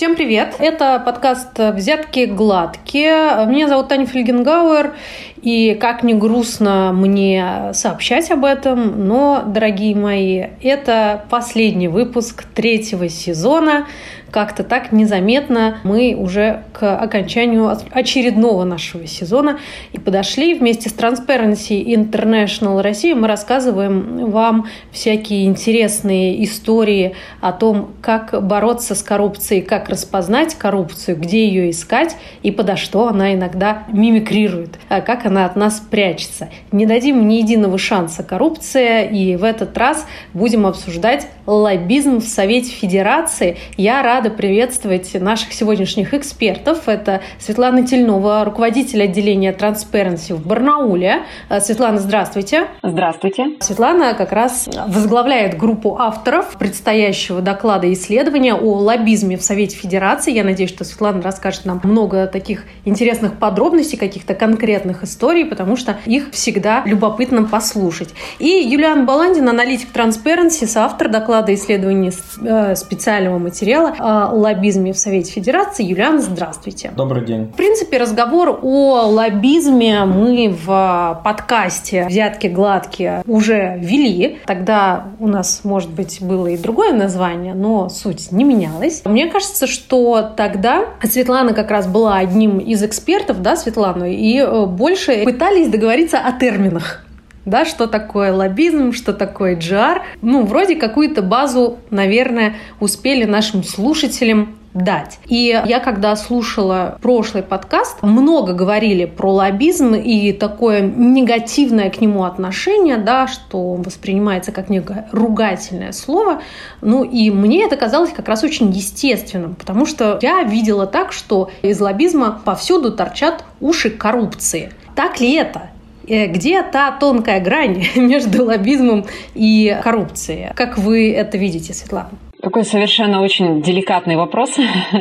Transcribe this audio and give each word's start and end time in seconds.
Всем 0.00 0.16
привет! 0.16 0.54
Это 0.58 0.98
подкаст 0.98 1.58
«Взятки 1.58 2.24
гладкие». 2.24 3.44
Меня 3.44 3.68
зовут 3.68 3.88
Таня 3.88 4.06
Фельгенгауэр, 4.06 4.94
и 5.42 5.74
как 5.80 6.02
ни 6.02 6.12
грустно 6.12 6.92
мне 6.92 7.70
сообщать 7.72 8.30
об 8.30 8.44
этом, 8.44 9.06
но, 9.06 9.42
дорогие 9.46 9.96
мои, 9.96 10.44
это 10.62 11.24
последний 11.30 11.88
выпуск 11.88 12.44
третьего 12.54 13.08
сезона 13.08 13.86
как-то 14.30 14.62
так 14.64 14.92
незаметно 14.92 15.78
мы 15.82 16.14
уже 16.16 16.62
к 16.72 16.96
окончанию 16.96 17.76
очередного 17.90 18.64
нашего 18.64 19.06
сезона 19.06 19.58
и 19.92 19.98
подошли 19.98 20.54
вместе 20.54 20.88
с 20.88 20.94
Transparency 20.94 21.84
International 21.84 22.80
России. 22.80 23.12
Мы 23.12 23.26
рассказываем 23.26 24.30
вам 24.30 24.66
всякие 24.92 25.46
интересные 25.46 26.42
истории 26.44 27.14
о 27.40 27.52
том, 27.52 27.90
как 28.00 28.42
бороться 28.42 28.94
с 28.94 29.02
коррупцией, 29.02 29.62
как 29.62 29.88
распознать 29.88 30.54
коррупцию, 30.54 31.16
где 31.16 31.46
ее 31.46 31.70
искать 31.70 32.16
и 32.42 32.50
подо 32.50 32.76
что 32.76 33.08
она 33.08 33.34
иногда 33.34 33.84
мимикрирует, 33.88 34.78
а 34.88 35.00
как 35.00 35.26
она 35.30 35.46
от 35.46 35.56
нас 35.56 35.80
прячется. 35.80 36.50
Не 36.72 36.86
дадим 36.86 37.26
ни 37.26 37.34
единого 37.34 37.78
шанса 37.78 38.22
коррупция, 38.22 39.04
и 39.06 39.36
в 39.36 39.44
этот 39.44 39.76
раз 39.76 40.06
будем 40.34 40.66
обсуждать 40.66 41.26
лоббизм 41.46 42.18
в 42.18 42.28
Совете 42.28 42.70
Федерации. 42.70 43.56
Я 43.76 44.02
рада 44.02 44.20
рада 44.20 44.28
приветствовать 44.28 45.14
наших 45.14 45.52
сегодняшних 45.52 46.12
экспертов. 46.12 46.88
Это 46.88 47.22
Светлана 47.38 47.86
Тельнова, 47.86 48.44
руководитель 48.44 49.02
отделения 49.02 49.52
Transparency 49.52 50.34
в 50.34 50.46
Барнауле. 50.46 51.22
Э, 51.48 51.60
Светлана, 51.60 51.98
здравствуйте. 51.98 52.66
Здравствуйте. 52.82 53.56
Светлана 53.60 54.14
как 54.14 54.32
раз 54.32 54.68
возглавляет 54.88 55.56
группу 55.56 55.96
авторов 55.98 56.58
предстоящего 56.58 57.40
доклада 57.40 57.86
и 57.86 57.94
исследования 57.94 58.54
о 58.54 58.74
лоббизме 58.74 59.36
в 59.38 59.42
Совете 59.42 59.76
Федерации. 59.76 60.32
Я 60.32 60.44
надеюсь, 60.44 60.70
что 60.70 60.84
Светлана 60.84 61.22
расскажет 61.22 61.64
нам 61.64 61.80
много 61.82 62.26
таких 62.26 62.64
интересных 62.84 63.38
подробностей, 63.38 63.96
каких-то 63.96 64.34
конкретных 64.34 65.02
историй, 65.02 65.19
потому 65.20 65.76
что 65.76 65.98
их 66.06 66.30
всегда 66.32 66.82
любопытно 66.86 67.44
послушать. 67.44 68.08
И 68.38 68.48
Юлиан 68.48 69.04
Баландин, 69.04 69.48
аналитик 69.48 69.88
Transparency, 69.94 70.66
соавтор 70.66 71.08
доклада 71.08 71.52
исследования 71.54 72.12
э, 72.42 72.74
специального 72.74 73.38
материала 73.38 73.94
о 73.98 74.34
лоббизме 74.34 74.92
в 74.92 74.98
Совете 74.98 75.32
Федерации. 75.32 75.84
Юлиан, 75.84 76.20
здравствуйте. 76.20 76.92
Добрый 76.96 77.24
день. 77.24 77.44
В 77.46 77.56
принципе, 77.56 77.98
разговор 77.98 78.58
о 78.62 79.02
лоббизме 79.02 80.04
мы 80.04 80.56
в 80.64 81.20
подкасте 81.22 82.06
«Взятки 82.06 82.46
гладкие» 82.46 83.22
уже 83.26 83.76
вели. 83.78 84.38
Тогда 84.46 85.08
у 85.18 85.28
нас, 85.28 85.60
может 85.64 85.90
быть, 85.90 86.22
было 86.22 86.46
и 86.46 86.56
другое 86.56 86.92
название, 86.92 87.54
но 87.54 87.88
суть 87.88 88.32
не 88.32 88.44
менялась. 88.44 89.02
Мне 89.04 89.26
кажется, 89.26 89.66
что 89.66 90.30
тогда 90.34 90.86
Светлана 91.02 91.52
как 91.52 91.70
раз 91.70 91.86
была 91.86 92.16
одним 92.16 92.58
из 92.58 92.82
экспертов, 92.82 93.42
да, 93.42 93.56
Светлана, 93.56 94.10
и 94.10 94.38
э, 94.38 94.66
больше 95.10 95.24
пытались 95.24 95.68
договориться 95.68 96.18
о 96.18 96.32
терминах 96.32 97.04
да, 97.46 97.64
что 97.64 97.86
такое 97.86 98.32
лоббизм, 98.32 98.92
что 98.92 99.12
такое 99.12 99.56
GR. 99.56 100.02
Ну, 100.20 100.44
вроде 100.44 100.76
какую-то 100.76 101.22
базу, 101.22 101.78
наверное, 101.90 102.56
успели 102.80 103.24
нашим 103.24 103.64
слушателям 103.64 104.56
дать. 104.72 105.18
И 105.26 105.60
я, 105.66 105.80
когда 105.80 106.14
слушала 106.14 106.98
прошлый 107.02 107.42
подкаст, 107.42 108.02
много 108.02 108.52
говорили 108.52 109.04
про 109.04 109.32
лоббизм 109.32 109.94
и 109.94 110.32
такое 110.32 110.80
негативное 110.80 111.90
к 111.90 112.00
нему 112.00 112.24
отношение, 112.24 112.96
да, 112.96 113.26
что 113.26 113.74
воспринимается 113.74 114.52
как 114.52 114.68
некое 114.68 115.08
ругательное 115.10 115.92
слово. 115.92 116.42
Ну 116.82 117.02
и 117.02 117.30
мне 117.30 117.64
это 117.64 117.76
казалось 117.76 118.10
как 118.10 118.28
раз 118.28 118.44
очень 118.44 118.70
естественным, 118.70 119.56
потому 119.56 119.86
что 119.86 120.20
я 120.22 120.42
видела 120.44 120.86
так, 120.86 121.12
что 121.12 121.50
из 121.62 121.80
лоббизма 121.80 122.40
повсюду 122.44 122.92
торчат 122.92 123.44
уши 123.60 123.90
коррупции. 123.90 124.72
Так 124.94 125.20
ли 125.20 125.34
это? 125.34 125.70
Э, 126.06 126.26
где 126.26 126.62
та 126.62 126.90
тонкая 126.92 127.40
грань 127.40 127.84
между 127.96 128.44
лоббизмом 128.44 129.04
и 129.34 129.76
коррупцией? 129.82 130.52
Как 130.54 130.78
вы 130.78 131.12
это 131.12 131.38
видите, 131.38 131.72
Светлана? 131.72 132.10
Такой 132.42 132.64
совершенно 132.64 133.20
очень 133.20 133.60
деликатный 133.60 134.16
вопрос. 134.16 134.56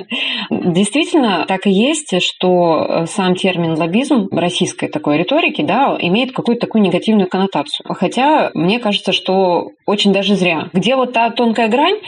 Действительно, 0.50 1.46
так 1.48 1.68
и 1.68 1.72
есть, 1.72 2.22
что 2.22 2.86
э, 2.88 3.06
сам 3.08 3.36
термин 3.36 3.78
лоббизм 3.78 4.28
российской 4.32 4.88
такой 4.88 5.18
риторики 5.18 5.62
да, 5.62 5.98
имеет 6.02 6.34
какую-то 6.34 6.68
такую 6.68 6.82
негативную 6.82 7.30
коннотацию. 7.30 7.86
Хотя 7.94 8.52
мне 8.54 8.80
кажется, 8.80 9.14
что 9.14 9.70
очень 9.86 10.12
даже 10.12 10.36
зря. 10.36 10.70
Где 10.74 10.98
вот 10.98 11.14
та 11.14 11.30
тонкая 11.30 11.70
грань? 11.70 12.00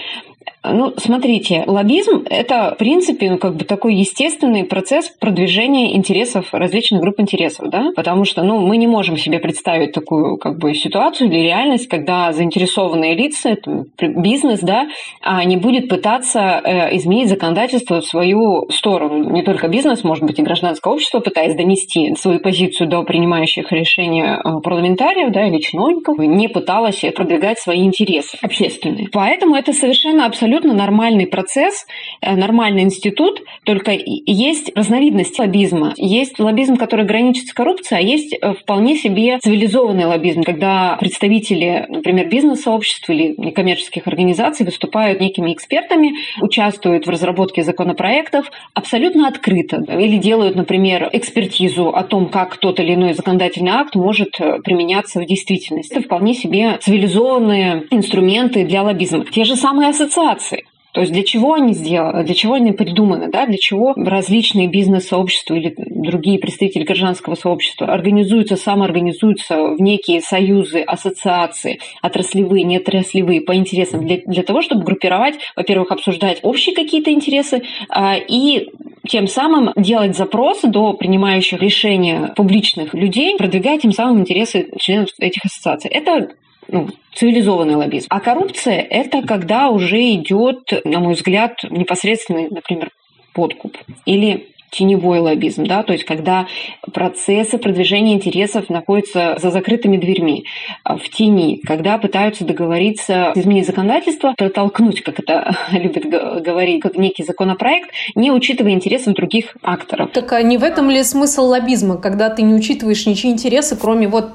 Ну, 0.64 0.94
смотрите, 0.98 1.64
лоббизм– 1.66 2.24
это, 2.30 2.74
в 2.76 2.78
принципе, 2.78 3.32
ну, 3.32 3.38
как 3.40 3.56
бы 3.56 3.66
такой 3.66 3.96
естественный 3.96 4.64
процесс 4.64 5.10
продвижения 5.10 5.96
интересов 5.96 6.50
различных 6.52 7.02
групп 7.02 7.20
интересов, 7.20 7.70
да, 7.70 7.92
потому 7.96 8.26
что, 8.26 8.44
ну, 8.44 8.60
мы 8.60 8.78
не 8.78 8.86
можем 8.86 9.18
себе 9.18 9.40
представить 9.40 9.92
такую, 9.92 10.38
как 10.38 10.60
бы, 10.60 10.76
ситуацию 10.76 11.32
или 11.32 11.40
реальность, 11.40 11.88
когда 11.88 12.32
заинтересованные 12.32 13.16
лица, 13.16 13.50
это 13.50 13.86
бизнес, 13.98 14.60
да, 14.60 14.88
а 15.22 15.44
не 15.46 15.58
будет 15.58 15.90
пытаться 15.90 16.62
э, 16.64 16.96
изменить 16.98 17.30
законодательство 17.30 18.00
в 18.02 18.06
свою 18.06 18.70
сторону. 18.70 19.32
Не 19.32 19.42
только 19.42 19.68
бизнес, 19.68 20.04
может 20.04 20.24
быть, 20.24 20.38
и 20.38 20.44
гражданское 20.44 20.94
общество, 20.94 21.22
пытаясь 21.22 21.56
донести 21.56 22.14
свою 22.16 22.40
позицию 22.40 22.88
до 22.88 23.02
принимающих 23.02 23.72
решения 23.72 24.40
э, 24.44 24.62
парламентариев, 24.62 25.32
да, 25.32 25.48
или 25.48 25.58
чиновников, 25.58 26.20
не 26.20 26.50
пыталась 26.50 27.04
продвигать 27.16 27.58
свои 27.58 27.84
интересы 27.84 28.38
общественные. 28.44 29.08
Поэтому 29.12 29.56
это 29.56 29.74
совершенно 29.74 30.28
абсолютно 30.28 30.51
абсолютно 30.52 30.74
нормальный 30.74 31.28
процесс, 31.28 31.86
э, 32.22 32.36
нормальный 32.36 32.84
институт, 32.84 33.42
только 33.64 33.92
есть 33.94 34.72
разновидность 34.76 35.40
лоббизма. 35.40 35.94
Есть 35.98 36.40
лоббизм, 36.40 36.76
который 36.76 37.06
граничит 37.06 37.48
с 37.48 37.54
коррупцией, 37.54 38.00
а 38.00 38.02
есть 38.02 38.34
э, 38.34 38.54
вполне 38.54 38.98
себе 38.98 39.40
цивилизованный 39.40 40.06
лоббизм, 40.06 40.44
когда 40.44 40.98
представители, 41.00 41.86
например, 41.88 42.28
бизнес-сообществ 42.28 43.10
или 43.10 43.34
некоммерческих 43.38 44.08
организаций 44.08 44.66
выступают 44.66 45.22
некими 45.22 45.54
экспертами, 45.54 46.16
участвуют 46.42 47.08
в 47.08 47.10
разработке 47.10 47.64
законопроектов 47.64 48.52
абсолютно 48.74 49.28
открыто 49.28 49.78
или 49.78 50.18
делают, 50.18 50.56
например, 50.58 51.10
экспертизу 51.14 51.90
о 51.90 52.04
том, 52.04 52.28
как 52.28 52.58
тот 52.58 52.80
или 52.82 52.96
иной 52.96 53.14
законодательный 53.14 53.72
акт 53.72 53.96
может 53.96 54.40
э, 54.42 54.60
применяться 54.62 55.22
в 55.22 55.26
действительности. 55.26 55.94
Это 55.94 56.02
вполне 56.02 56.34
себе 56.34 56.78
цивилизованные 56.82 57.86
инструменты 57.90 58.66
для 58.66 58.84
лоббизма. 58.84 59.24
Те 59.26 59.46
же 59.46 59.56
самые 59.56 59.90
ассоциации 59.90 60.41
организации. 60.42 60.66
То 60.94 61.00
есть 61.00 61.14
для 61.14 61.24
чего 61.24 61.54
они 61.54 61.74
сделаны, 61.74 62.26
для 62.26 62.36
чего 62.36 62.56
они 62.56 62.74
придуманы, 62.74 63.32
да, 63.32 63.46
для 63.46 63.58
чего 63.58 63.94
различные 63.96 64.68
бизнес-сообщества 64.68 65.56
или 65.56 65.74
другие 65.78 66.38
представители 66.38 66.84
гражданского 66.84 67.36
сообщества 67.36 67.88
организуются, 67.88 68.58
самоорганизуются 68.58 69.56
в 69.56 69.80
некие 69.80 70.20
союзы, 70.20 70.82
ассоциации, 70.82 71.80
отраслевые, 72.02 72.66
неотраслевые, 72.66 73.40
по 73.40 73.56
интересам, 73.56 74.06
для, 74.06 74.18
для 74.26 74.44
того, 74.44 74.62
чтобы 74.62 74.84
группировать, 74.84 75.36
во-первых, 75.56 75.94
обсуждать 75.94 76.40
общие 76.44 76.76
какие-то 76.76 77.10
интересы 77.10 77.64
а, 77.88 78.18
и 78.18 78.68
тем 79.08 79.28
самым 79.28 79.72
делать 79.78 80.18
запросы 80.18 80.68
до 80.68 80.92
принимающих 80.92 81.62
решения 81.62 82.34
публичных 82.36 82.94
людей, 82.94 83.38
продвигая 83.38 83.80
тем 83.80 83.94
самым 83.94 84.20
интересы 84.20 84.68
членов 84.78 85.08
этих 85.20 85.46
ассоциаций. 85.46 85.90
Это 85.90 86.32
ну, 86.72 86.88
цивилизованный 87.14 87.76
лоббизм. 87.76 88.08
А 88.10 88.20
коррупция– 88.20 88.80
это 88.90 89.22
когда 89.22 89.70
уже 89.70 90.02
идет, 90.14 90.72
на 90.86 91.00
мой 91.00 91.14
взгляд, 91.14 91.58
непосредственный, 91.70 92.50
например, 92.50 92.90
подкуп 93.34 93.78
или 94.06 94.48
теневой 94.72 95.20
лоббизм, 95.20 95.66
да, 95.66 95.84
то 95.84 95.92
есть 95.92 96.06
когда 96.06 96.48
процессы 96.94 97.58
продвижения 97.58 98.14
интересов 98.14 98.70
находятся 98.70 99.38
за 99.40 99.52
закрытыми 99.52 99.98
дверьми, 99.98 100.46
а, 100.84 100.96
в 100.96 101.10
тени, 101.10 101.60
когда 101.68 101.98
пытаются 101.98 102.46
договориться 102.46 103.34
изменить 103.36 103.68
законодательство, 103.68 104.34
протолкнуть, 104.38 105.02
как 105.02 105.20
это 105.20 105.58
любят 105.74 106.06
говорить, 106.42 106.82
как 106.82 106.96
некий 106.96 107.24
законопроект, 107.24 107.92
не 108.16 108.32
учитывая 108.32 108.72
интересов 108.72 109.14
других 109.14 109.58
акторов. 109.62 110.12
Так 110.12 110.32
а 110.32 110.42
не 110.42 110.58
в 110.58 110.64
этом 110.64 110.90
ли 110.90 111.04
смысл 111.04 111.48
лоббизма, 111.48 111.98
когда 111.98 112.30
ты 112.30 112.42
не 112.42 112.54
учитываешь 112.54 113.06
ничьи 113.06 113.30
интересы, 113.30 113.76
кроме 113.76 114.08
вот 114.08 114.32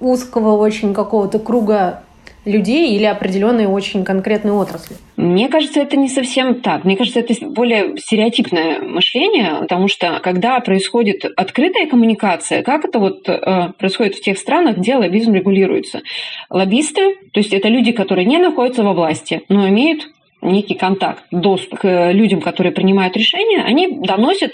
узкого 0.00 0.56
очень 0.56 0.94
какого-то 0.94 1.38
круга 1.38 2.02
людей 2.44 2.94
или 2.96 3.04
определенной 3.04 3.66
очень 3.66 4.04
конкретной 4.04 4.52
отрасли? 4.52 4.96
Мне 5.16 5.48
кажется, 5.48 5.80
это 5.80 5.96
не 5.96 6.08
совсем 6.08 6.60
так. 6.60 6.84
Мне 6.84 6.96
кажется, 6.96 7.20
это 7.20 7.34
более 7.46 7.96
стереотипное 7.98 8.80
мышление, 8.80 9.56
потому 9.60 9.88
что 9.88 10.20
когда 10.22 10.58
происходит 10.60 11.24
открытая 11.36 11.86
коммуникация, 11.86 12.62
как 12.62 12.84
это 12.84 12.98
вот 12.98 13.28
э, 13.28 13.72
происходит 13.78 14.14
в 14.14 14.22
тех 14.22 14.38
странах, 14.38 14.78
где 14.78 14.96
лоббизм 14.96 15.32
регулируется? 15.34 16.02
Лоббисты, 16.50 17.16
то 17.32 17.40
есть 17.40 17.52
это 17.52 17.68
люди, 17.68 17.92
которые 17.92 18.24
не 18.24 18.38
находятся 18.38 18.82
во 18.82 18.94
власти, 18.94 19.42
но 19.48 19.68
имеют 19.68 20.08
некий 20.40 20.74
контакт, 20.74 21.24
доступ 21.30 21.80
к 21.80 22.12
людям, 22.12 22.40
которые 22.40 22.72
принимают 22.72 23.16
решения, 23.16 23.62
они 23.62 23.98
доносят 24.00 24.52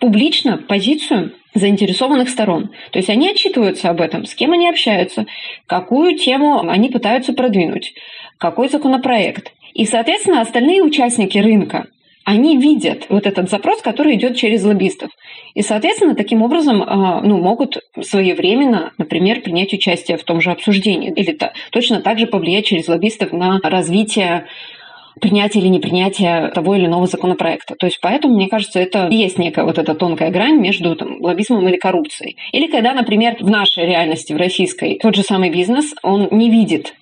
публично 0.00 0.58
позицию 0.58 1.32
заинтересованных 1.54 2.28
сторон. 2.28 2.70
То 2.92 2.98
есть 2.98 3.10
они 3.10 3.30
отчитываются 3.30 3.90
об 3.90 4.00
этом, 4.00 4.24
с 4.24 4.34
кем 4.34 4.52
они 4.52 4.68
общаются, 4.68 5.26
какую 5.66 6.16
тему 6.16 6.68
они 6.68 6.88
пытаются 6.88 7.32
продвинуть, 7.32 7.94
какой 8.38 8.68
законопроект. 8.68 9.52
И, 9.74 9.84
соответственно, 9.86 10.40
остальные 10.40 10.82
участники 10.82 11.38
рынка, 11.38 11.86
они 12.24 12.58
видят 12.58 13.06
вот 13.08 13.26
этот 13.26 13.48
запрос, 13.48 13.80
который 13.80 14.14
идет 14.16 14.36
через 14.36 14.62
лоббистов. 14.62 15.10
И, 15.54 15.62
соответственно, 15.62 16.14
таким 16.14 16.42
образом 16.42 16.82
а, 16.82 17.22
ну, 17.22 17.38
могут 17.38 17.78
своевременно, 18.02 18.92
например, 18.98 19.40
принять 19.40 19.72
участие 19.72 20.18
в 20.18 20.24
том 20.24 20.42
же 20.42 20.50
обсуждении 20.50 21.10
или 21.10 21.38
точно 21.70 22.02
так 22.02 22.18
же 22.18 22.26
повлиять 22.26 22.66
через 22.66 22.86
лоббистов 22.86 23.32
на 23.32 23.58
развитие 23.62 24.44
принятие 25.20 25.62
или 25.62 25.68
непринятие 25.68 26.48
того 26.48 26.74
или 26.74 26.86
иного 26.86 27.06
законопроекта. 27.06 27.74
То 27.74 27.86
есть 27.86 27.98
поэтому, 28.00 28.34
мне 28.34 28.48
кажется, 28.48 28.80
это 28.80 29.08
есть 29.08 29.38
некая 29.38 29.64
вот 29.64 29.78
эта 29.78 29.94
тонкая 29.94 30.30
грань 30.30 30.60
между 30.60 30.94
там, 30.96 31.20
лоббизмом 31.20 31.68
или 31.68 31.76
коррупцией. 31.76 32.36
Или 32.52 32.66
когда, 32.66 32.94
например, 32.94 33.36
в 33.40 33.48
нашей 33.48 33.86
реальности, 33.86 34.32
в 34.32 34.36
российской, 34.36 34.98
тот 34.98 35.14
же 35.14 35.22
самый 35.22 35.50
бизнес, 35.50 35.94
он 36.02 36.28
не 36.30 36.50
видит 36.50 36.94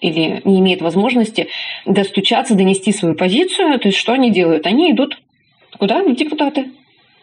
или 0.00 0.42
не 0.44 0.58
имеет 0.60 0.82
возможности 0.82 1.48
достучаться, 1.86 2.54
донести 2.54 2.92
свою 2.92 3.14
позицию, 3.14 3.78
то 3.78 3.88
есть 3.88 3.98
что 3.98 4.12
они 4.12 4.30
делают? 4.30 4.66
Они 4.66 4.90
идут 4.90 5.18
куда? 5.78 6.02
В 6.02 6.14
депутаты. 6.14 6.70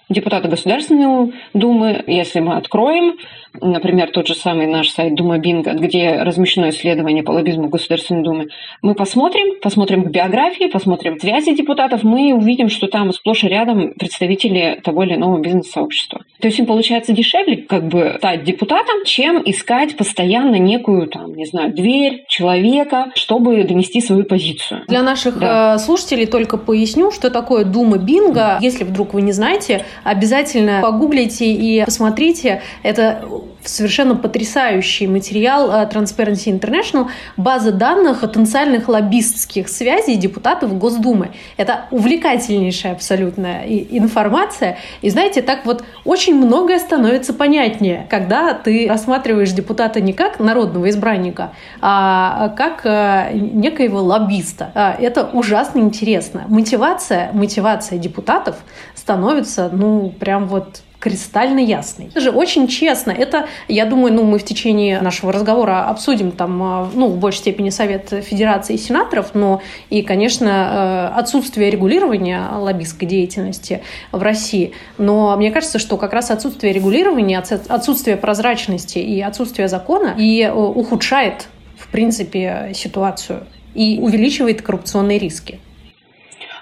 Депутаты 0.10 0.48
Государственной 0.48 1.34
Думы, 1.54 2.04
если 2.08 2.40
мы 2.40 2.56
откроем 2.56 3.18
например, 3.62 4.12
тот 4.12 4.28
же 4.28 4.36
самый 4.36 4.68
наш 4.68 4.90
сайт 4.90 5.16
Дума 5.16 5.38
Бинго, 5.38 5.74
где 5.74 6.22
размещено 6.22 6.70
исследование 6.70 7.24
по 7.24 7.32
лоббизму 7.32 7.68
в 7.68 7.70
Государственной 7.70 8.24
Думе, 8.24 8.48
мы 8.82 8.96
посмотрим, 8.96 9.60
посмотрим 9.62 10.04
к 10.04 10.08
биографии, 10.08 10.66
посмотрим 10.66 11.20
связи 11.20 11.56
депутатов, 11.56 12.04
мы 12.04 12.34
увидим, 12.34 12.70
что 12.70 12.88
там 12.88 13.12
сплошь 13.12 13.44
и 13.44 13.48
рядом 13.48 13.94
представители 13.94 14.80
того 14.84 15.04
или 15.04 15.16
иного 15.16 15.40
бизнес-сообщества. 15.40 16.24
То 16.40 16.48
есть 16.48 16.60
им 16.60 16.66
получается 16.66 17.14
дешевле 17.14 17.58
как 17.58 17.88
бы 17.88 18.16
стать 18.18 18.44
депутатом, 18.44 19.04
чем 19.06 19.42
искать 19.46 19.98
постоянно 19.98 20.56
некую, 20.56 21.08
там, 21.08 21.36
не 21.36 21.46
знаю, 21.46 21.74
дверь 21.74 22.24
человека, 22.28 23.12
чтобы 23.16 23.64
донести 23.64 24.02
свою 24.02 24.24
позицию. 24.24 24.84
Для 24.88 25.02
наших 25.02 25.40
да. 25.40 25.76
Э, 25.76 25.80
слушателей 25.80 26.26
только 26.26 26.58
поясню, 26.58 27.12
что 27.12 27.30
такое 27.30 27.66
Дума 27.66 27.98
Бинго. 27.98 28.58
Если 28.62 28.84
вдруг 28.84 29.14
вы 29.14 29.22
не 29.22 29.32
знаете, 29.32 29.84
обязательно 30.04 30.80
погуглите 30.82 31.46
и 31.46 31.84
посмотрите. 31.84 32.62
Это 32.84 33.28
совершенно 33.64 34.16
потрясающий 34.16 35.08
материал 35.08 35.70
э, 35.72 35.90
Transparency 35.90 36.48
International, 36.48 37.08
база 37.38 37.72
данных 37.72 38.22
потенциальных 38.22 38.88
лоббистских 38.88 39.70
связей 39.70 40.16
депутатов 40.16 40.78
Госдумы. 40.78 41.32
Это 41.58 41.86
увлекательнейшая 41.92 42.94
абсолютная 42.94 43.66
информация. 43.66 44.78
И 45.02 45.10
знаете, 45.10 45.42
так 45.42 45.66
вот 45.66 45.84
очень 46.06 46.36
многое 46.36 46.80
становится 46.80 47.34
понятнее, 47.34 48.08
когда 48.10 48.54
ты 48.54 48.88
рассматриваешь 48.88 49.52
депутата 49.52 50.00
не 50.02 50.14
как 50.14 50.40
народного 50.40 50.90
избранника, 50.90 51.52
а 51.82 52.50
как 52.50 52.86
э, 52.86 53.32
некоего 53.34 54.02
лоббиста. 54.02 54.72
А, 54.76 54.96
это 55.00 55.30
ужасно 55.34 55.80
интересно. 55.80 56.46
Мотивация, 56.48 57.32
мотивация 57.34 57.98
депутатов 57.98 58.58
становится, 58.96 59.70
ну, 59.72 60.14
прям 60.20 60.48
вот 60.48 60.82
кристально 61.00 61.60
ясный. 61.60 62.08
Это 62.08 62.20
же 62.20 62.32
очень 62.32 62.68
честно. 62.68 63.12
Это, 63.12 63.48
я 63.68 63.86
думаю, 63.86 64.14
ну, 64.14 64.24
мы 64.24 64.38
в 64.38 64.44
течение 64.44 65.00
нашего 65.02 65.32
разговора 65.32 65.88
обсудим 65.88 66.32
там, 66.32 66.62
а, 66.62 66.90
ну, 66.94 67.08
в 67.08 67.18
большей 67.18 67.40
степени 67.40 67.70
Совет 67.70 68.10
Федерации 68.10 68.76
и 68.76 68.78
сенаторов, 68.78 69.32
но 69.34 69.62
и, 69.90 70.02
конечно, 70.02 71.12
э, 71.16 71.20
отсутствие 71.20 71.70
регулирования 71.70 72.46
лоббистской 72.54 73.08
деятельности 73.08 73.82
в 74.12 74.22
России. 74.22 74.74
Но 74.98 75.36
мне 75.38 75.52
кажется, 75.52 75.80
что 75.80 75.98
как 75.98 76.14
раз 76.14 76.32
отсутствие 76.32 76.74
регулирования, 76.74 77.40
отсутствие 77.40 78.18
прозрачности 78.18 79.00
и 79.00 79.22
отсутствие 79.22 79.70
закона 79.70 80.16
и 80.18 80.42
э, 80.42 80.52
ухудшает, 80.52 81.48
в 81.78 81.88
принципе, 81.88 82.72
ситуацию 82.74 83.48
и 83.74 84.00
увеличивает 84.02 84.62
коррупционные 84.62 85.18
риски. 85.18 85.60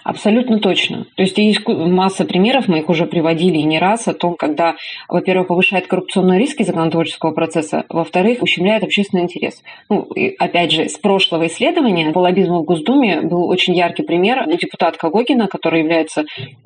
Абсолютно 0.07 0.59
точно. 0.59 1.05
То 1.15 1.23
есть 1.23 1.37
есть 1.37 1.67
масса 1.67 2.23
примеров, 2.23 2.69
мы 2.69 2.79
их 2.79 2.87
уже 2.87 3.05
приводили 3.05 3.57
не 3.57 3.77
раз, 3.77 4.07
о 4.07 4.13
том, 4.13 4.37
когда, 4.37 4.77
во-первых, 5.09 5.49
повышает 5.49 5.87
коррупционные 5.87 6.39
риски 6.39 6.63
законотворческого 6.63 7.31
процесса, 7.31 7.83
во-вторых, 7.89 8.41
ущемляет 8.41 8.85
общественный 8.85 9.23
интерес. 9.23 9.61
Ну, 9.89 10.03
и, 10.03 10.33
опять 10.39 10.71
же, 10.71 10.87
с 10.87 10.97
прошлого 10.97 11.47
исследования 11.47 12.13
по 12.13 12.19
лоббизму 12.19 12.61
в 12.61 12.63
Госдуме 12.63 13.19
был 13.19 13.49
очень 13.49 13.75
яркий 13.75 14.03
пример. 14.03 14.47
Депутат 14.47 14.95
Гогина, 14.97 15.49
который 15.49 15.81
является 15.81 16.23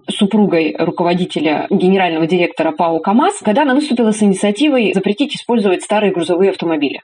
супругой 0.08 0.76
руководителя 0.78 1.66
генерального 1.72 2.28
директора 2.28 2.72
ПАО 2.72 3.00
КАМАЗ, 3.00 3.40
когда 3.40 3.64
она 3.64 3.74
выступила 3.74 4.12
с 4.12 4.22
инициативой 4.22 4.94
запретить 4.94 5.36
использовать 5.36 5.82
старые 5.82 6.14
грузовые 6.14 6.52
автомобили. 6.52 7.02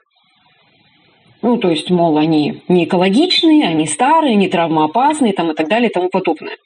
Ну, 1.42 1.56
то 1.56 1.70
есть, 1.70 1.90
мол, 1.90 2.18
они 2.18 2.62
не 2.68 2.84
экологичные, 2.84 3.68
они 3.68 3.86
старые, 3.86 4.34
не 4.34 4.48
травмоопасные 4.48 5.32
там, 5.32 5.52
и 5.52 5.54
так 5.54 5.68
далее 5.68 5.88
и 5.88 5.92
тому 5.92 6.08
подобное. 6.08 6.56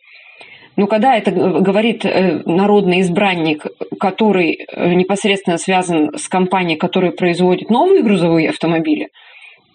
Но 0.77 0.87
когда 0.87 1.17
это 1.17 1.31
говорит 1.31 2.05
э, 2.05 2.43
народный 2.47 3.03
избранник, 3.03 3.67
который 4.01 4.67
э, 4.67 4.95
непосредственно 4.95 5.59
связан 5.59 6.17
с 6.17 6.29
компанией, 6.29 6.79
которая 6.79 7.13
производит 7.13 7.69
новые 7.69 8.03
грузовые 8.03 8.49
автомобили, 8.49 9.09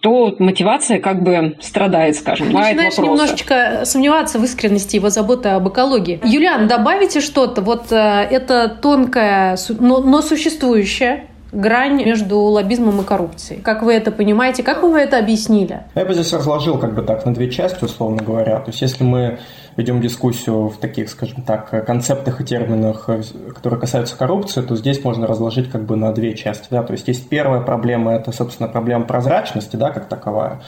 то 0.02 0.36
мотивация 0.40 1.00
как 1.00 1.22
бы 1.24 1.56
страдает, 1.60 2.16
скажем. 2.16 2.52
Начинаешь 2.52 2.98
немножечко 2.98 3.82
сомневаться 3.84 4.40
в 4.40 4.44
искренности 4.44 4.96
его 4.96 5.10
заботы 5.10 5.50
об 5.50 5.70
экологии. 5.70 6.20
Юлиан, 6.24 6.68
добавите 6.68 7.20
что-то. 7.20 7.62
Вот 7.62 7.92
э, 7.92 7.96
это 7.96 8.68
тонкое, 8.82 9.58
но, 9.80 10.00
но 10.00 10.22
существующее 10.22 11.28
грань 11.52 12.04
между 12.04 12.40
лоббизмом 12.40 13.02
и 13.02 13.04
коррупцией. 13.04 13.62
Как 13.62 13.84
вы 13.84 13.94
это 13.94 14.12
понимаете? 14.12 14.64
Как 14.64 14.84
вы 14.84 15.00
это 15.00 15.18
объяснили? 15.18 15.82
Я 15.96 16.06
бы 16.06 16.14
здесь 16.14 16.34
разложил 16.34 16.78
как 16.78 16.94
бы 16.94 17.02
так 17.02 17.26
на 17.26 17.34
две 17.34 17.50
части, 17.50 17.84
условно 17.84 18.24
говоря. 18.24 18.60
То 18.60 18.70
есть 18.72 18.82
если 18.82 19.04
мы 19.04 19.40
ведем 19.76 20.02
дискуссию 20.02 20.70
в 20.70 20.78
таких, 20.78 21.10
скажем 21.10 21.44
так, 21.44 21.86
концептах 21.86 22.42
и 22.42 22.44
терминах, 22.44 23.10
которые 23.54 23.80
касаются 23.80 24.18
коррупции, 24.18 24.62
то 24.62 24.76
здесь 24.76 25.04
можно 25.04 25.28
разложить 25.28 25.70
как 25.70 25.84
бы 25.84 25.96
на 25.96 26.12
две 26.14 26.36
части. 26.36 26.68
Да? 26.70 26.84
То 26.84 26.94
есть 26.94 27.08
есть 27.08 27.30
первая 27.30 27.62
проблема, 27.62 28.14
это, 28.14 28.32
собственно, 28.32 28.68
проблема 28.68 29.06
прозрачности, 29.06 29.76
да, 29.76 29.92
как 29.92 30.08
таковая. 30.08 30.62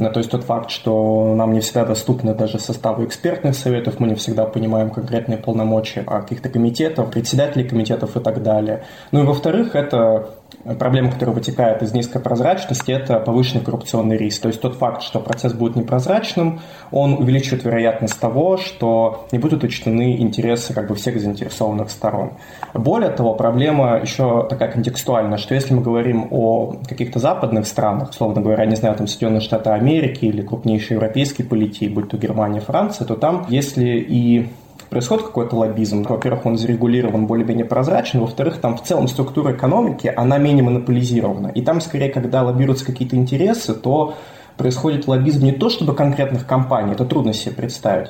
Ну, 0.00 0.12
то 0.12 0.18
есть 0.18 0.30
тот 0.30 0.44
факт, 0.44 0.70
что 0.70 1.34
нам 1.34 1.52
не 1.52 1.60
всегда 1.60 1.84
доступны 1.84 2.32
даже 2.32 2.60
составы 2.60 3.04
экспертных 3.04 3.56
советов, 3.56 3.98
мы 3.98 4.06
не 4.06 4.14
всегда 4.14 4.44
понимаем 4.44 4.90
конкретные 4.90 5.38
полномочия 5.38 6.02
каких-то 6.02 6.48
комитетов, 6.48 7.10
председателей 7.10 7.64
комитетов 7.64 8.16
и 8.16 8.20
так 8.20 8.40
далее. 8.42 8.84
Ну 9.10 9.24
и 9.24 9.26
во-вторых, 9.26 9.74
это 9.74 10.37
проблема, 10.78 11.10
которая 11.10 11.34
вытекает 11.34 11.82
из 11.82 11.92
низкой 11.92 12.20
прозрачности, 12.20 12.90
это 12.90 13.20
повышенный 13.20 13.64
коррупционный 13.64 14.16
риск. 14.16 14.42
То 14.42 14.48
есть 14.48 14.60
тот 14.60 14.76
факт, 14.76 15.02
что 15.02 15.20
процесс 15.20 15.52
будет 15.52 15.76
непрозрачным, 15.76 16.60
он 16.90 17.14
увеличивает 17.14 17.64
вероятность 17.64 18.18
того, 18.18 18.56
что 18.56 19.26
не 19.32 19.38
будут 19.38 19.64
учтены 19.64 20.16
интересы 20.20 20.74
как 20.74 20.88
бы 20.88 20.94
всех 20.94 21.20
заинтересованных 21.20 21.90
сторон. 21.90 22.32
Более 22.74 23.10
того, 23.10 23.34
проблема 23.34 23.98
еще 23.98 24.46
такая 24.48 24.70
контекстуальная, 24.70 25.38
что 25.38 25.54
если 25.54 25.74
мы 25.74 25.82
говорим 25.82 26.28
о 26.30 26.74
каких-то 26.88 27.18
западных 27.18 27.66
странах, 27.66 28.10
условно 28.10 28.40
говоря, 28.40 28.66
не 28.66 28.76
знаю, 28.76 28.94
там 28.96 29.06
Соединенные 29.06 29.40
Штаты 29.40 29.70
Америки 29.70 30.24
или 30.24 30.42
крупнейшие 30.42 30.96
европейские 30.96 31.46
политики, 31.46 31.86
будь 31.86 32.10
то 32.10 32.16
Германия, 32.16 32.60
Франция, 32.60 33.06
то 33.06 33.14
там, 33.14 33.46
если 33.48 33.98
и 33.98 34.48
происходит 34.90 35.26
какой-то 35.26 35.56
лоббизм. 35.56 36.02
Во-первых, 36.02 36.46
он 36.46 36.58
зарегулирован 36.58 37.26
более-менее 37.26 37.64
прозрачно, 37.64 38.20
во-вторых, 38.20 38.58
там 38.60 38.76
в 38.76 38.82
целом 38.82 39.08
структура 39.08 39.52
экономики, 39.52 40.12
она 40.14 40.38
менее 40.38 40.64
монополизирована. 40.64 41.48
И 41.48 41.62
там, 41.62 41.80
скорее, 41.80 42.10
когда 42.10 42.42
лоббируются 42.42 42.84
какие-то 42.84 43.16
интересы, 43.16 43.74
то 43.74 44.14
происходит 44.56 45.06
лоббизм 45.06 45.44
не 45.44 45.52
то 45.52 45.70
чтобы 45.70 45.94
конкретных 45.94 46.46
компаний, 46.46 46.92
это 46.92 47.04
трудно 47.04 47.32
себе 47.32 47.54
представить, 47.54 48.08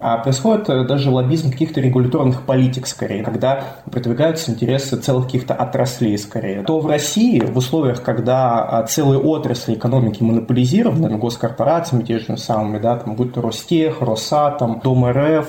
а 0.00 0.18
происходит 0.18 0.68
э, 0.70 0.84
даже 0.84 1.10
лоббизм 1.10 1.50
каких-то 1.50 1.80
регуляторных 1.80 2.42
политик 2.42 2.86
скорее, 2.86 3.24
когда 3.24 3.64
продвигаются 3.90 4.52
интересы 4.52 4.96
целых 4.96 5.26
каких-то 5.26 5.54
отраслей 5.54 6.16
скорее. 6.18 6.62
То 6.62 6.78
в 6.78 6.86
России 6.86 7.40
в 7.40 7.56
условиях, 7.56 8.02
когда 8.02 8.62
а, 8.62 8.86
целые 8.86 9.20
отрасли 9.20 9.74
экономики 9.74 10.22
монополизированы 10.22 11.16
госкорпорациями, 11.18 12.04
те 12.04 12.20
же 12.20 12.36
самыми, 12.36 12.78
да, 12.78 12.96
там, 12.96 13.16
будь 13.16 13.34
то 13.34 13.40
Ростех, 13.40 14.00
Росатом, 14.00 14.80
Дом 14.84 15.04
РФ, 15.04 15.48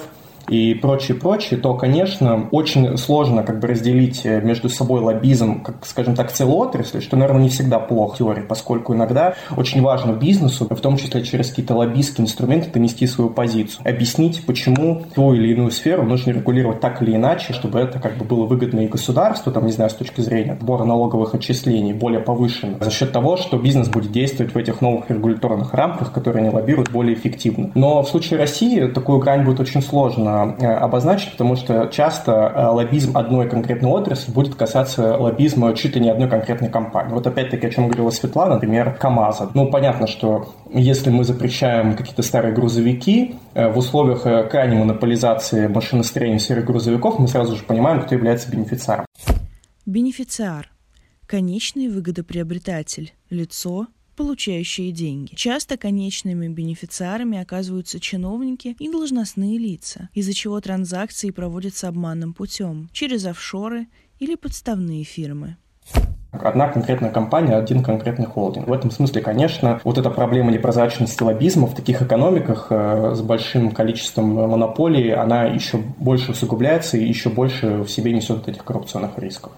и 0.49 0.73
прочее, 0.73 1.15
прочее, 1.17 1.59
то, 1.59 1.75
конечно, 1.75 2.47
очень 2.51 2.97
сложно 2.97 3.43
как 3.43 3.59
бы 3.59 3.67
разделить 3.67 4.25
э, 4.25 4.41
между 4.41 4.69
собой 4.69 5.01
лоббизм, 5.01 5.61
как, 5.61 5.85
скажем 5.85 6.15
так, 6.15 6.31
целой 6.31 6.55
отрасли, 6.55 6.99
что, 6.99 7.17
наверное, 7.17 7.43
не 7.43 7.49
всегда 7.49 7.79
плохо 7.79 8.15
в 8.15 8.17
теории, 8.17 8.41
поскольку 8.41 8.95
иногда 8.95 9.35
очень 9.55 9.81
важно 9.81 10.13
бизнесу, 10.13 10.67
в 10.69 10.81
том 10.81 10.97
числе 10.97 11.23
через 11.23 11.49
какие-то 11.49 11.75
лоббистские 11.75 12.25
инструменты, 12.25 12.71
донести 12.71 13.05
свою 13.05 13.29
позицию, 13.29 13.87
объяснить, 13.87 14.45
почему 14.45 15.03
ту 15.13 15.33
или 15.33 15.53
иную 15.53 15.71
сферу 15.71 16.03
нужно 16.03 16.31
регулировать 16.31 16.79
так 16.79 17.01
или 17.01 17.15
иначе, 17.15 17.53
чтобы 17.53 17.79
это 17.79 17.99
как 17.99 18.17
бы 18.17 18.25
было 18.25 18.45
выгодно 18.45 18.81
и 18.81 18.87
государству, 18.87 19.51
там, 19.51 19.65
не 19.65 19.71
знаю, 19.71 19.91
с 19.91 19.93
точки 19.93 20.21
зрения 20.21 20.57
сбора 20.59 20.83
налоговых 20.83 21.35
отчислений 21.35 21.93
более 21.93 22.21
повышенно, 22.21 22.77
за 22.79 22.89
счет 22.89 23.11
того, 23.11 23.37
что 23.37 23.57
бизнес 23.57 23.87
будет 23.87 24.11
действовать 24.11 24.53
в 24.53 24.57
этих 24.57 24.81
новых 24.81 25.09
регуляторных 25.09 25.73
рамках, 25.73 26.11
которые 26.11 26.41
они 26.43 26.55
лоббируют 26.55 26.89
более 26.89 27.13
эффективно. 27.13 27.71
Но 27.75 28.01
в 28.01 28.09
случае 28.09 28.39
России 28.39 28.87
такую 28.87 29.19
грань 29.19 29.45
будет 29.45 29.59
очень 29.59 29.81
сложно 29.81 30.38
обозначить, 30.43 31.31
потому 31.31 31.55
что 31.55 31.87
часто 31.87 32.69
лоббизм 32.71 33.17
одной 33.17 33.49
конкретной 33.49 33.89
отрасли 33.89 34.31
будет 34.31 34.55
касаться 34.55 35.17
лоббизма 35.17 35.73
чуть 35.73 35.95
ли 35.95 36.01
не 36.01 36.09
одной 36.09 36.29
конкретной 36.29 36.69
компании. 36.69 37.13
Вот 37.13 37.25
опять-таки, 37.27 37.67
о 37.67 37.69
чем 37.69 37.87
говорила 37.87 38.09
Светлана, 38.09 38.55
например, 38.55 38.95
КАМАЗа. 38.99 39.51
Ну, 39.53 39.69
понятно, 39.69 40.07
что 40.07 40.53
если 40.71 41.09
мы 41.09 41.23
запрещаем 41.23 41.95
какие-то 41.95 42.21
старые 42.21 42.53
грузовики, 42.53 43.35
в 43.53 43.77
условиях 43.77 44.49
крайней 44.49 44.77
монополизации 44.77 45.67
машиностроения 45.67 46.39
серых 46.39 46.65
грузовиков 46.65 47.19
мы 47.19 47.27
сразу 47.27 47.55
же 47.55 47.63
понимаем, 47.63 48.01
кто 48.01 48.15
является 48.15 48.51
бенефициаром. 48.51 49.05
Бенефициар– 49.85 50.69
конечный 51.27 51.87
выгодоприобретатель, 51.89 53.13
лицо, 53.29 53.87
получающие 54.19 54.91
деньги. 54.91 55.33
Часто 55.33 55.77
конечными 55.77 56.49
бенефициарами 56.49 57.37
оказываются 57.37 58.01
чиновники 58.01 58.75
и 58.77 58.91
должностные 58.91 59.57
лица, 59.57 60.09
из-за 60.13 60.33
чего 60.33 60.59
транзакции 60.59 61.29
проводятся 61.31 61.87
обманным 61.87 62.33
путем, 62.33 62.89
через 62.91 63.25
офшоры 63.25 63.87
или 64.19 64.35
подставные 64.35 65.05
фирмы. 65.05 65.55
Одна 66.33 66.67
конкретная 66.67 67.11
компания, 67.11 67.55
один 67.55 67.81
конкретный 67.81 68.25
холдинг. 68.25 68.67
В 68.67 68.73
этом 68.73 68.91
смысле, 68.91 69.21
конечно, 69.21 69.79
вот 69.85 69.97
эта 69.97 70.09
проблема 70.09 70.51
непрозрачности 70.51 71.23
лоббизма 71.23 71.67
в 71.67 71.73
таких 71.73 72.01
экономиках 72.01 72.67
э, 72.71 73.13
с 73.15 73.21
большим 73.21 73.71
количеством 73.71 74.33
монополий, 74.33 75.13
она 75.13 75.45
еще 75.45 75.77
больше 75.77 76.31
усугубляется 76.31 76.97
и 76.97 77.07
еще 77.07 77.29
больше 77.29 77.83
в 77.83 77.87
себе 77.87 78.11
несет 78.11 78.49
этих 78.49 78.65
коррупционных 78.65 79.17
рисков. 79.17 79.53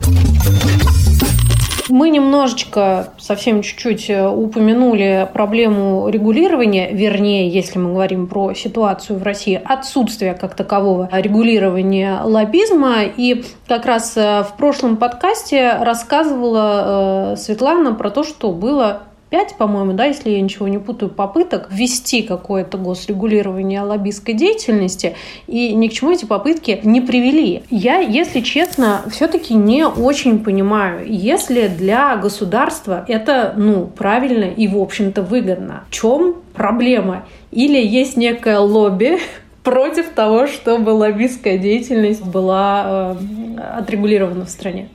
Мы 1.89 2.09
немножечко, 2.09 3.13
совсем 3.17 3.61
чуть-чуть 3.61 4.09
э, 4.09 4.27
упомянули 4.27 5.27
проблему 5.33 6.09
регулирования, 6.09 6.91
вернее, 6.91 7.49
если 7.49 7.79
мы 7.79 7.93
говорим 7.93 8.27
про 8.27 8.53
ситуацию 8.53 9.19
в 9.19 9.23
России, 9.23 9.61
отсутствие 9.63 10.33
как 10.33 10.55
такового 10.55 11.09
регулирования 11.11 12.21
лоббизма. 12.23 13.03
И 13.03 13.43
как 13.67 13.85
раз 13.85 14.15
э, 14.15 14.43
в 14.43 14.57
прошлом 14.57 14.97
подкасте 14.97 15.77
рассказывала 15.81 17.33
э, 17.33 17.37
Светлана 17.37 17.93
про 17.93 18.09
то, 18.09 18.23
что 18.23 18.51
было 18.51 19.03
пять, 19.31 19.55
по-моему, 19.55 19.93
да, 19.93 20.05
если 20.05 20.29
я 20.29 20.41
ничего 20.41 20.67
не 20.67 20.77
путаю, 20.77 21.09
попыток 21.09 21.69
ввести 21.71 22.21
какое-то 22.21 22.77
госрегулирование 22.77 23.81
лоббистской 23.81 24.35
деятельности, 24.35 25.15
и 25.47 25.73
ни 25.73 25.87
к 25.87 25.93
чему 25.93 26.11
эти 26.11 26.25
попытки 26.25 26.79
не 26.83 27.01
привели. 27.01 27.63
Я, 27.71 27.99
если 27.99 28.41
честно, 28.41 29.03
все-таки 29.09 29.53
не 29.53 29.87
очень 29.87 30.43
понимаю, 30.43 31.05
если 31.07 31.69
для 31.69 32.17
государства 32.17 33.05
это, 33.07 33.53
ну, 33.55 33.87
правильно 33.87 34.43
и, 34.43 34.67
в 34.67 34.77
общем-то, 34.77 35.23
выгодно. 35.23 35.85
В 35.89 35.93
чем 35.93 36.35
проблема? 36.53 37.25
Или 37.51 37.83
есть 37.83 38.17
некое 38.17 38.59
лобби, 38.59 39.17
против 39.63 40.09
того, 40.09 40.47
чтобы 40.47 40.89
лоббистская 40.89 41.57
деятельность 41.57 42.25
была 42.25 43.15
э, 43.15 43.77
отрегулирована 43.77 44.45
в 44.45 44.49
стране. 44.49 44.89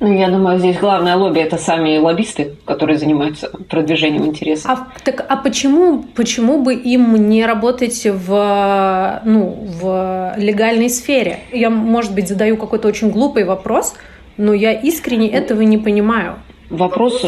Ну, 0.00 0.16
я 0.16 0.28
думаю, 0.28 0.58
здесь 0.60 0.78
главное 0.78 1.16
лобби– 1.16 1.40
это 1.40 1.58
сами 1.58 1.98
лоббисты, 1.98 2.52
которые 2.64 2.98
занимаются 2.98 3.50
продвижением 3.68 4.26
интересов. 4.26 4.70
А, 4.70 4.88
так, 5.02 5.26
а 5.28 5.36
почему, 5.36 6.04
почему 6.14 6.62
бы 6.62 6.74
им 6.74 7.28
не 7.28 7.44
работать 7.44 8.06
в, 8.06 9.20
ну, 9.24 9.58
в 9.80 10.34
легальной 10.36 10.88
сфере? 10.88 11.40
Я, 11.52 11.70
может 11.70 12.14
быть, 12.14 12.28
задаю 12.28 12.56
какой-то 12.56 12.86
очень 12.86 13.10
глупый 13.10 13.44
вопрос, 13.44 13.94
но 14.36 14.52
я 14.52 14.72
искренне 14.72 15.28
этого 15.30 15.62
не 15.62 15.78
понимаю. 15.78 16.36
Вопрос 16.70 17.24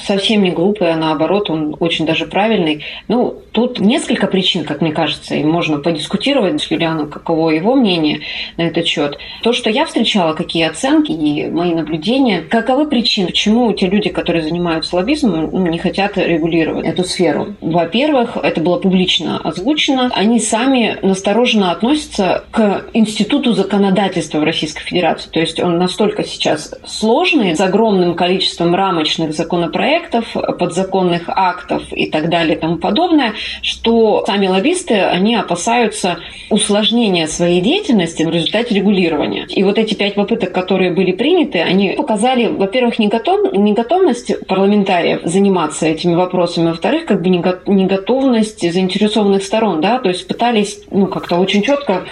совсем 0.00 0.42
не 0.42 0.50
глупый, 0.50 0.92
а 0.92 0.96
наоборот, 0.96 1.50
он 1.50 1.76
очень 1.80 2.06
даже 2.06 2.26
правильный. 2.26 2.84
Ну, 3.08 3.42
тут 3.52 3.80
несколько 3.80 4.26
причин, 4.26 4.64
как 4.64 4.80
мне 4.80 4.92
кажется, 4.92 5.34
и 5.34 5.42
можно 5.42 5.78
подискутировать 5.78 6.62
с 6.62 6.70
Юлианом, 6.70 7.10
каково 7.10 7.50
его 7.50 7.74
мнение 7.74 8.20
на 8.56 8.62
этот 8.62 8.86
счет. 8.86 9.18
То, 9.42 9.52
что 9.52 9.68
я 9.70 9.84
встречала, 9.84 10.34
какие 10.34 10.64
оценки 10.64 11.10
и 11.10 11.48
мои 11.48 11.74
наблюдения, 11.74 12.42
каковы 12.42 12.86
причины, 12.86 13.28
почему 13.28 13.72
те 13.72 13.88
люди, 13.88 14.10
которые 14.10 14.42
занимаются 14.42 14.94
лоббизмом, 14.94 15.50
ну, 15.52 15.66
не 15.66 15.78
хотят 15.78 16.16
регулировать 16.16 16.86
эту 16.86 17.04
сферу. 17.04 17.54
Во-первых, 17.60 18.36
это 18.36 18.60
было 18.60 18.78
публично 18.78 19.38
озвучено, 19.38 20.10
они 20.14 20.38
сами 20.38 20.98
настороженно 21.02 21.72
относятся 21.72 22.44
к 22.50 22.84
институту 22.92 23.52
законодательства 23.52 24.38
в 24.38 24.44
Российской 24.44 24.82
Федерации. 24.82 25.30
То 25.30 25.40
есть 25.40 25.60
он 25.60 25.78
настолько 25.78 26.24
сейчас 26.24 26.74
сложный, 26.86 27.56
с 27.56 27.60
огромным 27.60 28.14
количеством 28.14 28.67
количеством 28.68 28.74
рамочных 28.74 29.32
законопроектов, 29.32 30.36
подзаконных 30.58 31.24
актов 31.28 31.82
и 31.92 32.10
так 32.10 32.28
далее 32.28 32.56
и 32.56 32.60
тому 32.60 32.76
подобное, 32.76 33.32
что 33.62 34.24
сами 34.26 34.48
лоббисты, 34.48 34.94
они 34.94 35.34
опасаются 35.34 36.18
усложнения 36.50 37.26
своей 37.26 37.60
деятельности 37.60 38.24
в 38.24 38.30
результате 38.30 38.74
регулирования. 38.74 39.46
И 39.48 39.62
вот 39.64 39.78
эти 39.78 39.94
пять 39.94 40.14
попыток, 40.14 40.52
которые 40.52 40.92
были 40.92 41.12
приняты, 41.12 41.60
они 41.60 41.90
показали, 41.96 42.46
во-первых, 42.46 42.98
неготов, 42.98 43.52
неготовность 43.52 44.46
парламентариев 44.46 45.20
заниматься 45.24 45.86
этими 45.86 46.14
вопросами, 46.14 46.68
во-вторых, 46.68 47.06
как 47.06 47.22
бы 47.22 47.28
неготовность 47.28 48.60
заинтересованных 48.72 49.42
сторон, 49.42 49.80
да, 49.80 49.98
то 49.98 50.08
есть 50.08 50.26
пытались, 50.26 50.80
ну, 50.90 51.06
как-то 51.06 51.36
очень 51.36 51.62
четко 51.62 52.04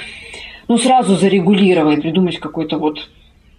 ну, 0.68 0.78
сразу 0.78 1.16
зарегулировать, 1.16 2.02
придумать 2.02 2.38
какой-то 2.38 2.78
вот 2.78 2.98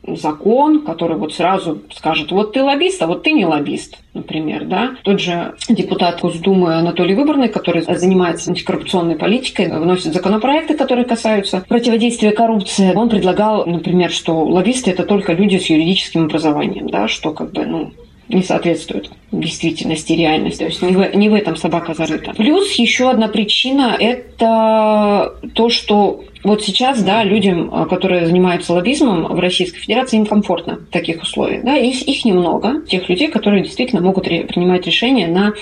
закон, 0.07 0.81
который 0.83 1.17
вот 1.17 1.33
сразу 1.33 1.81
скажет, 1.93 2.31
вот 2.31 2.53
ты 2.53 2.63
лоббист, 2.63 3.01
а 3.01 3.07
вот 3.07 3.23
ты 3.23 3.31
не 3.31 3.45
лоббист, 3.45 3.97
например, 4.13 4.65
да. 4.65 4.95
Тот 5.03 5.19
же 5.19 5.55
депутат 5.69 6.21
Госдумы 6.21 6.75
Анатолий 6.75 7.15
Выборный, 7.15 7.49
который 7.49 7.81
занимается 7.81 8.49
антикоррупционной 8.49 9.15
политикой, 9.15 9.67
вносит 9.69 10.13
законопроекты, 10.13 10.75
которые 10.75 11.05
касаются 11.05 11.63
противодействия 11.67 12.31
коррупции. 12.31 12.93
Он 12.95 13.09
предлагал, 13.09 13.65
например, 13.65 14.11
что 14.11 14.43
лоббисты– 14.43 14.91
это 14.91 15.03
только 15.03 15.33
люди 15.33 15.57
с 15.57 15.69
юридическим 15.69 16.25
образованием, 16.25 16.89
да, 16.89 17.07
что 17.07 17.33
как 17.33 17.51
бы, 17.51 17.65
ну, 17.65 17.91
не 18.29 18.43
соответствует 18.43 19.09
действительности, 19.31 20.13
реальности. 20.13 20.59
То 20.59 20.65
есть 20.65 20.81
не 20.81 20.93
в, 20.93 21.15
не 21.15 21.29
в 21.29 21.33
этом 21.33 21.55
собака 21.55 21.93
зарыта. 21.93 22.33
Плюс 22.33 22.73
еще 22.73 23.09
одна 23.09 23.27
причина– 23.27 23.95
это 23.99 25.33
то, 25.53 25.69
что 25.69 26.23
вот 26.43 26.63
сейчас, 26.63 27.03
да, 27.03 27.23
людям, 27.23 27.69
а, 27.73 27.85
которые 27.85 28.25
занимаются 28.25 28.73
лоббизмом 28.73 29.25
в 29.25 29.39
Российской 29.39 29.79
Федерации, 29.79 30.17
им 30.17 30.25
комфортно 30.25 30.75
в 30.75 30.91
таких 30.91 31.21
условиях. 31.21 31.63
Да, 31.63 31.75
их, 31.75 32.01
их 32.03 32.25
немного, 32.25 32.81
тех 32.87 33.09
людей, 33.09 33.27
которые 33.27 33.63
действительно 33.63 34.01
могут 34.01 34.25
принимать 34.25 34.85
решения 34.85 35.27
на 35.27 35.53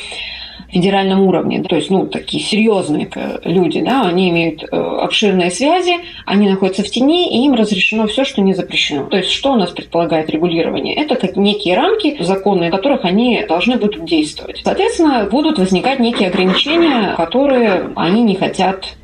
федеральном 0.69 1.21
уровне. 1.21 1.63
То 1.63 1.75
есть, 1.75 1.89
ну, 1.89 2.07
такие 2.07 2.43
серьезные 2.43 3.09
люди, 3.43 3.81
да, 3.81 4.03
они 4.03 4.29
имеют 4.29 4.63
э, 4.63 4.67
обширные 4.75 5.51
связи, 5.51 5.97
они 6.25 6.49
находятся 6.49 6.83
в 6.83 6.89
тени, 6.89 7.29
и 7.29 7.45
им 7.45 7.53
разрешено 7.53 8.07
все, 8.07 8.23
что 8.23 8.41
не 8.41 8.53
запрещено. 8.53 9.05
То 9.05 9.17
есть, 9.17 9.29
что 9.29 9.53
у 9.53 9.55
нас 9.55 9.71
предполагает 9.71 10.29
регулирование? 10.29 10.95
Это 10.95 11.15
как 11.15 11.35
некие 11.37 11.75
рамки, 11.75 12.17
законы, 12.21 12.69
в 12.69 12.71
которых 12.71 13.05
они 13.05 13.43
должны 13.47 13.77
будут 13.77 14.05
действовать. 14.05 14.61
Соответственно, 14.63 15.27
будут 15.29 15.59
возникать 15.59 15.99
некие 15.99 16.29
ограничения, 16.29 17.13
которые 17.15 17.91
они 17.95 18.23
не 18.23 18.35
хотят 18.35 18.95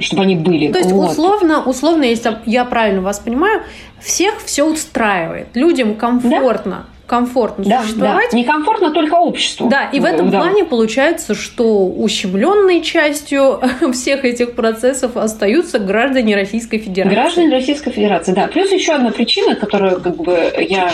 чтобы 0.00 0.22
они 0.22 0.36
были. 0.36 0.70
То 0.70 0.78
есть 0.78 0.92
вот. 0.92 1.10
условно, 1.10 1.64
условно, 1.64 2.04
если 2.04 2.38
я 2.46 2.64
правильно 2.64 3.02
вас 3.02 3.18
понимаю, 3.18 3.62
всех 4.00 4.40
все 4.44 4.64
устраивает, 4.64 5.48
людям 5.54 5.96
комфортно. 5.96 6.86
Да? 6.86 7.01
Комфортно 7.06 7.64
да, 7.64 7.82
существовать. 7.82 8.28
Да. 8.32 8.38
Некомфортно 8.38 8.90
только 8.90 9.14
обществу. 9.14 9.68
Да, 9.68 9.84
и 9.84 10.00
в 10.00 10.04
этом 10.04 10.30
да. 10.30 10.38
плане 10.38 10.64
получается, 10.64 11.34
что 11.34 11.86
ущемленной 11.86 12.82
частью 12.82 13.60
всех 13.92 14.24
этих 14.24 14.54
процессов 14.54 15.16
остаются 15.16 15.78
граждане 15.78 16.34
Российской 16.34 16.78
Федерации. 16.78 17.14
Граждане 17.14 17.52
Российской 17.52 17.90
Федерации, 17.90 18.32
да. 18.32 18.46
Плюс 18.46 18.70
еще 18.70 18.92
одна 18.92 19.10
причина, 19.10 19.54
которую 19.54 20.00
как 20.00 20.16
бы 20.16 20.52
я 20.58 20.92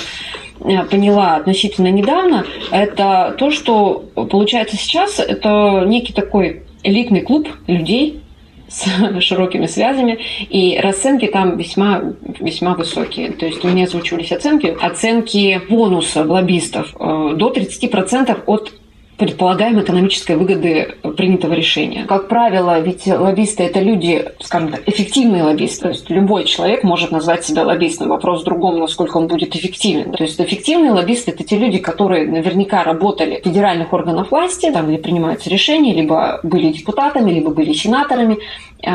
э, 0.61 0.85
поняла 0.85 1.37
относительно 1.37 1.89
недавно, 1.89 2.45
это 2.71 3.35
то, 3.39 3.51
что 3.51 4.05
получается 4.15 4.77
сейчас 4.77 5.21
это 5.21 5.85
некий 5.87 6.13
такой 6.13 6.63
элитный 6.83 7.21
клуб 7.21 7.49
людей, 7.67 8.23
с 8.69 9.21
широкими 9.21 9.67
связями, 9.67 10.19
и 10.49 10.79
расценки 10.83 11.27
там 11.27 11.57
весьма, 11.57 12.03
весьма 12.41 12.75
высокие. 12.75 13.33
То 13.33 13.47
есть 13.47 13.65
у 13.65 13.69
меня 13.69 13.85
озвучивались 13.85 14.33
оценки, 14.33 14.77
оценки 14.81 15.61
бонуса 15.69 16.25
лоббистов 16.25 16.95
э, 16.99 17.35
до 17.37 17.51
30% 17.51 18.43
от 18.47 18.73
предполагаемой 19.19 19.83
экономической 19.83 20.37
выгоды 20.37 20.95
принятого 21.17 21.53
решения. 21.53 22.05
Как 22.07 22.29
правило, 22.29 22.79
ведь 22.81 23.07
лоббисты– 23.07 23.63
это 23.65 23.81
люди, 23.81 24.25
скажем 24.41 24.71
так, 24.71 24.89
эффективные 24.89 25.43
лоббисты. 25.43 25.83
То 25.83 25.89
есть 25.89 26.09
любой 26.09 26.45
человек 26.45 26.85
может 26.85 27.11
назвать 27.11 27.45
себя 27.45 27.65
лоббистом. 27.65 28.09
Вопрос 28.09 28.43
в 28.43 28.45
другом, 28.45 28.79
насколько 28.79 29.17
он 29.17 29.27
будет 29.27 29.57
эффективен. 29.57 30.13
То 30.13 30.23
есть 30.23 30.41
эффективные 30.41 30.93
лоббисты– 30.93 31.31
это 31.33 31.43
те 31.43 31.59
люди, 31.59 31.79
которые 31.79 32.29
наверняка 32.29 32.85
работали 32.85 33.41
в 33.41 33.45
федеральных 33.45 33.93
органах 33.93 34.31
власти, 34.31 34.71
там, 34.71 34.87
где 34.87 34.99
принимаются 34.99 35.51
решения, 35.51 35.93
либо 35.93 36.39
были 36.45 36.73
депутатами, 36.73 37.33
либо 37.33 37.51
были 37.51 37.73
сенаторами, 37.73 38.39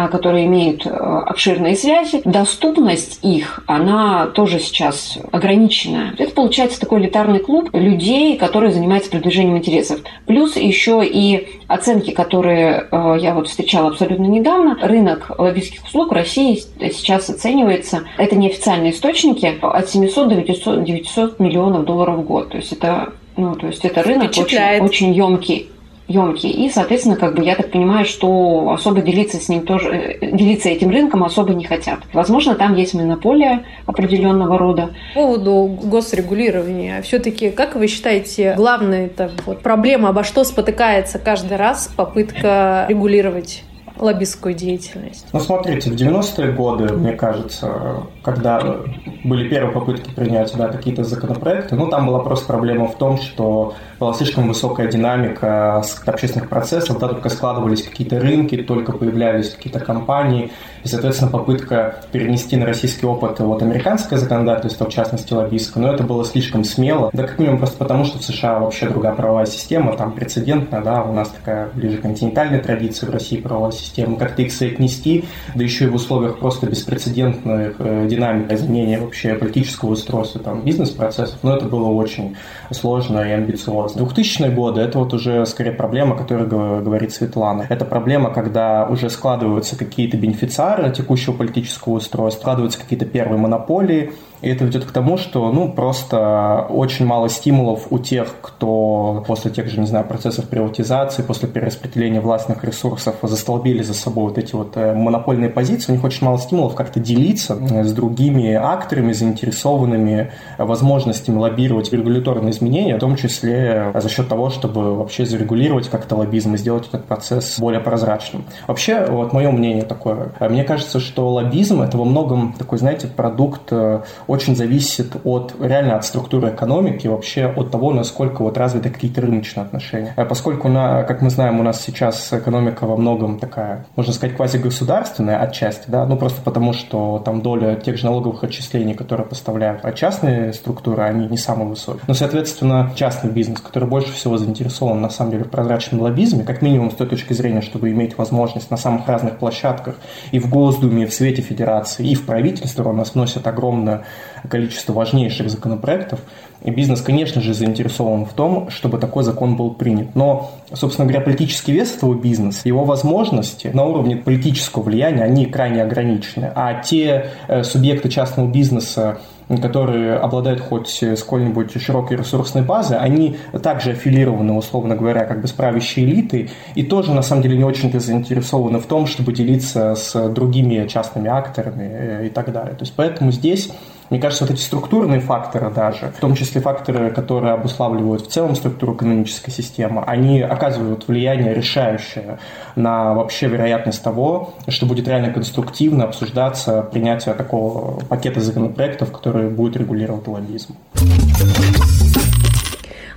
которые 0.08 0.46
имеют 0.46 0.86
э, 0.86 0.90
обширные 0.90 1.76
связи, 1.76 2.22
доступность 2.24 3.20
их, 3.22 3.64
она 3.68 4.28
тоже 4.28 4.60
сейчас 4.60 5.18
ограниченная. 5.32 6.14
Это 6.18 6.34
получается 6.34 6.80
такой 6.80 7.02
элитарный 7.02 7.40
клуб 7.40 7.70
людей, 7.74 8.38
которые 8.38 8.72
занимаются 8.72 9.12
продвижением 9.12 9.58
интересов. 9.58 10.00
Плюс 10.26 10.56
еще 10.56 11.02
и 11.04 11.60
оценки, 11.68 12.12
которые 12.12 12.88
э, 12.92 13.18
я 13.20 13.34
вот 13.34 13.50
встречала 13.50 13.90
абсолютно 13.90 14.26
недавно. 14.26 14.78
Рынок 14.82 15.32
лоббистских 15.38 15.84
услуг 15.84 16.12
в 16.12 16.14
России 16.14 16.64
сейчас 16.80 17.30
оценивается, 17.30 18.04
это 18.18 18.36
неофициальные 18.36 18.94
источники, 18.94 19.58
от 19.62 19.90
700 19.90 20.30
до 20.30 20.36
900, 20.36 20.84
900 20.84 21.40
миллионов 21.40 21.86
долларов 21.86 22.20
в 22.20 22.24
год. 22.24 22.50
То 22.50 22.58
есть 22.58 22.72
это 22.72 23.14
ну, 23.36 23.56
то 23.56 23.68
есть 23.68 23.84
это 23.84 24.04
рынок 24.04 24.30
очень, 24.38 24.80
очень 24.82 25.14
емкий 25.14 25.70
емкий. 26.08 26.50
И, 26.50 26.70
соответственно, 26.70 27.16
как 27.16 27.36
бы 27.36 27.44
я 27.44 27.56
так 27.56 27.72
понимаю, 27.72 28.06
что 28.06 28.72
особо 28.72 29.02
делиться 29.02 29.38
с 29.38 29.50
ним 29.50 29.66
тоже, 29.66 29.90
э, 29.90 30.32
делиться 30.32 30.70
этим 30.70 30.90
рынком 30.90 31.24
особо 31.24 31.54
не 31.54 31.66
хотят. 31.66 32.00
Возможно, 32.14 32.56
там 32.56 32.76
есть 32.76 32.94
монополия 32.94 33.64
определенного 33.86 34.58
рода. 34.58 34.90
По 35.14 35.22
поводу 35.22 35.66
госрегулирования, 35.84 37.02
все-таки, 37.02 37.50
как 37.50 37.76
вы 37.76 37.88
считаете, 37.88 38.54
главная 38.56 39.06
это 39.06 39.32
вот 39.46 39.62
проблема, 39.62 40.10
обо 40.10 40.24
что 40.24 40.44
спотыкается 40.44 41.20
каждый 41.20 41.58
раз 41.58 41.92
попытка 41.96 42.86
регулировать 42.90 43.64
лоббистскую 43.98 44.54
деятельность? 44.54 45.28
Ну, 45.32 45.40
смотрите, 45.40 45.90
в 45.90 45.96
90-е 45.96 46.52
годы, 46.52 46.94
мне 46.94 47.14
кажется, 47.14 48.04
когда 48.24 48.78
были 49.24 49.48
первые 49.48 49.72
попытки 49.72 50.10
принять 50.12 50.54
да, 50.56 50.68
какие-то 50.68 51.04
законопроекты, 51.04 51.76
ну, 51.76 51.88
там 51.88 52.08
была 52.08 52.20
просто 52.20 52.48
проблема 52.48 52.88
в 52.88 52.96
том, 52.98 53.18
что 53.18 53.76
была 54.04 54.14
слишком 54.14 54.50
высокая 54.50 54.88
динамика 54.88 55.82
общественных 56.06 56.50
процессов, 56.50 57.00
да, 57.00 57.08
только 57.08 57.30
складывались 57.30 57.84
какие-то 57.84 58.20
рынки, 58.20 58.58
только 58.58 58.92
появлялись 58.92 59.52
какие-то 59.52 59.80
компании, 59.80 60.52
и, 60.84 60.90
соответственно, 60.90 61.32
попытка 61.32 62.04
перенести 62.12 62.58
на 62.58 62.66
российский 62.66 63.06
опыт 63.06 63.40
вот 63.40 63.62
американское 63.62 64.20
законодательство, 64.20 64.90
в 64.90 64.90
частности, 64.90 65.32
лоббистское, 65.32 65.82
но 65.82 65.94
это 65.94 66.04
было 66.04 66.26
слишком 66.26 66.66
смело, 66.66 67.10
да, 67.14 67.24
как 67.24 67.40
минимум 67.40 67.60
просто 67.60 67.78
потому, 67.78 68.04
что 68.04 68.20
в 68.20 68.24
США 68.24 68.60
вообще 68.60 68.90
другая 68.90 69.14
правовая 69.14 69.46
система, 69.46 69.96
там 69.96 70.12
прецедентная, 70.12 70.82
да, 70.82 71.02
у 71.04 71.14
нас 71.14 71.30
такая 71.30 71.70
ближе 71.74 72.00
континентальная 72.00 72.60
традиция, 72.60 73.10
в 73.10 73.14
России 73.14 73.38
правовая 73.38 73.72
система, 73.72 74.18
как-то 74.18 74.42
их 74.42 74.52
соотнести, 74.52 75.24
да 75.56 75.64
еще 75.64 75.86
и 75.86 75.88
в 75.88 75.96
условиях 75.96 76.40
просто 76.40 76.66
беспрецедентных 76.68 77.76
э, 77.80 78.08
динамик 78.10 78.52
изменения 78.52 79.00
вообще 79.00 79.36
политического 79.36 79.92
устройства, 79.92 80.42
там, 80.42 80.62
бизнес-процессов, 80.62 81.40
но 81.42 81.56
это 81.56 81.68
было 81.68 81.88
очень 81.88 82.36
сложно 82.70 83.20
и 83.20 83.32
амбициозно. 83.32 83.93
2000-е 83.96 84.52
годы– 84.52 84.82
это 84.84 85.00
вот 85.00 85.14
уже 85.14 85.46
скорее 85.46 85.72
проблема, 85.72 86.16
о 86.16 86.18
которой 86.18 86.48
говорит 86.48 87.14
Светлана. 87.14 87.66
Это 87.70 87.86
проблема, 87.86 88.34
когда 88.34 88.86
уже 88.86 89.10
складываются 89.10 89.78
какие-то 89.78 90.18
бенефициары 90.18 90.92
текущего 90.92 91.34
политического 91.34 91.94
устройства, 91.94 92.42
складываются 92.42 92.80
какие-то 92.80 93.06
первые 93.06 93.40
монополии, 93.40 94.14
и 94.44 94.50
это 94.50 94.66
ведет 94.66 94.84
к 94.84 94.92
тому, 94.92 95.18
что, 95.18 95.52
ну, 95.52 95.72
просто 95.72 96.68
очень 96.70 97.06
мало 97.06 97.30
стимулов 97.30 97.88
у 97.90 97.98
тех, 97.98 98.36
кто 98.42 99.24
после 99.26 99.52
тех 99.52 99.70
же, 99.70 99.80
не 99.80 99.88
знаю, 99.88 100.06
процессов 100.06 100.50
приватизации, 100.50 101.24
после 101.24 101.48
перераспределения 101.48 102.20
властных 102.20 102.64
ресурсов 102.66 103.16
застолбили 103.22 103.82
за 103.84 103.94
собой 103.94 104.26
вот 104.26 104.38
эти 104.38 104.54
вот 104.54 104.76
э, 104.76 104.94
монопольные 104.94 105.50
позиции, 105.50 105.94
у 105.94 105.96
них 105.96 106.04
очень 106.04 106.26
мало 106.26 106.40
стимулов 106.40 106.76
как-то 106.76 107.00
делиться 107.00 107.58
э, 107.58 107.86
с 107.86 107.94
другими 107.94 108.54
акторами, 108.54 109.14
заинтересованными 109.14 110.32
возможностями 110.58 111.38
лоббировать 111.38 111.94
регуляторные 111.94 112.52
изменения, 112.52 112.98
в 112.98 113.00
том 113.00 113.16
числе 113.16 113.92
за 113.96 114.10
счет 114.10 114.28
того, 114.28 114.50
чтобы 114.50 114.96
вообще 114.98 115.26
зарегулировать 115.26 115.88
как-то 115.88 116.18
лоббизм 116.18 116.56
и 116.56 116.58
сделать 116.58 116.88
этот 116.90 117.06
процесс 117.06 117.60
более 117.60 117.80
прозрачным. 117.80 118.44
Вообще, 118.68 119.06
вот 119.06 119.32
мое 119.32 119.52
мнение 119.52 119.84
такое. 119.84 120.34
Мне 120.42 120.66
кажется, 120.66 121.00
что 121.00 121.30
лоббизм– 121.30 121.82
это 121.84 121.98
во 121.98 122.04
многом 122.04 122.54
такой, 122.58 122.78
знаете, 122.78 123.08
продукт 123.08 123.72
э, 123.72 124.02
очень 124.34 124.56
зависит 124.56 125.16
от 125.24 125.54
реально 125.60 125.96
от 125.96 126.06
структуры 126.06 126.50
экономики, 126.50 127.06
вообще 127.06 127.46
от 127.46 127.70
того, 127.70 127.94
насколько 127.94 128.42
вот 128.42 128.58
развиты 128.58 128.90
какие-то 128.90 129.22
рыночные 129.22 129.64
отношения. 129.64 130.14
А 130.16 130.26
поскольку, 130.26 130.70
на, 130.70 131.04
как 131.04 131.22
мы 131.22 131.30
знаем, 131.30 131.60
у 131.60 131.64
нас 131.64 131.82
сейчас 131.84 132.34
экономика 132.34 132.88
во 132.88 132.98
многом 132.98 133.38
такая, 133.38 133.86
можно 133.96 134.12
сказать, 134.12 134.36
квазигосударственная 134.36 135.38
отчасти, 135.38 135.84
да, 135.88 136.08
ну 136.08 136.18
просто 136.18 136.42
потому, 136.42 136.74
что 136.74 137.22
там 137.24 137.44
доля 137.44 137.76
тех 137.76 137.98
же 137.98 138.06
налоговых 138.06 138.44
отчислений, 138.44 138.96
которые 138.96 139.28
поставляют, 139.28 139.86
а 139.86 139.92
частные 139.92 140.52
структуры, 140.54 141.04
они 141.04 141.28
не 141.28 141.38
самые 141.38 141.68
высокие. 141.68 142.02
Но, 142.08 142.16
соответственно, 142.16 142.92
частный 142.96 143.30
бизнес, 143.30 143.60
который 143.60 143.88
больше 143.88 144.12
всего 144.14 144.40
заинтересован, 144.40 145.00
на 145.00 145.10
самом 145.10 145.32
деле, 145.32 145.44
в 145.44 145.52
прозрачном 145.52 146.02
лоббизме, 146.02 146.44
как 146.44 146.64
минимум 146.64 146.90
с 146.90 146.96
той 146.96 147.06
точки 147.06 147.34
зрения, 147.34 147.62
чтобы 147.62 147.92
иметь 147.92 148.18
возможность 148.18 148.72
на 148.72 148.78
самых 148.78 149.08
разных 149.08 149.38
площадках 149.38 149.96
и 150.32 150.40
в 150.40 150.50
Госдуме, 150.50 151.04
и 151.04 151.06
в 151.06 151.14
Свете 151.14 151.44
Федерации, 151.44 152.08
и 152.08 152.16
в 152.16 152.26
правительство 152.26 152.90
у 152.90 152.94
нас 152.94 153.14
носят 153.14 153.46
огромное 153.46 154.06
количество 154.50 154.94
важнейших 154.94 155.50
законопроектов, 155.50 156.20
и 156.64 156.72
бизнес, 156.72 157.02
конечно 157.02 157.42
же, 157.42 157.54
заинтересован 157.54 158.26
в 158.26 158.34
том, 158.34 158.70
чтобы 158.70 158.98
такой 158.98 159.24
закон 159.24 159.58
был 159.58 159.72
принят. 159.74 160.16
Но, 160.16 160.52
собственно 160.72 161.06
говоря, 161.06 161.24
политический 161.24 161.74
вес 161.74 161.94
этого 161.96 162.14
бизнеса, 162.14 162.62
его 162.64 162.86
возможности 162.86 163.68
на 163.74 163.84
уровне 163.84 164.16
политического 164.16 164.84
влияния, 164.84 165.24
они 165.24 165.46
крайне 165.46 165.84
ограничены. 165.84 166.52
А 166.56 166.82
те 166.82 167.32
э, 167.50 167.64
субъекты 167.64 168.08
частного 168.08 168.48
бизнеса, 168.48 169.18
которые 169.62 170.16
обладают 170.16 170.62
хоть 170.62 171.04
сколь-нибудь 171.18 171.82
широкой 171.82 172.16
ресурсной 172.16 172.64
базой, 172.64 172.98
они 172.98 173.36
также 173.62 173.92
аффилированы, 173.92 174.54
условно 174.54 174.96
говоря, 174.96 175.26
как 175.26 175.42
бы 175.42 175.48
с 175.50 175.52
правящей 175.52 176.06
элитой, 176.06 176.50
и 176.76 176.84
тоже, 176.84 177.14
на 177.14 177.24
самом 177.24 177.42
деле, 177.42 177.58
не 177.58 177.66
очень-то 177.66 178.00
заинтересованы 178.00 178.80
в 178.80 178.86
том, 178.86 179.06
чтобы 179.06 179.34
делиться 179.34 179.96
с 179.96 180.30
другими 180.30 180.88
частными 180.88 181.30
акторами 181.30 181.90
э, 181.92 182.28
и 182.28 182.30
так 182.30 182.54
далее. 182.54 182.76
То 182.76 182.84
есть, 182.84 182.94
поэтому 182.96 183.34
здесь 183.34 183.70
мне 184.10 184.20
кажется, 184.20 184.46
вот 184.46 184.54
эти 184.54 184.62
структурные 184.62 185.20
факторы 185.20 185.70
даже, 185.72 186.12
в 186.16 186.20
том 186.20 186.36
числе 186.36 186.62
факторы, 186.62 187.12
которые 187.12 187.54
обуславливают 187.54 188.24
в 188.24 188.28
целом 188.28 188.56
структуру 188.56 188.96
экономической 188.96 189.52
системы, 189.52 190.04
они 190.06 190.42
оказывают 190.42 191.08
влияние 191.08 191.54
решающее 191.54 192.40
на 192.76 193.14
вообще 193.14 193.48
вероятность 193.48 194.04
того, 194.04 194.54
что 194.68 194.86
будет 194.86 195.08
реально 195.08 195.32
конструктивно 195.32 196.06
обсуждаться 196.06 196.82
принятие 196.82 197.34
такого 197.34 198.00
пакета 198.06 198.42
законопроектов, 198.42 199.12
который 199.12 199.50
будет 199.50 199.78
регулировать 199.78 200.28
лоббизм. 200.28 200.76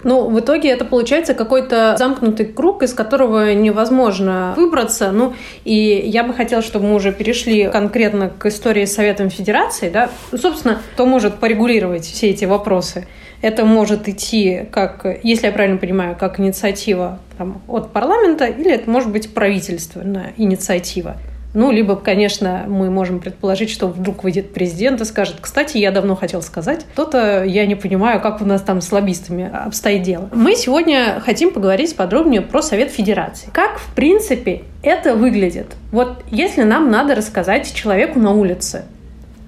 Ну, 0.05 0.29
в 0.29 0.41
итоге 0.41 0.71
это 0.71 0.85
получается 0.85 1.35
какой-то 1.35 1.97
замкнутый 1.99 2.47
круг, 2.47 2.83
из 2.83 2.93
которого 2.93 3.55
невозможно 3.55 4.55
выбраться. 4.57 5.11
Ну, 5.11 5.35
и 5.65 6.03
я 6.05 6.23
бы 6.25 6.35
хотела, 6.35 6.63
чтобы 6.63 6.87
мы 6.87 6.95
уже 6.95 7.13
перешли 7.13 7.69
конкретно 7.71 8.31
к 8.31 8.47
истории 8.47 8.85
с 8.85 8.95
Советом 8.95 9.31
Федерации. 9.31 9.91
Да? 9.91 10.11
Собственно, 10.31 10.81
кто 10.95 11.07
может 11.07 11.37
порегулировать 11.37 12.05
все 12.05 12.31
эти 12.31 12.45
вопросы? 12.45 13.07
Это 13.43 13.65
может 13.65 14.09
идти, 14.09 14.67
как, 14.71 15.21
если 15.23 15.47
я 15.47 15.53
правильно 15.53 15.77
понимаю, 15.77 16.17
как 16.19 16.41
инициатива 16.41 17.19
там, 17.37 17.61
от 17.69 17.93
парламента, 17.93 18.47
или 18.47 18.71
это 18.71 18.91
может 18.91 19.11
быть 19.13 19.35
правительственная 19.35 20.33
инициатива. 20.37 21.17
Ну, 21.57 21.71
либо, 21.71 21.97
конечно, 21.97 22.65
мы 22.69 22.91
можем 22.91 23.19
предположить, 23.19 23.71
что 23.71 23.89
вдруг 23.89 24.25
выйдет 24.25 24.53
президент 24.53 25.01
и 25.01 25.07
скажет, 25.07 25.37
кстати, 25.41 25.79
я 25.79 25.91
давно 25.91 26.15
хотел 26.15 26.43
сказать, 26.43 26.85
то-то 26.95 27.45
я 27.45 27.65
не 27.65 27.75
понимаю, 27.75 28.21
как 28.21 28.43
у 28.43 28.45
нас 28.45 28.61
там 28.61 28.83
с 28.83 28.93
лоббистами 28.93 29.51
обстоит 29.51 30.03
дело. 30.03 30.29
Мы 30.35 30.55
сегодня 30.55 31.19
хотим 31.25 31.51
поговорить 31.55 31.97
подробнее 31.97 32.43
про 32.43 32.61
Совет 32.61 32.91
Федерации. 32.91 33.49
Как, 33.55 33.79
в 33.79 33.95
принципе, 33.95 34.65
это 34.83 35.17
выглядит? 35.17 35.69
Вот 35.93 36.25
если 36.31 36.63
нам 36.63 36.91
надо 36.91 37.15
рассказать 37.15 37.73
человеку 37.73 38.19
на 38.19 38.33
улице, 38.33 38.85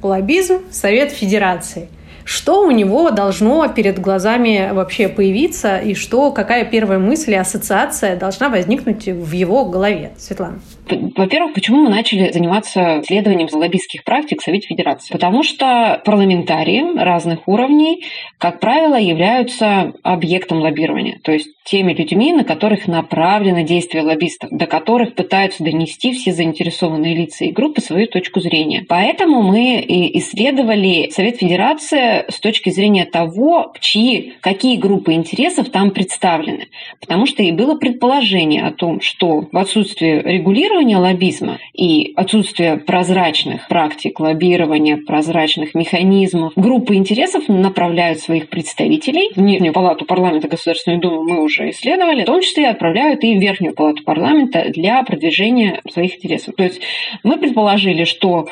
лоббизм, 0.03 0.61
Совет 0.71 1.13
Федерации– 1.13 1.91
что 2.29 2.63
у 2.63 2.71
него 2.71 3.11
должно 3.11 3.67
перед 3.69 3.99
глазами 3.99 4.69
вообще 4.75 5.09
появиться 5.09 5.79
и 5.79 5.95
что, 5.95 6.31
какая 6.31 6.67
первая 6.67 6.99
мысль 6.99 7.31
и 7.31 7.37
ассоциация 7.37 8.17
должна 8.17 8.51
возникнуть 8.51 9.07
в 9.07 9.33
его 9.33 9.65
голове? 9.65 10.11
Светлана. 10.19 10.61
Во-первых, 10.89 11.55
почему 11.55 11.83
мы 11.83 11.91
начали 11.91 12.31
заниматься 12.33 13.01
исследованием 13.03 13.49
лоббистских 13.53 14.05
практик 14.05 14.41
в 14.41 14.45
Совете 14.45 14.69
Федерации? 14.69 15.13
Потому 15.13 15.43
что 15.43 16.01
парламентарии 16.05 16.99
разных 16.99 17.47
уровней, 17.47 18.05
как 18.39 18.61
правило, 18.61 18.99
являются 18.99 19.93
объектом 20.03 20.61
лоббирования, 20.61 21.19
то 21.23 21.33
есть 21.33 21.49
теми 21.65 21.93
людьми, 21.93 22.33
на 22.33 22.45
которых 22.45 22.89
направлено 22.89 23.61
действие 23.61 24.03
лоббистов, 24.03 24.49
до 24.51 24.67
которых 24.67 25.15
пытаются 25.15 25.63
донести 25.63 26.13
все 26.13 26.33
заинтересованные 26.33 27.15
лица 27.15 27.45
и 27.45 27.53
группы 27.53 27.83
свою 27.83 28.07
точку 28.07 28.41
зрения. 28.41 28.87
Поэтому 28.89 29.43
мы 29.43 29.85
исследовали 29.87 31.11
Совет 31.11 31.37
Федерации 31.37 32.25
с 32.31 32.41
точки 32.41 32.71
зрения 32.71 33.05
того, 33.05 33.75
чьи, 33.81 34.35
какие 34.41 34.77
группы 34.77 35.13
интересов 35.13 35.69
там 35.69 35.91
представлены. 35.91 36.69
Потому 37.01 37.27
что 37.27 37.43
и 37.43 37.53
было 37.53 37.75
предположение 37.77 38.65
о 38.65 38.73
том, 38.73 39.03
что 39.03 39.49
в 39.53 39.57
отсутствии 39.57 40.23
регулирования 40.23 40.78
регулирования 40.79 40.97
лоббизма 40.97 41.59
и 41.73 42.13
отсутствие 42.17 42.77
прозрачных 42.77 43.69
практик 43.69 44.21
лоббирования, 44.21 44.97
прозрачных 44.97 45.75
механизмов, 45.75 46.53
группы 46.57 46.95
интересов 46.95 47.49
направляют 47.49 48.21
своих 48.21 48.49
представителей 48.49 49.31
в 49.35 49.41
Нижнюю 49.41 49.73
палату 49.73 50.05
парламента 50.05 50.49
Государственную 50.49 51.01
Думу 51.01 51.23
мы 51.23 51.43
уже 51.43 51.71
исследовали, 51.71 52.23
в 52.23 52.27
том 52.27 52.41
числе 52.41 52.69
отправляют 52.69 53.25
и 53.25 53.37
в 53.37 53.41
Верхнюю 53.41 53.75
палату 53.75 54.05
парламента 54.05 54.67
для 54.69 55.03
продвижения 55.03 55.81
своих 55.91 56.17
интересов. 56.17 56.55
То 56.57 56.65
есть 56.65 56.81
мы 57.23 57.39
предположили, 57.39 58.05
что 58.05 58.47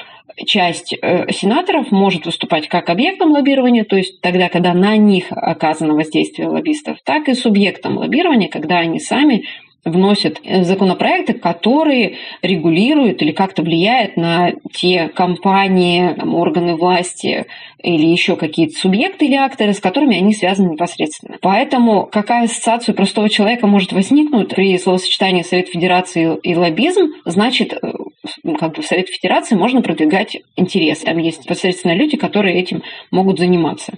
часть 0.44 0.94
э, 1.00 1.30
сенаторов 1.32 1.90
может 1.90 2.26
выступать 2.26 2.68
как 2.68 2.90
объектом 2.90 3.30
лоббирования, 3.30 3.84
то 3.84 3.96
есть 3.96 4.20
тогда, 4.20 4.48
когда 4.48 4.74
на 4.74 4.96
них 4.96 5.26
оказано 5.30 5.94
воздействие 5.94 6.48
лоббистов, 6.48 6.98
так 7.04 7.28
и 7.28 7.34
субъектом 7.34 7.96
лоббирования, 7.96 8.48
когда 8.48 8.78
они 8.78 9.00
сами 9.00 9.44
вносят 9.86 10.40
законопроекты, 10.44 11.32
которые 11.32 12.16
регулируют 12.42 13.22
или 13.22 13.32
как-то 13.32 13.62
влияют 13.62 14.16
на 14.16 14.52
те 14.72 15.08
компании, 15.08 16.12
там, 16.14 16.34
органы 16.34 16.74
власти 16.74 17.46
или 17.82 18.06
еще 18.06 18.36
какие-то 18.36 18.78
субъекты 18.78 19.26
или 19.26 19.36
акторы, 19.36 19.72
с 19.72 19.80
которыми 19.80 20.18
они 20.18 20.34
связаны 20.34 20.72
непосредственно. 20.72 21.38
Поэтому 21.40 22.06
какая 22.06 22.44
ассоциация 22.44 22.94
простого 22.94 23.28
человека 23.28 23.66
может 23.66 23.92
возникнуть 23.92 24.48
при 24.48 24.76
словосочетании 24.76 25.42
Совет 25.42 25.68
Федерации 25.68 26.36
и 26.42 26.56
лоббизм, 26.56 27.12
значит, 27.24 27.72
э, 27.72 27.92
как 28.58 28.74
бы 28.74 28.82
в 28.82 28.86
Совет 28.86 29.08
Федерации 29.08 29.54
можно 29.54 29.82
продвигать 29.82 30.36
интерес. 30.56 31.00
Там 31.00 31.18
есть 31.18 31.44
непосредственно 31.44 31.94
люди, 31.94 32.16
которые 32.16 32.58
этим 32.60 32.82
могут 33.12 33.38
заниматься. 33.38 33.92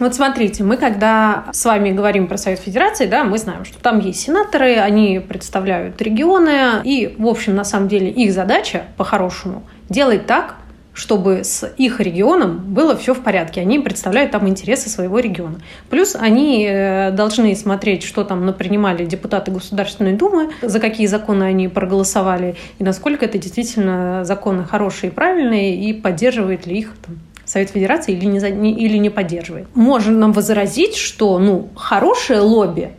Вот 0.00 0.14
смотрите, 0.14 0.64
мы 0.64 0.78
когда 0.78 1.44
с 1.52 1.62
вами 1.66 1.90
говорим 1.90 2.26
про 2.26 2.38
Совет 2.38 2.58
Федерации, 2.58 3.06
да, 3.06 3.22
мы 3.22 3.36
знаем, 3.36 3.66
что 3.66 3.78
там 3.82 4.00
есть 4.00 4.20
сенаторы, 4.20 4.76
они 4.76 5.18
представляют 5.20 6.00
регионы, 6.00 6.80
и, 6.84 7.14
в 7.18 7.26
общем, 7.26 7.54
на 7.54 7.64
самом 7.64 7.88
деле 7.88 8.08
их 8.08 8.32
задача, 8.32 8.84
по-хорошему, 8.96 9.62
делать 9.90 10.26
так, 10.26 10.54
чтобы 10.94 11.44
с 11.44 11.66
их 11.76 12.00
регионом 12.00 12.58
было 12.58 12.96
все 12.96 13.14
в 13.14 13.20
порядке. 13.20 13.60
Они 13.60 13.78
представляют 13.78 14.32
там 14.32 14.48
интересы 14.48 14.88
своего 14.88 15.18
региона. 15.18 15.60
Плюс 15.88 16.16
они 16.18 16.66
э, 16.68 17.10
должны 17.12 17.54
смотреть, 17.54 18.02
что 18.02 18.24
там 18.24 18.44
напринимали 18.44 19.04
депутаты 19.04 19.50
Государственной 19.50 20.14
Думы, 20.14 20.50
за 20.62 20.80
какие 20.80 21.06
законы 21.06 21.44
они 21.44 21.68
проголосовали, 21.68 22.56
и 22.78 22.84
насколько 22.84 23.24
это 23.24 23.38
действительно 23.38 24.24
законы 24.24 24.64
хорошие 24.64 25.10
и 25.10 25.14
правильные, 25.14 25.76
и 25.76 25.92
поддерживает 25.92 26.66
ли 26.66 26.78
их 26.78 26.92
там, 27.06 27.18
Совет 27.50 27.70
Федерации 27.70 28.14
или 28.14 28.26
не, 28.26 28.72
или 28.72 28.96
не 28.96 29.10
поддерживает. 29.10 29.66
Можно 29.74 30.16
нам 30.16 30.32
возразить, 30.32 30.96
что 30.96 31.38
ну, 31.38 31.68
хорошее 31.74 32.40
лобби 32.40 32.90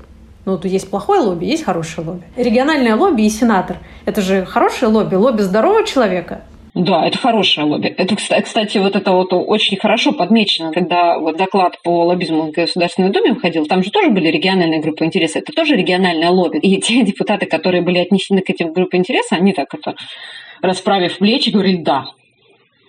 ну, 0.44 0.54
вот 0.54 0.66
есть 0.66 0.90
плохое 0.90 1.22
лобби, 1.22 1.46
есть 1.46 1.64
хорошее 1.64 2.08
лобби. 2.08 2.24
Региональное 2.36 2.96
лобби 2.96 3.22
и 3.22 3.30
сенатор– 3.30 3.78
это 4.06 4.22
же 4.22 4.44
хорошее 4.44 4.92
лобби, 4.92 5.14
лобби 5.14 5.42
здорового 5.42 5.86
человека. 5.86 6.42
Да, 6.74 7.06
это 7.06 7.18
хорошее 7.18 7.68
лобби. 7.68 7.88
Это, 7.88 8.16
кстати, 8.16 8.78
вот 8.78 8.96
это 8.96 9.12
вот 9.12 9.34
очень 9.34 9.78
хорошо 9.78 10.14
подмечено, 10.14 10.72
когда 10.72 11.20
вот 11.20 11.38
доклад 11.38 11.78
по 11.84 12.06
лоббизму 12.06 12.48
в 12.48 12.52
Государственной 12.52 13.12
Думе 13.12 13.34
выходил, 13.34 13.66
там 13.68 13.84
же 13.84 13.92
тоже 13.92 14.10
были 14.10 14.30
региональные 14.30 14.82
группы 14.82 15.06
интереса, 15.06 15.40
это 15.40 15.54
тоже 15.54 15.76
региональное 15.76 16.30
лобби. 16.30 16.58
И 16.58 16.82
те 16.82 17.04
депутаты, 17.04 17.46
которые 17.46 17.84
были 17.84 18.00
отнесены 18.00 18.42
к 18.42 18.50
этим 18.50 18.74
группам 18.74 19.02
интереса, 19.02 19.36
они 19.36 19.54
так 19.54 19.74
это 19.74 19.96
расправив 20.62 21.18
плечи, 21.18 21.50
говорили, 21.50 21.84
да, 21.84 22.06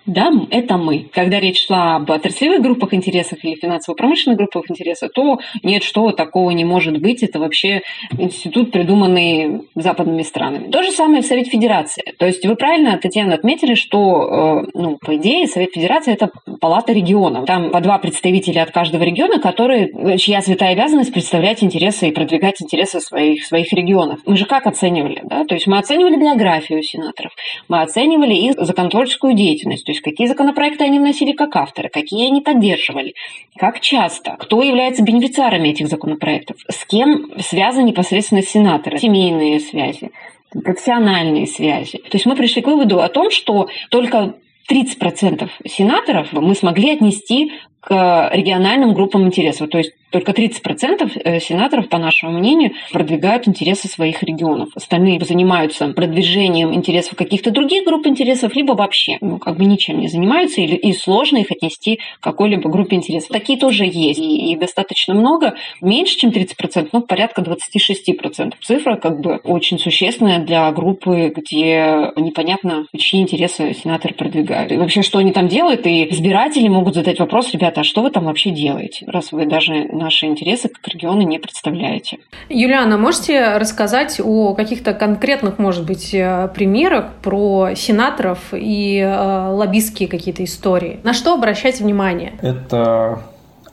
да, 0.07 0.33
это 0.51 0.77
мы. 0.79 1.09
Когда 1.13 1.39
речь 1.39 1.67
шла 1.67 1.97
об 1.97 2.11
отраслевых 2.11 2.61
группах 2.61 2.93
интересов 2.93 3.39
или 3.43 3.55
финансово-промышленных 3.55 4.37
группах 4.39 4.65
интересов, 4.69 5.11
то 5.15 5.39
нет, 5.63 5.85
что 5.85 6.11
такого 6.11 6.51
не 6.51 6.65
может 6.65 7.01
быть. 7.01 7.23
Это 7.23 7.39
вообще 7.39 7.83
институт, 8.19 8.73
придуманный 8.73 9.63
западными 9.77 10.23
странами. 10.23 10.71
То 10.71 10.83
же 10.83 10.91
самое 10.91 11.23
в 11.23 11.27
Совет 11.27 11.47
Федерации. 11.47 12.03
То 12.19 12.27
есть 12.27 12.45
вы 12.45 12.57
правильно, 12.57 12.99
Татьяна, 12.99 13.35
отметили, 13.35 13.75
что, 13.75 14.65
э, 14.65 14.71
ну, 14.75 14.99
по 14.99 15.17
идее, 15.17 15.47
Совет 15.47 15.71
Федерации– 15.73 16.13
это 16.15 16.31
палата 16.61 16.93
регионов. 16.93 17.47
Там 17.47 17.71
по 17.71 17.81
два 17.81 17.99
представителя 17.99 18.63
от 18.63 18.73
каждого 18.73 19.05
региона, 19.05 19.39
которые, 19.39 20.19
чья 20.19 20.43
святая 20.43 20.73
обязанность 20.73 21.13
представлять 21.13 21.63
интересы 21.63 22.09
и 22.09 22.13
продвигать 22.13 22.61
интересы 22.61 23.01
своих, 23.01 23.45
своих 23.45 23.73
регионов. 23.73 24.21
Мы 24.27 24.37
же 24.37 24.47
как 24.47 24.67
оценивали? 24.67 25.21
Да? 25.25 25.45
То 25.45 25.55
есть 25.55 25.67
мы 25.69 25.79
оценивали 25.79 26.17
биографию 26.17 26.83
сенаторов, 26.83 27.33
мы 27.69 27.83
оценивали 27.83 28.35
их 28.35 28.55
законотворческую 28.59 29.35
деятельность 29.35 29.89
есть 29.93 30.03
какие 30.03 30.27
законопроекты 30.27 30.85
они 30.85 30.99
вносили 30.99 31.33
как 31.33 31.55
авторы, 31.57 31.89
какие 31.89 32.27
они 32.27 32.41
поддерживали, 32.41 33.15
как 33.57 33.81
часто, 33.81 34.37
кто 34.39 34.63
является 34.63 35.03
бенефициарами 35.03 35.69
этих 35.69 35.89
законопроектов, 35.89 36.57
с 36.69 36.85
кем 36.85 37.31
связаны 37.41 37.85
непосредственно 37.85 38.43
сенаторы, 38.43 38.99
семейные 38.99 39.61
связи, 39.61 40.11
профессиональные 40.53 41.47
связи. 41.47 41.99
То 41.99 42.15
есть 42.15 42.27
мы 42.27 42.37
пришли 42.37 42.63
к 42.63 42.67
выводу 42.67 43.01
о 43.01 43.09
том, 43.09 43.31
что 43.31 43.69
только 43.91 44.35
30% 44.71 45.49
сенаторов 45.67 46.33
мы 46.33 46.55
смогли 46.55 46.91
отнести 46.91 47.53
к 47.83 48.31
региональным 48.33 48.95
группам 48.95 49.27
интересов. 49.27 49.69
То 49.69 49.79
есть 49.79 49.93
только 50.13 50.33
30% 50.33 51.21
э, 51.25 51.41
сенаторов, 51.41 51.89
по 51.89 51.99
нашему 51.99 52.39
мнению, 52.39 52.73
продвигают 52.93 53.49
интересы 53.49 53.89
своих 53.89 54.23
регионов. 54.23 54.69
Остальные 54.77 55.19
занимаются 55.25 55.89
продвижением 55.89 56.73
интересов 56.75 57.17
каких-то 57.17 57.51
других 57.51 57.85
групп 57.85 58.07
интересов, 58.07 58.55
либо 58.55 58.73
вообще 58.75 59.17
ну, 59.21 59.39
как 59.39 59.57
бы 59.57 59.65
ничем 59.65 59.99
не 59.99 60.09
занимаются, 60.09 60.61
или, 60.61 60.77
и 60.77 60.93
сложно 60.93 61.39
их 61.39 61.51
отнести 61.51 61.99
к 62.21 62.23
какой-либо 62.23 62.71
группе 62.71 62.97
интересов. 62.97 63.31
Такие 63.31 63.59
тоже 63.59 63.85
есть, 63.85 64.21
и, 64.21 64.53
и 64.53 64.57
достаточно 64.57 65.15
много. 65.15 65.55
Меньше, 65.81 66.19
чем 66.19 66.31
30%, 66.31 66.91
ну, 66.93 67.01
порядка 67.01 67.43
26%. 67.43 68.53
Цифра 68.61 68.97
как 68.97 69.21
бы 69.21 69.41
очень 69.43 69.79
существенная 69.79 70.39
для 70.39 70.71
группы, 70.73 71.33
где 71.35 72.13
непонятно, 72.17 72.87
чьи 72.97 73.21
интересы 73.21 73.75
сенаторы 73.75 74.15
продвигают. 74.15 74.71
И 74.71 74.77
вообще, 74.77 75.03
что 75.03 75.19
они 75.19 75.33
там 75.33 75.49
делают, 75.49 75.87
и 75.87 76.09
избиратели 76.11 76.69
могут 76.69 76.95
задать 76.95 77.19
вопрос, 77.19 77.51
ребята, 77.73 77.81
а 77.81 77.85
что 77.85 78.03
вы 78.03 78.11
там 78.11 78.25
вообще 78.25 78.51
делаете, 78.51 79.07
раз 79.09 79.33
вы 79.33 79.47
даже 79.47 79.89
наши 79.93 80.27
интересы 80.27 80.69
как 80.69 80.87
регионы 80.89 81.23
не 81.23 81.39
представляете. 81.39 82.19
Юлиана, 82.49 82.99
можете 82.99 83.57
рассказать 83.57 84.21
о 84.23 84.55
каких-то 84.55 84.93
конкретных, 84.93 85.59
может 85.59 85.87
быть, 85.87 86.15
э, 86.15 86.49
примерах 86.55 87.07
про 87.23 87.75
сенаторов 87.75 88.53
и 88.53 88.99
э, 88.99 89.49
лоббистские 89.51 90.09
какие-то 90.09 90.45
истории? 90.45 91.01
На 91.03 91.15
что 91.15 91.35
обращать 91.35 91.81
внимание? 91.81 92.35
Это 92.43 93.21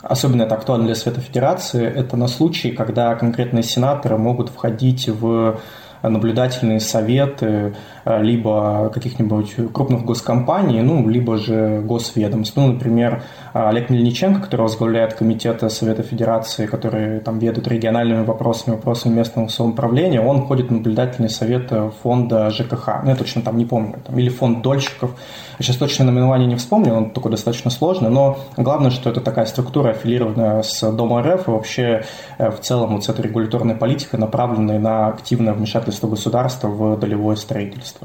Особенно 0.01 0.43
это 0.43 0.55
актуально 0.55 0.85
для 0.85 0.95
Совета 0.95 1.19
Федерации. 1.19 1.85
Это 1.85 2.15
на 2.15 2.29
случай, 2.29 2.71
когда 2.71 3.13
конкретные 3.15 3.63
сенаторы 3.63 4.17
могут 4.17 4.47
входить 4.47 5.09
в 5.09 5.59
наблюдательные 6.01 6.79
советы 6.79 7.75
либо 8.17 8.89
каких-нибудь 8.93 9.55
крупных 9.73 10.03
госкомпаний, 10.03 10.81
ну, 10.81 11.07
либо 11.07 11.37
же 11.37 11.81
госведомств. 11.81 12.55
Ну, 12.57 12.73
например, 12.73 13.23
Олег 13.53 13.89
Мельниченко, 13.89 14.41
который 14.41 14.61
возглавляет 14.61 15.13
комитет 15.13 15.63
Совета 15.71 16.03
Федерации, 16.03 16.65
который 16.65 17.19
там 17.19 17.39
ведут 17.39 17.67
региональными 17.67 18.23
вопросами, 18.23 18.75
вопросами 18.75 19.13
местного 19.13 19.47
самоуправления, 19.47 20.21
он 20.21 20.43
входит 20.43 20.69
в 20.69 20.71
наблюдательный 20.71 21.29
совет 21.29 21.71
фонда 22.01 22.49
ЖКХ. 22.49 23.03
Ну, 23.03 23.09
я 23.09 23.15
точно 23.15 23.41
там 23.41 23.57
не 23.57 23.65
помню. 23.65 23.95
Там, 24.05 24.17
или 24.17 24.29
фонд 24.29 24.61
дольщиков. 24.61 25.11
Я 25.59 25.65
сейчас 25.65 25.75
точно 25.75 26.05
наименование 26.05 26.47
не 26.47 26.55
вспомню, 26.55 26.93
он 26.93 27.09
такой 27.09 27.31
достаточно 27.31 27.69
сложный, 27.69 28.09
но 28.09 28.39
главное, 28.55 28.91
что 28.91 29.09
это 29.09 29.19
такая 29.19 29.45
структура, 29.45 29.89
аффилированная 29.89 30.61
с 30.61 30.89
Домом 30.89 31.21
РФ, 31.21 31.49
и 31.49 31.51
вообще 31.51 32.05
э, 32.37 32.49
в 32.49 32.61
целом 32.61 32.93
вот 32.93 33.03
с 33.03 33.09
этой 33.09 33.23
регуляторной 33.23 33.75
политикой, 33.75 34.21
направленной 34.21 34.79
на 34.79 35.07
активное 35.07 35.53
вмешательство 35.53 36.07
государства 36.07 36.69
в 36.69 36.97
долевое 36.97 37.35
строительство. 37.35 37.98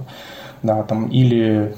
Да, 0.63 0.83
там, 0.83 1.09
или 1.09 1.75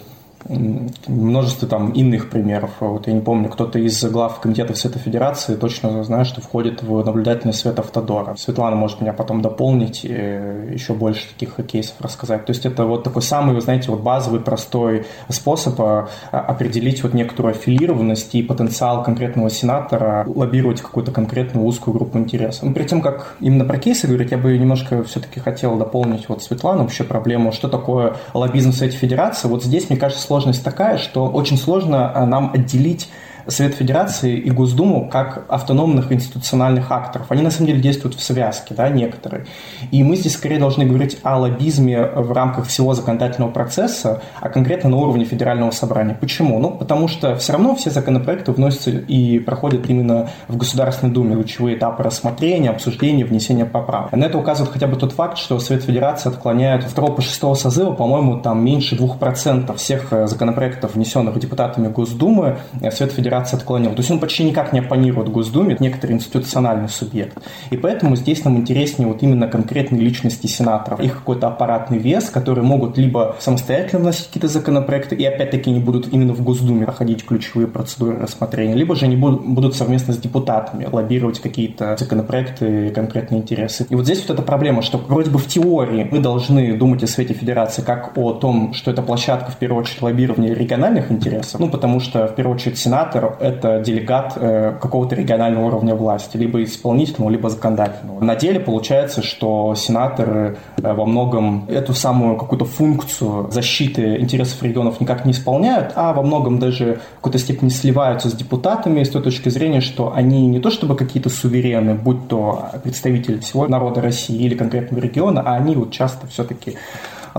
множество 1.06 1.68
там 1.68 1.90
иных 1.92 2.30
примеров. 2.30 2.70
Вот 2.80 3.06
я 3.06 3.12
не 3.12 3.20
помню, 3.20 3.48
кто-то 3.48 3.78
из 3.78 4.02
глав 4.04 4.40
комитетов 4.40 4.78
Совета 4.78 4.98
Федерации 4.98 5.54
точно 5.54 6.02
знает, 6.04 6.26
что 6.26 6.40
входит 6.40 6.82
в 6.82 7.04
наблюдательный 7.04 7.54
свет 7.54 7.78
Автодора. 7.78 8.36
Светлана 8.36 8.76
может 8.76 9.00
меня 9.00 9.12
потом 9.12 9.42
дополнить 9.42 10.04
еще 10.04 10.94
больше 10.94 11.26
таких 11.32 11.56
кейсов 11.66 11.94
рассказать. 12.00 12.46
То 12.46 12.50
есть 12.50 12.66
это 12.66 12.84
вот 12.84 13.04
такой 13.04 13.22
самый, 13.22 13.54
вы 13.54 13.60
знаете, 13.60 13.90
вот 13.90 14.00
базовый, 14.00 14.40
простой 14.40 15.06
способ 15.28 15.80
а, 15.80 16.08
определить 16.30 17.02
вот 17.02 17.14
некоторую 17.14 17.52
аффилированность 17.52 18.34
и 18.34 18.42
потенциал 18.42 19.02
конкретного 19.02 19.50
сенатора 19.50 20.24
лоббировать 20.26 20.80
какую-то 20.80 21.12
конкретную 21.12 21.66
узкую 21.66 21.94
группу 21.94 22.18
интересов. 22.18 22.64
Но 22.64 22.72
перед 22.72 22.88
тем, 22.88 23.00
как 23.00 23.36
именно 23.40 23.64
про 23.64 23.78
кейсы 23.78 24.06
говорить, 24.06 24.30
я 24.30 24.38
бы 24.38 24.56
немножко 24.56 25.02
все-таки 25.04 25.40
хотел 25.40 25.76
дополнить 25.76 26.28
вот 26.28 26.42
Светлану 26.42 26.82
вообще 26.82 27.04
проблему, 27.04 27.52
что 27.52 27.68
такое 27.68 28.16
лоббизм 28.34 28.72
в 28.72 28.74
Совете 28.74 28.96
Федерации. 28.96 29.48
Вот 29.48 29.64
здесь, 29.64 29.90
мне 29.90 29.98
кажется, 29.98 30.22
сложность 30.36 30.62
такая, 30.62 30.98
что 30.98 31.28
очень 31.28 31.56
сложно 31.56 32.12
а, 32.14 32.26
нам 32.26 32.50
отделить 32.52 33.08
Совет 33.48 33.74
Федерации 33.74 34.36
и 34.36 34.50
Госдуму 34.50 35.08
как 35.08 35.44
автономных 35.48 36.10
институциональных 36.10 36.90
акторов. 36.90 37.30
Они 37.30 37.42
на 37.42 37.50
самом 37.50 37.68
деле 37.68 37.80
действуют 37.80 38.16
в 38.16 38.22
связке, 38.22 38.74
да, 38.74 38.88
некоторые. 38.88 39.46
И 39.90 40.02
мы 40.02 40.16
здесь 40.16 40.34
скорее 40.34 40.58
должны 40.58 40.84
говорить 40.84 41.18
о 41.22 41.38
лоббизме 41.38 42.04
в 42.04 42.32
рамках 42.32 42.66
всего 42.66 42.94
законодательного 42.94 43.50
процесса, 43.50 44.22
а 44.40 44.48
конкретно 44.48 44.90
на 44.90 44.96
уровне 44.96 45.24
федерального 45.24 45.70
собрания. 45.70 46.16
Почему? 46.20 46.58
Ну, 46.58 46.70
потому 46.70 47.06
что 47.08 47.36
все 47.36 47.52
равно 47.52 47.76
все 47.76 47.90
законопроекты 47.90 48.52
вносятся 48.52 48.90
и 48.90 49.38
проходят 49.38 49.88
именно 49.88 50.28
в 50.48 50.56
Государственной 50.56 51.12
Думе 51.12 51.36
лучевые 51.36 51.76
этапы 51.76 52.02
рассмотрения, 52.02 52.70
обсуждения, 52.70 53.24
внесения 53.24 53.64
поправок. 53.64 54.12
На 54.12 54.24
это 54.24 54.38
указывает 54.38 54.72
хотя 54.72 54.86
бы 54.86 54.96
тот 54.96 55.12
факт, 55.12 55.38
что 55.38 55.58
Совет 55.60 55.84
Федерации 55.84 56.30
отклоняет 56.30 56.92
2 56.92 57.06
по 57.08 57.22
6 57.22 57.56
созыва, 57.56 57.92
по-моему, 57.92 58.40
там 58.40 58.64
меньше 58.64 58.96
2% 58.96 59.76
всех 59.76 60.12
законопроектов, 60.26 60.94
внесенных 60.94 61.38
депутатами 61.38 61.88
Госдумы, 61.88 62.58
Совет 62.90 63.12
Федерации 63.12 63.35
Федерация 63.36 63.58
отклонила. 63.58 63.94
То 63.94 64.00
есть 64.00 64.10
он 64.10 64.18
почти 64.18 64.44
никак 64.44 64.72
не 64.72 64.80
оппонирует 64.80 65.28
Госдуме, 65.28 65.76
некоторый 65.78 66.12
институциональный 66.12 66.88
субъект. 66.88 67.38
И 67.70 67.76
поэтому 67.76 68.16
здесь 68.16 68.44
нам 68.44 68.56
интереснее 68.56 69.08
вот 69.08 69.22
именно 69.22 69.46
конкретные 69.46 70.00
личности 70.00 70.46
сенаторов, 70.46 71.00
их 71.00 71.18
какой-то 71.18 71.48
аппаратный 71.48 71.98
вес, 71.98 72.30
которые 72.30 72.64
могут 72.64 72.96
либо 72.96 73.36
самостоятельно 73.38 74.00
вносить 74.00 74.28
какие-то 74.28 74.48
законопроекты, 74.48 75.16
и 75.16 75.24
опять-таки 75.24 75.70
не 75.70 75.80
будут 75.80 76.12
именно 76.12 76.32
в 76.32 76.42
Госдуме 76.42 76.86
проходить 76.86 77.26
ключевые 77.26 77.68
процедуры 77.68 78.18
рассмотрения, 78.18 78.74
либо 78.74 78.94
же 78.94 79.04
они 79.04 79.16
будут, 79.16 79.76
совместно 79.76 80.14
с 80.14 80.18
депутатами 80.18 80.88
лоббировать 80.90 81.40
какие-то 81.40 81.96
законопроекты 81.98 82.90
конкретные 82.90 83.42
интересы. 83.42 83.86
И 83.90 83.94
вот 83.94 84.04
здесь 84.04 84.20
вот 84.22 84.30
эта 84.30 84.42
проблема, 84.42 84.80
что 84.80 84.96
вроде 84.96 85.30
бы 85.30 85.38
в 85.38 85.46
теории 85.46 86.08
мы 86.10 86.20
должны 86.20 86.76
думать 86.76 87.02
о 87.02 87.06
Свете 87.06 87.34
Федерации 87.34 87.82
как 87.82 88.16
о 88.16 88.32
том, 88.32 88.72
что 88.72 88.90
это 88.90 89.02
площадка, 89.02 89.50
в 89.50 89.56
первую 89.56 89.82
очередь, 89.82 90.00
лоббирования 90.00 90.54
региональных 90.54 91.10
интересов, 91.10 91.60
ну, 91.60 91.68
потому 91.68 92.00
что, 92.00 92.26
в 92.28 92.34
первую 92.34 92.56
очередь, 92.56 92.78
сенатор– 92.78 93.24
это 93.40 93.80
делегат 93.80 94.32
э, 94.36 94.74
какого-то 94.80 95.14
регионального 95.14 95.66
уровня 95.66 95.94
власти, 95.94 96.36
либо 96.36 96.62
исполнительного, 96.62 97.30
либо 97.30 97.48
законодательного. 97.50 98.22
На 98.22 98.36
деле 98.36 98.60
получается, 98.60 99.22
что 99.22 99.74
сенаторы 99.74 100.58
э, 100.82 100.92
во 100.92 101.06
многом 101.06 101.66
эту 101.68 101.94
самую 101.94 102.36
какую-то 102.36 102.64
функцию 102.64 103.50
защиты 103.50 104.16
интересов 104.16 104.62
регионов 104.62 105.00
никак 105.00 105.24
не 105.24 105.32
исполняют, 105.32 105.92
а 105.94 106.12
во 106.12 106.22
многом 106.22 106.58
даже 106.58 107.00
в 107.12 107.16
какой-то 107.16 107.38
степени 107.38 107.68
сливаются 107.68 108.28
с 108.28 108.32
депутатами 108.32 109.02
с 109.02 109.10
той 109.10 109.22
точки 109.22 109.48
зрения, 109.48 109.80
что 109.80 110.12
они 110.14 110.46
не 110.46 110.60
то 110.60 110.70
чтобы 110.70 110.96
какие-то 110.96 111.30
суверены, 111.30 111.94
будь 111.94 112.28
то 112.28 112.70
представители 112.82 113.38
всего 113.38 113.66
народа 113.66 114.00
России 114.00 114.36
или 114.36 114.54
конкретного 114.54 115.00
региона, 115.00 115.42
а 115.44 115.54
они 115.54 115.74
вот 115.74 115.90
часто 115.90 116.26
все-таки 116.26 116.76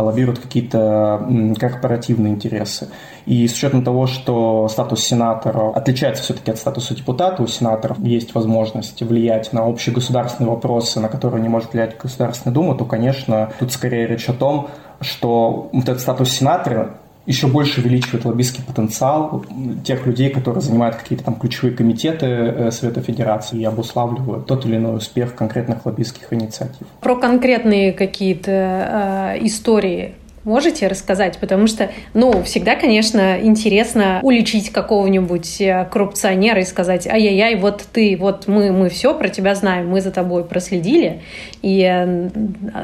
лоббируют 0.03 0.39
какие-то 0.39 1.27
корпоративные 1.59 2.33
интересы. 2.33 2.89
И 3.25 3.47
с 3.47 3.53
учетом 3.53 3.83
того, 3.83 4.07
что 4.07 4.67
статус 4.69 5.03
сенатора 5.03 5.71
отличается 5.71 6.23
все-таки 6.23 6.51
от 6.51 6.57
статуса 6.57 6.95
депутата, 6.95 7.41
у 7.43 7.47
сенаторов 7.47 7.99
есть 7.99 8.33
возможность 8.33 9.01
влиять 9.01 9.53
на 9.53 9.67
общие 9.67 9.93
государственные 9.93 10.51
вопросы, 10.51 10.99
на 10.99 11.09
которые 11.09 11.41
не 11.41 11.49
может 11.49 11.73
влиять 11.73 11.97
Государственная 11.97 12.53
Дума, 12.53 12.75
то, 12.75 12.85
конечно, 12.85 13.51
тут 13.59 13.71
скорее 13.71 14.07
речь 14.07 14.29
о 14.29 14.33
том, 14.33 14.69
что 15.01 15.69
вот 15.71 15.83
этот 15.83 16.01
статус 16.01 16.31
сенатора 16.31 16.97
еще 17.27 17.47
больше 17.47 17.81
увеличивает 17.81 18.23
лоббистский 18.25 18.63
потенциал 18.63 19.45
тех 19.83 20.05
людей, 20.07 20.29
которые 20.29 20.61
занимают 20.61 20.95
какие-то 20.95 21.25
там 21.25 21.35
ключевые 21.35 21.75
комитеты 21.75 22.25
э, 22.25 22.71
Совета 22.71 23.01
Федерации 23.01 23.59
и 23.59 23.65
обуславливают 23.65 24.47
тот 24.47 24.65
или 24.65 24.77
иной 24.77 24.95
успех 24.95 25.35
конкретных 25.35 25.85
лоббистских 25.85 26.31
инициатив. 26.31 26.87
Про 27.01 27.17
конкретные 27.17 27.91
какие-то 27.91 29.35
э, 29.35 29.45
истории 29.45 30.15
Можете 30.47 30.87
рассказать? 30.87 31.39
Потому 31.39 31.67
что, 31.67 31.91
ну, 32.13 32.41
всегда, 32.43 32.77
конечно, 32.77 33.37
интересно 33.37 34.21
уличить 34.23 34.69
какого-нибудь 34.69 35.59
э, 35.59 35.85
коррупционера 35.91 36.61
и 36.61 36.63
сказать, 36.63 37.05
ай-яй-яй, 37.05 37.55
вот 37.55 37.83
ты, 37.91 38.15
вот 38.17 38.47
мы, 38.47 38.71
мы 38.71 38.87
все 38.87 39.13
про 39.13 39.27
тебя 39.27 39.55
знаем, 39.55 39.89
мы 39.89 39.99
за 39.99 40.09
тобой 40.09 40.45
проследили. 40.45 41.21
И 41.61 41.81
э, 41.81 42.29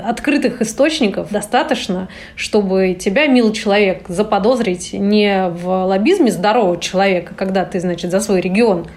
открытых 0.05 0.61
источников 0.61 1.31
достаточно, 1.31 2.09
чтобы 2.35 2.97
тебя, 2.99 3.27
милый 3.27 3.53
человек, 3.53 4.09
заподозрить 4.09 4.91
не 4.91 5.47
в 5.47 5.85
лоббизме 5.85 6.31
здорового 6.31 6.77
человека, 6.81 7.33
когда 7.33 7.63
ты, 7.63 7.79
значит, 7.79 8.11
за 8.11 8.19
свой 8.19 8.41
регион 8.41 8.87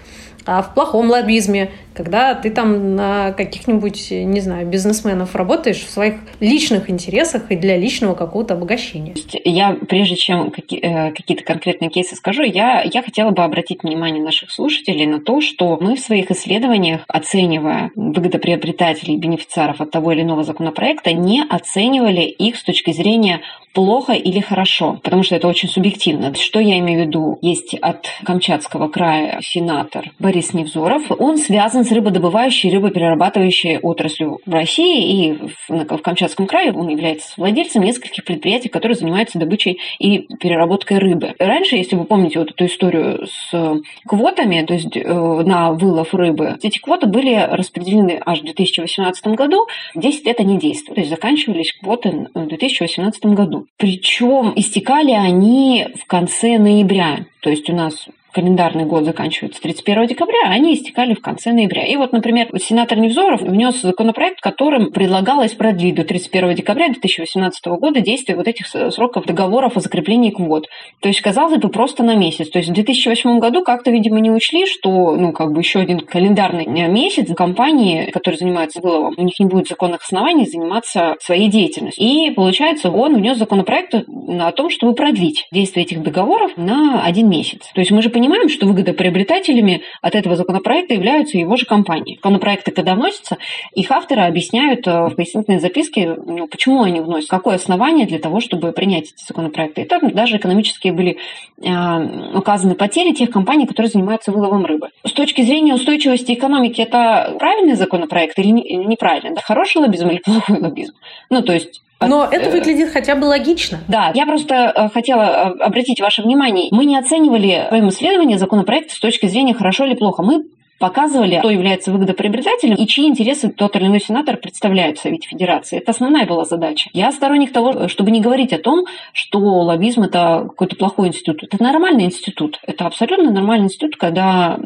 а 0.45 0.61
в 0.61 0.73
плохом 0.73 1.09
лоббизме, 1.09 1.71
когда 1.93 2.35
ты 2.35 2.49
там 2.51 2.95
на 2.95 3.31
каких-нибудь, 3.31 4.11
не 4.11 4.39
знаю, 4.39 4.67
бизнесменов 4.67 5.35
работаешь 5.35 5.83
в 5.83 5.89
своих 5.89 6.15
личных 6.39 6.89
интересах 6.89 7.51
и 7.51 7.55
для 7.55 7.77
личного 7.77 8.13
какого-то 8.13 8.53
обогащения. 8.53 9.15
Я, 9.43 9.73
прежде 9.73 10.15
чем 10.15 10.53
э, 10.53 11.11
какие-то 11.11 11.43
конкретные 11.43 11.89
кейсы 11.89 12.15
скажу, 12.15 12.43
я, 12.43 12.81
я 12.83 13.01
хотела 13.01 13.31
бы 13.31 13.43
обратить 13.43 13.83
внимание 13.83 14.23
наших 14.23 14.51
слушателей 14.51 15.05
на 15.05 15.19
то, 15.19 15.41
что 15.41 15.77
мы 15.81 15.95
в 15.95 15.99
своих 15.99 16.31
исследованиях, 16.31 17.01
оценивая 17.07 17.91
выгодоприобретателей 17.95 19.15
и 19.15 19.17
бенефициаров 19.19 19.81
от 19.81 19.91
того 19.91 20.11
или 20.11 20.21
иного 20.21 20.43
законопроекта, 20.43 21.13
не 21.13 21.43
оценивали 21.43 22.21
их 22.21 22.57
с 22.57 22.63
точки 22.63 22.91
зрения 22.91 23.41
плохо 23.73 24.13
или 24.13 24.39
хорошо, 24.39 24.99
потому 25.03 25.21
что 25.21 25.35
это 25.35 25.47
очень 25.47 25.69
субъективно. 25.69 26.33
Что 26.33 26.59
я 26.59 26.79
имею 26.79 27.03
в 27.03 27.07
виду? 27.07 27.37
Есть 27.43 27.75
от 27.75 28.07
Камчатского 28.23 28.87
края 28.87 29.39
сенатор 29.43 30.11
Борис 30.27 30.53
Невзоров. 30.53 31.09
Он 31.19 31.37
связан 31.37 31.85
с 31.85 31.91
рыбодобывающей, 31.93 32.69
рыбоперерабатывающей 32.69 33.77
отраслью 33.77 34.41
в 34.45 34.51
России 34.51 35.29
и 35.29 35.37
в, 35.69 36.01
Камчатском 36.01 36.47
крае 36.47 36.73
он 36.73 36.89
является 36.89 37.31
владельцем 37.37 37.81
нескольких 37.81 38.25
предприятий, 38.25 38.67
которые 38.67 38.97
занимаются 38.97 39.39
добычей 39.39 39.79
и 39.99 40.27
переработкой 40.41 40.97
рыбы. 40.97 41.33
Раньше, 41.39 41.77
если 41.77 41.95
вы 41.95 42.03
помните 42.03 42.39
вот 42.39 42.51
эту 42.51 42.65
историю 42.65 43.25
с 43.25 43.81
квотами, 44.05 44.65
то 44.65 44.73
есть 44.73 44.97
э, 44.97 45.01
на 45.01 45.71
вылов 45.71 46.13
рыбы, 46.13 46.57
эти 46.61 46.77
квоты 46.77 47.07
были 47.07 47.33
распределены 47.49 48.21
аж 48.25 48.41
в 48.41 48.43
2018 48.43 49.27
году, 49.27 49.65
10 49.95 50.25
лет 50.25 50.41
они 50.41 50.59
действовали, 50.59 50.95
то 50.95 50.99
есть 50.99 51.09
заканчивались 51.09 51.71
квоты 51.71 52.27
в 52.33 52.47
2018 52.47 53.27
году. 53.27 53.67
Причем 53.77 54.51
истекали 54.57 55.11
они 55.11 55.87
в 55.95 56.05
конце 56.05 56.57
ноября. 56.57 57.19
То 57.39 57.49
есть 57.49 57.69
у 57.69 57.73
нас 57.73 58.09
календарный 58.37 58.85
год 58.85 59.03
заканчивается 59.03 59.59
31 59.63 60.05
декабря, 60.05 60.43
а 60.45 60.51
они 60.51 60.75
истекали 60.75 61.15
в 61.15 61.21
конце 61.21 61.53
ноября. 61.53 61.87
И 61.87 61.95
вот, 61.95 62.11
например, 62.11 62.47
сенатор 62.59 62.99
Невзоров 62.99 63.41
внес 63.41 63.81
законопроект, 63.81 64.41
которым 64.41 64.91
предлагалось 64.91 65.53
продлить 65.53 65.95
до 65.95 66.03
31 66.03 66.53
декабря 66.53 66.89
2018 66.89 67.65
года 67.65 67.99
действие 67.99 68.37
вот 68.37 68.47
этих 68.47 68.67
сроков 68.67 69.25
договоров 69.25 69.75
о 69.75 69.79
закреплении 69.79 70.29
квот. 70.29 70.67
То 70.99 71.07
есть, 71.07 71.19
казалось 71.21 71.59
бы, 71.59 71.69
просто 71.69 72.03
на 72.03 72.13
месяц. 72.15 72.49
То 72.49 72.59
есть 72.59 72.69
в 72.69 72.73
2008 72.73 73.39
году 73.39 73.63
как-то, 73.63 73.89
видимо, 73.89 74.19
не 74.19 74.29
учли, 74.29 74.67
что, 74.67 75.15
ну, 75.15 75.31
как 75.31 75.51
бы 75.51 75.61
еще 75.61 75.79
один 75.79 76.01
календарный 76.01 76.67
месяц 76.67 77.33
компании, 77.35 78.11
которые 78.11 78.37
занимаются 78.37 78.81
выловом, 78.81 79.15
у 79.17 79.23
них 79.23 79.39
не 79.39 79.47
будет 79.47 79.67
законных 79.67 80.03
оснований 80.03 80.45
заниматься 80.45 81.15
своей 81.21 81.49
деятельностью. 81.49 82.05
И, 82.05 82.29
получается, 82.29 82.91
он 82.91 83.15
внес 83.15 83.39
законопроект 83.39 83.95
о 83.95 84.51
том, 84.51 84.69
чтобы 84.69 84.93
продлить 84.93 85.47
действие 85.51 85.87
этих 85.87 86.03
договоров 86.03 86.51
на 86.55 87.01
один 87.03 87.31
месяц. 87.31 87.61
То 87.73 87.81
есть 87.81 87.89
мы 87.89 88.03
же 88.03 88.11
понимаем, 88.11 88.26
понимаем, 88.27 88.49
что 88.49 88.67
выгодоприобретателями 88.67 89.83
от 90.01 90.15
этого 90.15 90.35
законопроекта 90.35 90.93
являются 90.93 91.37
его 91.37 91.55
же 91.55 91.65
компании. 91.65 92.15
Законопроекты, 92.17 92.71
когда 92.71 92.95
вносятся, 92.95 93.37
их 93.73 93.89
авторы 93.91 94.21
объясняют 94.21 94.85
э, 94.85 95.07
в 95.07 95.15
пояснительной 95.15 95.59
записке, 95.59 96.13
ну, 96.13 96.47
почему 96.47 96.83
они 96.83 96.99
вносят, 96.99 97.29
какое 97.29 97.55
основание 97.55 98.05
для 98.05 98.19
того, 98.19 98.39
чтобы 98.41 98.71
принять 98.73 99.13
эти 99.13 99.25
законопроекты. 99.25 99.81
И 99.81 99.85
там 99.85 100.11
даже 100.11 100.37
экономические 100.37 100.93
были 100.93 101.17
э, 101.61 102.37
указаны 102.37 102.75
потери 102.75 103.13
тех 103.13 103.29
компаний, 103.29 103.65
которые 103.65 103.89
занимаются 103.89 104.31
выловом 104.31 104.65
рыбы. 104.65 104.89
С 105.05 105.13
точки 105.13 105.41
зрения 105.41 105.73
устойчивости 105.73 106.33
экономики, 106.33 106.81
это 106.81 107.35
правильный 107.39 107.75
законопроект 107.75 108.37
или 108.39 108.49
неправильный? 108.49 109.35
Да, 109.35 109.41
хороший 109.41 109.77
лоббизм 109.77 110.09
или 110.09 110.19
плохой 110.19 110.59
лоббизм? 110.59 110.93
Ну, 111.29 111.41
то 111.41 111.53
есть 111.53 111.81
но 111.99 112.27
это 112.29 112.49
выглядит 112.49 112.91
хотя 112.91 113.15
бы 113.15 113.25
логично. 113.25 113.79
Да, 113.87 114.11
я 114.13 114.25
просто 114.25 114.55
э, 114.55 114.89
хотела 114.89 115.23
э, 115.59 115.63
обратить 115.63 115.99
ваше 115.99 116.21
внимание, 116.21 116.69
мы 116.71 116.85
не 116.85 116.97
оценивали 116.97 117.65
в 117.65 117.69
своем 117.69 117.89
исследовании 117.89 118.35
законопроект 118.35 118.91
с 118.91 118.99
точки 118.99 119.25
зрения 119.27 119.53
хорошо 119.53 119.85
или 119.85 119.95
плохо. 119.95 120.21
Мы 120.21 120.45
показывали, 120.79 121.39
кто 121.39 121.49
является 121.49 121.91
выгодоприобретателем 121.91 122.75
и 122.75 122.87
чьи 122.87 123.07
интересы 123.07 123.49
тот 123.49 123.75
или 123.75 123.87
иной 123.87 123.99
сенатор 123.99 124.37
представляет 124.37 124.97
в 124.97 125.01
Совете 125.01 125.27
Федерации. 125.27 125.77
Это 125.77 125.91
основная 125.91 126.25
была 126.25 126.45
задача. 126.45 126.89
Я 126.93 127.11
сторонник 127.11 127.51
того, 127.51 127.87
чтобы 127.87 128.11
не 128.11 128.21
говорить 128.21 128.53
о 128.53 128.59
том, 128.59 128.85
что 129.13 129.39
лоббизм– 129.39 130.01
это 130.03 130.45
какой-то 130.49 130.75
плохой 130.75 131.07
институт. 131.07 131.43
Это 131.43 131.61
нормальный 131.61 132.05
институт. 132.05 132.59
Это 132.65 132.85
абсолютно 132.85 133.31
нормальный 133.31 133.65
институт, 133.65 133.95
когда 133.95 134.57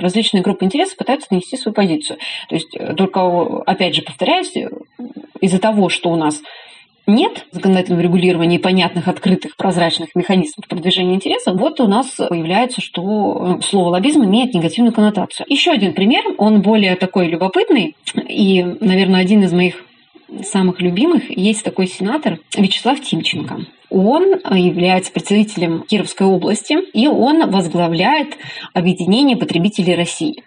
различные 0.00 0.42
группы 0.42 0.64
интересов 0.64 0.96
пытаются 0.96 1.28
донести 1.30 1.56
свою 1.56 1.74
позицию. 1.74 2.18
То 2.48 2.54
есть 2.54 2.74
э, 2.76 2.94
только, 2.94 3.62
опять 3.66 3.94
же, 3.94 4.02
повторяюсь, 4.02 4.52
из-за 5.40 5.58
того, 5.58 5.88
что 5.88 6.10
у 6.10 6.16
нас 6.16 6.40
нет 7.08 7.46
законодательного 7.50 8.02
регулирования 8.02 8.58
понятных, 8.58 9.08
открытых, 9.08 9.56
прозрачных 9.56 10.14
механизмов 10.14 10.68
продвижения 10.68 11.14
интересов, 11.14 11.58
вот 11.58 11.80
у 11.80 11.88
нас 11.88 12.06
появляется, 12.16 12.80
что 12.80 13.58
э, 13.58 13.62
слово 13.64 13.88
лоббизм 13.90 14.24
имеет 14.24 14.54
негативную 14.54 14.92
коннотацию. 14.92 15.46
Еще 15.48 15.72
один 15.72 15.94
пример, 15.94 16.22
он 16.38 16.60
более 16.62 16.94
такой 16.96 17.28
любопытный 17.28 17.96
и, 18.14 18.62
наверное, 18.62 19.20
один 19.20 19.42
из 19.42 19.52
моих 19.52 19.84
самых 20.42 20.80
любимых. 20.80 21.30
Есть 21.30 21.64
такой 21.64 21.86
сенатор 21.86 22.38
Вячеслав 22.56 23.00
Тимченко. 23.00 23.60
Он 23.90 24.34
является 24.50 25.10
представителем 25.10 25.82
Кировской 25.82 26.26
области, 26.26 26.76
и 26.92 27.08
он 27.08 27.50
возглавляет 27.50 28.36
объединение 28.74 29.36
потребителей 29.36 29.94
России. 29.94 30.44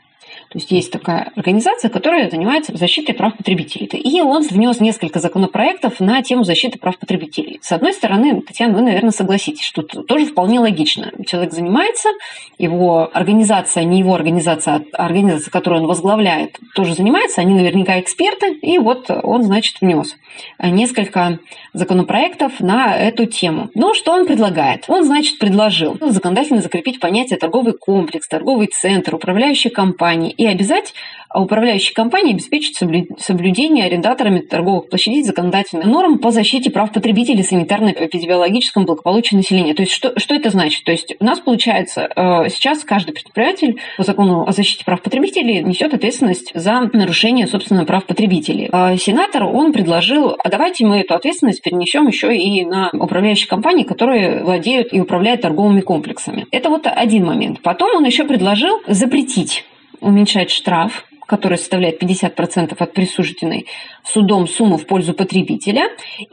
То 0.51 0.57
есть 0.57 0.69
есть 0.69 0.91
такая 0.91 1.31
организация, 1.37 1.89
которая 1.89 2.29
занимается 2.29 2.75
защитой 2.75 3.13
прав 3.13 3.37
потребителей. 3.37 3.85
И 3.85 4.19
он 4.19 4.45
внес 4.45 4.81
несколько 4.81 5.19
законопроектов 5.19 6.01
на 6.01 6.21
тему 6.21 6.43
защиты 6.43 6.77
прав 6.77 6.99
потребителей. 6.99 7.59
С 7.61 7.71
одной 7.71 7.93
стороны, 7.93 8.41
Татьяна, 8.41 8.73
вы, 8.73 8.81
наверное, 8.81 9.11
согласитесь, 9.11 9.63
что 9.63 9.81
тоже 9.81 10.25
вполне 10.25 10.59
логично. 10.59 11.13
Человек 11.25 11.53
занимается, 11.53 12.09
его 12.57 13.09
организация, 13.13 13.85
не 13.85 13.99
его 13.99 14.13
организация, 14.13 14.83
а 14.91 15.05
организация, 15.05 15.51
которую 15.51 15.83
он 15.83 15.87
возглавляет, 15.87 16.59
тоже 16.75 16.95
занимается, 16.95 17.39
они 17.39 17.53
наверняка 17.53 18.01
эксперты, 18.01 18.51
и 18.55 18.77
вот 18.77 19.09
он, 19.09 19.43
значит, 19.43 19.79
внес 19.79 20.17
несколько 20.61 21.39
законопроектов 21.73 22.59
на 22.59 22.97
эту 22.97 23.25
тему. 23.25 23.69
Но 23.73 23.93
что 23.93 24.11
он 24.11 24.25
предлагает? 24.25 24.83
Он, 24.89 25.05
значит, 25.05 25.39
предложил 25.39 25.97
законодательно 26.01 26.61
закрепить 26.61 26.99
понятие 26.99 27.39
торговый 27.39 27.73
комплекс, 27.73 28.27
торговый 28.27 28.67
центр, 28.67 29.15
управляющая 29.15 29.71
компания 29.71 30.33
и 30.41 30.47
обязать 30.47 30.95
управляющей 31.33 31.93
компании 31.93 32.33
обеспечить 32.33 32.77
соблюдение 33.19 33.85
арендаторами 33.85 34.39
торговых 34.39 34.89
площадей 34.89 35.23
законодательных 35.23 35.85
норм 35.85 36.19
по 36.19 36.31
защите 36.31 36.69
прав 36.71 36.91
потребителей 36.91 37.43
санитарно-эпидемиологическому 37.43 38.85
благополучию 38.85 39.37
населения. 39.37 39.73
То 39.73 39.83
есть 39.83 39.93
что, 39.93 40.19
что 40.19 40.35
это 40.35 40.49
значит? 40.49 40.83
То 40.83 40.91
есть 40.91 41.15
у 41.19 41.23
нас 41.23 41.39
получается 41.39 42.09
э, 42.15 42.49
сейчас 42.49 42.83
каждый 42.83 43.13
предприниматель 43.13 43.79
по 43.97 44.03
закону 44.03 44.45
о 44.47 44.51
защите 44.51 44.83
прав 44.83 45.01
потребителей 45.01 45.61
несет 45.61 45.93
ответственность 45.93 46.51
за 46.53 46.89
нарушение, 46.91 47.47
собственно, 47.47 47.85
прав 47.85 48.05
потребителей. 48.05 48.67
А 48.71 48.97
сенатор, 48.97 49.43
он 49.43 49.71
предложил, 49.71 50.35
а 50.37 50.49
давайте 50.49 50.85
мы 50.85 50.99
эту 50.99 51.13
ответственность 51.13 51.61
перенесем 51.61 52.07
еще 52.07 52.35
и 52.35 52.65
на 52.65 52.89
управляющие 52.91 53.47
компании, 53.47 53.83
которые 53.83 54.43
владеют 54.43 54.91
и 54.91 54.99
управляют 54.99 55.41
торговыми 55.41 55.81
комплексами. 55.81 56.47
Это 56.51 56.69
вот 56.69 56.87
один 56.87 57.25
момент. 57.25 57.61
Потом 57.61 57.95
он 57.95 58.05
еще 58.05 58.25
предложил 58.25 58.81
запретить 58.87 59.63
уменьшать 60.01 60.51
штраф 60.51 61.05
который 61.31 61.57
составляет 61.57 62.03
50% 62.03 62.75
от 62.77 62.93
присужденной 62.93 63.65
судом 64.03 64.49
суммы 64.49 64.77
в 64.77 64.85
пользу 64.85 65.13
потребителя, 65.13 65.83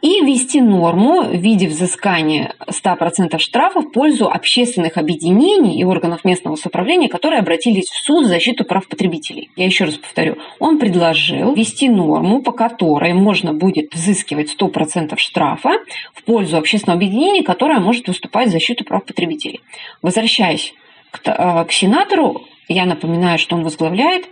и 0.03 0.25
ввести 0.25 0.61
норму 0.61 1.23
в 1.23 1.37
виде 1.37 1.69
взыскания 1.69 2.57
100% 2.67 3.39
штрафа 3.39 3.81
в 3.81 3.93
пользу 3.93 4.29
общественных 4.29 4.97
объединений 4.97 5.79
и 5.79 5.85
органов 5.85 6.25
местного 6.25 6.57
самоуправления, 6.57 7.09
которые 7.09 7.39
обратились 7.39 7.89
в 7.89 8.05
суд 8.05 8.25
в 8.25 8.29
защиту 8.29 8.65
прав 8.65 8.89
потребителей. 8.89 9.51
Я 9.55 9.67
еще 9.67 9.85
раз 9.85 9.95
повторю, 9.95 10.39
он 10.59 10.81
предложил 10.81 11.55
ввести 11.55 11.89
норму, 11.89 12.43
по 12.43 12.51
которой 12.51 13.13
можно 13.13 13.53
будет 13.53 13.95
взыскивать 13.95 14.53
100% 14.61 15.17
штрафа 15.17 15.79
в 16.13 16.25
пользу 16.25 16.57
общественного 16.57 16.97
объединения, 16.97 17.45
которое 17.45 17.79
может 17.79 18.09
выступать 18.09 18.49
в 18.49 18.51
защиту 18.51 18.85
прав 18.85 19.05
потребителей. 19.05 19.61
Возвращаясь 20.03 20.75
к, 21.13 21.21
э, 21.25 21.65
к 21.67 21.71
сенатору, 21.71 22.43
я 22.69 22.85
напоминаю, 22.85 23.39
что 23.39 23.57
он 23.57 23.65
возглавляет 23.65 24.29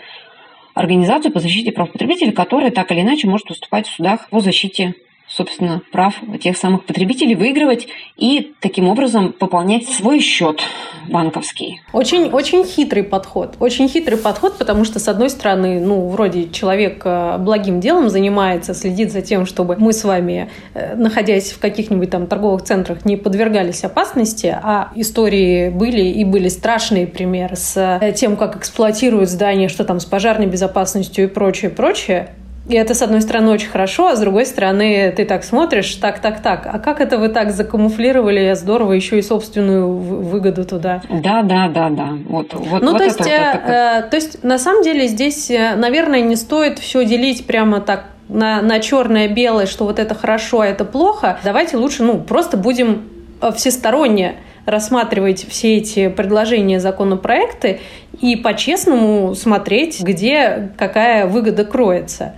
организацию 0.75 1.33
по 1.33 1.41
защите 1.41 1.73
прав 1.73 1.91
потребителей, 1.91 2.33
которая 2.33 2.71
так 2.71 2.93
или 2.93 3.01
иначе 3.01 3.27
может 3.27 3.49
выступать 3.49 3.89
в 3.89 3.95
судах 3.95 4.29
по 4.29 4.41
защите 4.41 4.95
собственно, 5.29 5.83
прав 5.93 6.15
тех 6.41 6.57
самых 6.57 6.85
потребителей 6.85 7.35
выигрывать 7.35 7.89
и 8.17 8.55
таким 8.61 8.89
образом 8.89 9.33
пополнять 9.33 9.89
свой 9.89 10.21
счет 10.21 10.61
банковский. 11.09 11.81
Очень, 11.93 12.31
очень 12.31 12.65
хитрый 12.65 13.03
подход. 13.03 13.57
Очень 13.61 13.89
хитрый 13.89 14.19
подход, 14.19 14.59
потому 14.59 14.85
что, 14.85 14.99
с 14.99 15.09
одной 15.09 15.31
стороны, 15.31 15.81
ну, 15.81 16.09
вроде 16.09 16.49
человек 16.51 17.03
э, 17.05 17.39
благим 17.39 17.81
делом 17.81 18.09
занимается, 18.09 18.75
следит 18.75 19.13
за 19.13 19.23
тем, 19.23 19.47
чтобы 19.47 19.77
мы 19.79 19.93
с 19.93 20.05
вами, 20.05 20.51
э, 20.75 20.95
находясь 20.95 21.53
в 21.53 21.59
каких-нибудь 21.59 22.11
там 22.11 22.27
торговых 22.27 22.63
центрах, 22.63 23.05
не 23.05 23.17
подвергались 23.17 23.85
опасности, 23.85 24.57
а 24.61 24.91
истории 24.95 25.69
были 25.69 26.03
и 26.03 26.25
были 26.25 26.49
страшные 26.49 27.07
примеры 27.07 27.57
с 27.57 27.77
э, 27.77 28.13
тем, 28.13 28.37
как 28.37 28.57
эксплуатируют 28.57 29.29
здания, 29.29 29.69
что 29.69 29.85
там 29.85 30.01
с 30.01 30.05
пожарной 30.05 30.47
безопасностью 30.47 31.25
и 31.25 31.29
прочее, 31.29 31.71
прочее. 31.71 32.31
И 32.69 32.75
это, 32.75 32.95
с 32.95 33.03
одной 33.03 33.23
стороны, 33.23 33.53
очень 33.53 33.69
хорошо, 33.69 34.09
а 34.09 34.17
с 34.17 34.21
другой 34.21 34.45
стороны, 34.45 35.13
ты 35.17 35.25
так 35.25 35.45
смотришь, 35.45 35.95
так, 35.95 36.19
так, 36.19 36.43
так. 36.43 36.69
А 36.73 36.81
как 36.81 37.01
это 37.01 37.17
вы 37.17 37.29
так 37.29 37.53
закамуфлировали 37.53 38.55
здорово 38.55 38.93
еще 38.93 39.19
и 39.21 39.23
собственную 39.23 39.89
выгоду 39.89 40.65
туда? 40.65 41.01
Да, 41.09 41.43
да, 41.43 41.69
да, 41.69 41.91
да. 41.91 42.09
Вот, 42.29 42.55
вот, 42.55 42.83
ну, 42.83 42.93
вот 42.93 42.99
то, 42.99 43.05
есть, 43.05 43.21
это, 43.21 43.31
э, 43.31 43.97
вот 43.97 44.07
э, 44.07 44.11
то 44.11 44.17
есть, 44.17 44.43
на 44.43 44.59
самом 44.59 44.83
деле, 44.83 45.07
здесь, 45.07 45.49
э, 45.49 45.77
наверное, 45.77 46.23
не 46.23 46.35
стоит 46.35 46.81
все 46.81 47.05
делить 47.05 47.47
прямо 47.47 47.81
так 47.81 48.07
на, 48.29 48.61
на 48.63 48.81
черное-белое, 48.81 49.67
что 49.67 49.85
вот 49.85 50.01
это 50.01 50.17
хорошо, 50.17 50.61
а 50.61 50.67
это 50.67 50.85
плохо. 50.85 51.39
Давайте 51.45 51.77
лучше, 51.77 52.03
ну, 52.03 52.19
просто 52.19 52.57
будем 52.57 53.09
всесторонне 53.55 54.37
рассматривать 54.65 55.47
все 55.49 55.77
эти 55.77 56.09
предложения 56.09 56.81
законопроекты 56.81 57.79
и 58.21 58.35
по-честному 58.35 59.37
смотреть, 59.37 60.03
где 60.03 60.73
какая 60.77 61.29
выгода 61.29 61.65
кроется. 61.65 62.35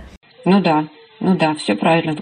Ну 0.51 0.61
да, 0.61 0.87
ну 1.19 1.37
да, 1.37 1.53
все 1.53 1.75
правильно. 1.75 2.17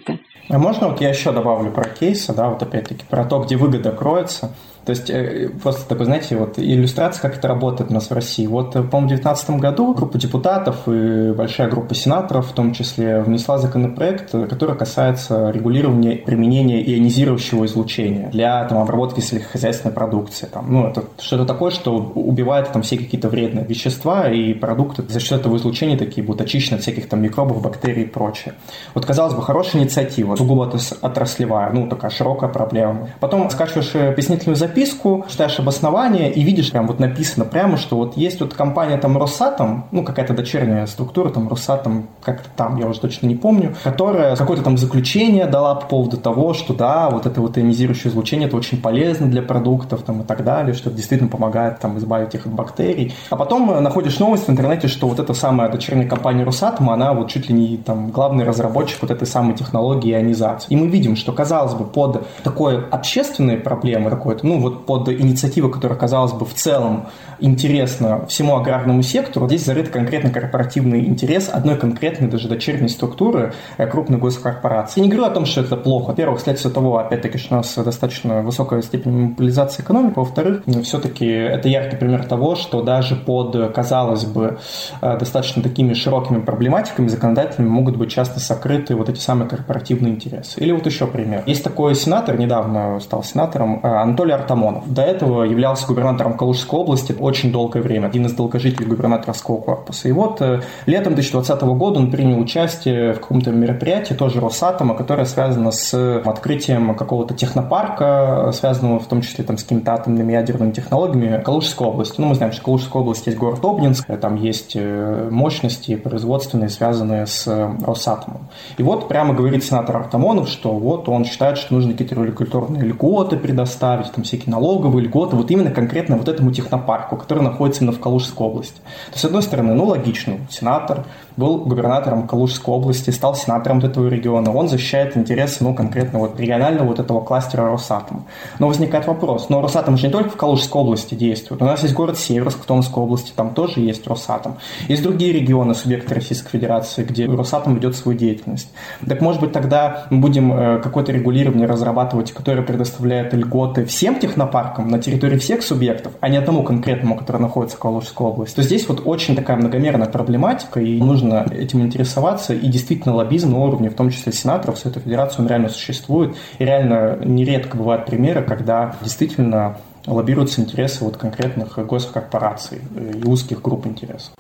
А 0.50 0.58
можно 0.58 0.90
вот 0.90 1.00
я 1.00 1.08
еще 1.08 1.32
добавлю 1.32 1.72
про 1.72 1.86
кейсы, 1.88 2.34
да, 2.34 2.50
вот 2.50 2.62
опять-таки 2.62 3.06
про 3.10 3.24
то, 3.24 3.40
где 3.40 3.56
выгода 3.56 3.94
кроется. 3.94 4.54
То 4.88 4.92
есть 4.92 5.10
э, 5.10 5.50
просто 5.62 5.86
такой, 5.86 6.06
знаете, 6.06 6.38
вот 6.38 6.58
иллюстрация, 6.58 7.22
как 7.22 7.38
это 7.38 7.50
работает 7.50 7.92
у 7.92 7.94
нас 7.94 8.10
в 8.10 8.14
России. 8.14 8.48
Вот, 8.48 8.74
э, 8.78 8.84
по-моему, 8.84 9.08
в 9.08 9.20
2019 9.20 9.50
году 9.60 9.94
группа 9.94 10.18
депутатов 10.18 10.88
и 10.88 11.34
большая 11.34 11.70
группа 11.70 11.94
сенаторов 11.94 12.48
в 12.48 12.54
том 12.54 12.72
числе 12.72 13.20
внесла 13.20 13.58
законопроект, 13.58 14.32
который 14.32 14.78
касается 14.78 15.50
регулирования 15.50 16.16
применения 16.16 16.82
ионизирующего 16.82 17.66
излучения 17.66 18.30
для 18.30 18.64
там, 18.64 18.78
обработки 18.78 19.20
сельскохозяйственной 19.20 19.94
продукции. 19.94 20.46
Там, 20.46 20.72
ну, 20.72 20.88
это 20.88 21.04
что-то 21.20 21.44
такое, 21.44 21.72
что 21.72 21.94
убивает 21.94 22.72
там 22.72 22.82
все 22.82 22.98
какие-то 22.98 23.28
вредные 23.28 23.66
вещества, 23.66 24.30
и 24.30 24.54
продукты 24.54 25.04
за 25.10 25.20
счет 25.20 25.42
этого 25.42 25.58
излучения 25.58 25.98
такие 25.98 26.26
будут 26.26 26.40
очищены 26.40 26.78
от 26.78 26.84
всяких 26.84 27.10
там 27.10 27.22
микробов, 27.22 27.62
бактерий 27.62 28.04
и 28.04 28.08
прочее. 28.08 28.54
Вот, 28.94 29.06
казалось 29.06 29.34
бы, 29.34 29.42
хорошая 29.42 29.82
инициатива, 29.82 30.38
сугубо 30.38 30.72
отраслевая, 31.02 31.72
ну, 31.74 31.90
такая 31.90 32.10
широкая 32.10 32.50
проблема. 32.50 33.10
Потом 33.20 33.50
скачиваешь 33.50 33.92
э, 33.94 34.14
пояснительную 34.14 34.56
запись, 34.56 34.77
записку, 34.78 35.26
читаешь 35.28 35.60
обоснование 35.60 36.32
и 36.32 36.44
видишь, 36.44 36.72
прям 36.72 36.88
вот 36.88 37.00
написано 37.00 37.46
прямо, 37.46 37.78
что 37.78 37.98
вот 37.98 38.16
есть 38.16 38.40
вот 38.40 38.54
компания 38.54 38.98
там 38.98 39.18
Росатом, 39.18 39.86
ну 39.92 40.04
какая-то 40.04 40.34
дочерняя 40.34 40.86
структура 40.86 41.30
там 41.30 41.50
Росатом, 41.50 42.08
как-то 42.22 42.50
там, 42.56 42.78
я 42.78 42.88
уже 42.88 43.00
точно 43.00 43.28
не 43.28 43.36
помню, 43.36 43.76
которая 43.84 44.36
какое-то 44.36 44.64
там 44.64 44.78
заключение 44.78 45.48
дала 45.48 45.76
по 45.76 45.88
поводу 45.88 46.18
того, 46.18 46.54
что 46.54 46.74
да, 46.74 47.10
вот 47.10 47.26
это 47.26 47.42
вот 47.42 47.58
ионизирующее 47.58 48.12
излучение, 48.12 48.48
это 48.48 48.58
очень 48.58 48.80
полезно 48.80 49.28
для 49.28 49.42
продуктов 49.42 50.04
там 50.04 50.22
и 50.22 50.24
так 50.24 50.44
далее, 50.44 50.74
что 50.74 50.92
действительно 50.92 51.30
помогает 51.30 51.80
там 51.80 51.98
избавить 51.98 52.36
их 52.36 52.46
от 52.46 52.54
бактерий. 52.54 53.16
А 53.30 53.36
потом 53.36 53.72
э, 53.72 53.80
находишь 53.80 54.20
новость 54.20 54.48
в 54.48 54.52
интернете, 54.52 54.88
что 54.88 55.08
вот 55.08 55.20
эта 55.20 55.34
самая 55.34 55.70
дочерняя 55.70 56.08
компания 56.08 56.44
Росатома, 56.44 56.94
она 56.94 57.14
вот 57.14 57.30
чуть 57.30 57.50
ли 57.50 57.56
не 57.56 57.78
там 57.78 58.12
главный 58.12 58.46
разработчик 58.46 59.02
вот 59.02 59.12
этой 59.12 59.28
самой 59.28 59.56
технологии 59.56 60.14
ионизации. 60.14 60.68
И 60.70 60.76
мы 60.76 60.88
видим, 60.88 61.16
что, 61.16 61.32
казалось 61.32 61.74
бы, 61.74 61.86
под 61.86 62.28
такой 62.44 62.86
общественной 62.90 63.58
проблемой 63.58 64.12
какой-то, 64.12 64.46
ну, 64.46 64.67
вот 64.70 64.86
под 64.86 65.10
инициативу, 65.10 65.70
которая, 65.70 65.98
казалось 65.98 66.34
бы, 66.34 66.46
в 66.46 66.54
целом 66.54 67.08
интересна 67.40 68.26
всему 68.28 68.58
аграрному 68.58 69.02
сектору, 69.04 69.48
здесь 69.48 69.66
зарыт 69.66 69.90
конкретно 69.90 70.30
корпоративный 70.30 71.06
интерес 71.06 71.50
одной 71.52 71.78
конкретной 71.78 72.28
даже 72.30 72.48
дочерней 72.48 72.90
структуры 72.90 73.54
э, 73.78 73.88
крупной 73.88 74.20
госкорпорации. 74.20 75.00
Я 75.00 75.06
не 75.06 75.10
говорю 75.10 75.28
о 75.28 75.34
том, 75.34 75.46
что 75.46 75.62
это 75.62 75.76
плохо. 75.76 76.10
Во-первых, 76.10 76.40
следствие 76.40 76.74
того, 76.74 76.98
опять-таки, 76.98 77.38
что 77.38 77.56
у 77.56 77.58
нас 77.58 77.74
достаточно 77.76 78.42
высокая 78.42 78.82
степень 78.82 79.12
монополизации 79.12 79.84
экономики. 79.84 80.14
Во-вторых, 80.16 80.64
все-таки 80.84 81.26
это 81.28 81.70
яркий 81.70 81.98
пример 81.98 82.26
того, 82.26 82.56
что 82.56 82.82
даже 82.82 83.16
под, 83.16 83.74
казалось 83.74 84.26
бы, 84.26 84.58
э, 85.02 85.18
достаточно 85.18 85.62
такими 85.62 85.94
широкими 85.94 86.42
проблематиками 86.42 87.08
законодателями 87.08 87.70
могут 87.70 87.98
быть 87.98 88.12
часто 88.12 88.40
сокрыты 88.40 88.96
вот 88.96 89.10
эти 89.10 89.20
самые 89.20 89.50
корпоративные 89.50 90.14
интересы. 90.14 90.60
Или 90.60 90.72
вот 90.72 90.86
еще 90.86 91.08
пример. 91.08 91.44
Есть 91.46 91.64
такой 91.64 91.96
сенатор, 91.96 92.38
недавно 92.38 93.00
стал 93.00 93.24
сенатором, 93.24 93.80
э, 93.84 93.88
Анатолий 93.88 94.34
Артамонов 94.34 94.57
Артамонов. 94.58 94.94
До 94.94 95.02
этого 95.02 95.44
являлся 95.44 95.88
губернатором 95.88 96.38
Калужской 96.38 96.80
области 96.80 97.16
очень 97.18 97.52
долгое 97.52 97.82
время, 97.82 98.08
один 98.08 98.26
из 98.26 98.34
долгожителей 98.34 98.88
губернаторского 98.88 99.58
корпуса. 99.58 100.10
И 100.10 100.12
вот 100.12 100.42
э, 100.42 100.62
летом 100.86 101.14
2020 101.16 101.62
года 101.62 102.00
он 102.00 102.12
принял 102.12 102.40
участие 102.40 103.14
в 103.14 103.20
каком-то 103.20 103.52
мероприятии, 103.52 104.14
тоже 104.14 104.40
Росатома, 104.40 104.96
которое 104.96 105.26
связано 105.26 105.72
с 105.72 106.22
открытием 106.26 106.96
какого-то 106.96 107.34
технопарка, 107.34 108.52
связанного 108.54 109.00
в 109.00 109.06
том 109.06 109.22
числе 109.22 109.44
там, 109.44 109.58
с 109.58 109.64
какими-то 109.64 109.94
атомными 109.94 110.34
ядерными 110.34 110.72
технологиями 110.72 111.42
Калужской 111.42 111.88
области. 111.88 112.20
Ну, 112.20 112.28
мы 112.28 112.36
знаем, 112.36 112.52
что 112.52 112.64
Калужская 112.64 113.02
область 113.02 113.28
есть 113.28 113.38
город 113.38 113.64
Обнинск, 113.64 114.10
э, 114.10 114.18
там 114.18 114.36
есть 114.36 114.74
э, 114.76 115.30
мощности 115.32 115.96
производственные, 115.96 116.70
связанные 116.70 117.28
с 117.28 117.48
Росатомом. 117.86 118.48
И 118.78 118.84
вот 118.84 119.08
прямо 119.08 119.34
говорит 119.34 119.64
сенатор 119.64 119.98
Артамонов, 119.98 120.50
что 120.50 120.74
вот 120.74 121.10
он 121.10 121.26
считает, 121.26 121.58
что 121.58 121.74
нужно 121.74 121.92
какие-то 121.92 122.16
регуляторные 122.16 122.84
льготы 122.84 123.38
предоставить, 123.38 124.12
там 124.12 124.24
все 124.24 124.37
всякие 124.38 124.52
налоговые 124.52 125.06
льготы, 125.06 125.36
вот 125.36 125.52
именно 125.52 125.72
конкретно 125.72 126.18
вот 126.18 126.28
этому 126.28 126.52
технопарку, 126.52 127.18
который 127.18 127.44
находится 127.44 127.82
именно 127.82 127.96
в 127.96 128.00
Калужской 128.00 128.48
области. 128.48 128.76
То 128.76 129.12
есть, 129.12 129.22
с 129.22 129.26
одной 129.26 129.42
стороны, 129.42 129.74
ну, 129.74 129.86
логично, 129.86 130.38
сенатор 130.50 131.06
был 131.36 131.60
губернатором 131.60 132.28
Калужской 132.28 132.74
области, 132.74 133.12
стал 133.12 133.36
сенатором 133.36 133.80
этого 133.80 134.08
региона, 134.08 134.52
он 134.52 134.68
защищает 134.68 135.16
интересы, 135.16 135.64
ну, 135.64 135.74
конкретно 135.74 136.20
вот 136.20 136.40
регионального 136.40 136.88
вот 136.88 137.00
этого 137.00 137.22
кластера 137.22 137.70
Росатома. 137.70 138.24
Но 138.60 138.68
возникает 138.68 139.08
вопрос, 139.08 139.50
но 139.50 139.62
Росатом 139.62 139.98
же 139.98 140.08
не 140.08 140.12
только 140.12 140.30
в 140.30 140.36
Калужской 140.36 140.82
области 140.82 141.16
действует, 141.16 141.62
у 141.62 141.66
нас 141.66 141.84
есть 141.84 141.94
город 141.94 142.18
Северск 142.18 142.64
в 142.64 142.66
Томской 142.66 143.04
области, 143.04 143.32
там 143.36 143.54
тоже 143.54 143.80
есть 143.80 144.08
Росатом. 144.08 144.58
Есть 144.88 145.04
другие 145.04 145.32
регионы, 145.32 145.76
субъекты 145.76 146.16
Российской 146.16 146.50
Федерации, 146.50 147.04
где 147.04 147.26
Росатом 147.26 147.76
ведет 147.76 147.96
свою 147.96 148.18
деятельность. 148.18 148.70
Так 149.08 149.22
может 149.22 149.42
быть 149.42 149.52
тогда 149.52 150.08
мы 150.10 150.20
будем 150.20 150.52
э, 150.52 150.80
какое-то 150.80 151.12
регулирование 151.12 151.68
разрабатывать, 151.68 152.32
которое 152.32 152.64
предоставляет 152.64 153.34
льготы 153.34 153.86
всем 153.86 154.16
технопаркам 154.28 154.90
на 154.90 155.00
территории 155.00 155.38
всех 155.38 155.64
субъектов, 155.64 156.14
а 156.20 156.30
не 156.30 156.38
одному 156.38 156.64
конкретному, 156.64 157.18
который 157.18 157.42
находится 157.42 157.78
в 157.78 157.80
Калужской 157.80 158.28
области. 158.28 158.56
То 158.56 158.62
здесь 158.62 158.88
вот 158.88 159.02
очень 159.06 159.36
такая 159.36 159.58
многомерная 159.58 160.08
проблематика, 160.08 160.80
и 160.80 161.00
нужно 161.00 161.46
этим 161.52 161.82
интересоваться, 161.82 162.54
и 162.54 162.68
действительно 162.68 163.16
лоббизм 163.16 163.52
на 163.52 163.60
уровне, 163.60 163.90
в 163.90 163.96
том 163.96 164.10
числе 164.10 164.32
сенаторов, 164.32 164.78
Совета 164.78 165.00
Федерации, 165.00 165.42
он 165.42 165.48
реально 165.48 165.70
существует, 165.70 166.36
и 166.60 166.66
реально 166.66 167.18
нередко 167.24 167.78
бывают 167.78 168.06
примеры, 168.06 168.44
когда 168.44 168.96
действительно 169.02 169.78
лоббируются 170.06 170.62
интересы 170.62 171.04
вот 171.04 171.18
конкретных 171.18 171.78
госкорпораций 171.86 172.80
и 172.96 173.28
узких 173.28 173.62
групп 173.62 173.86
интересов. 173.88 174.32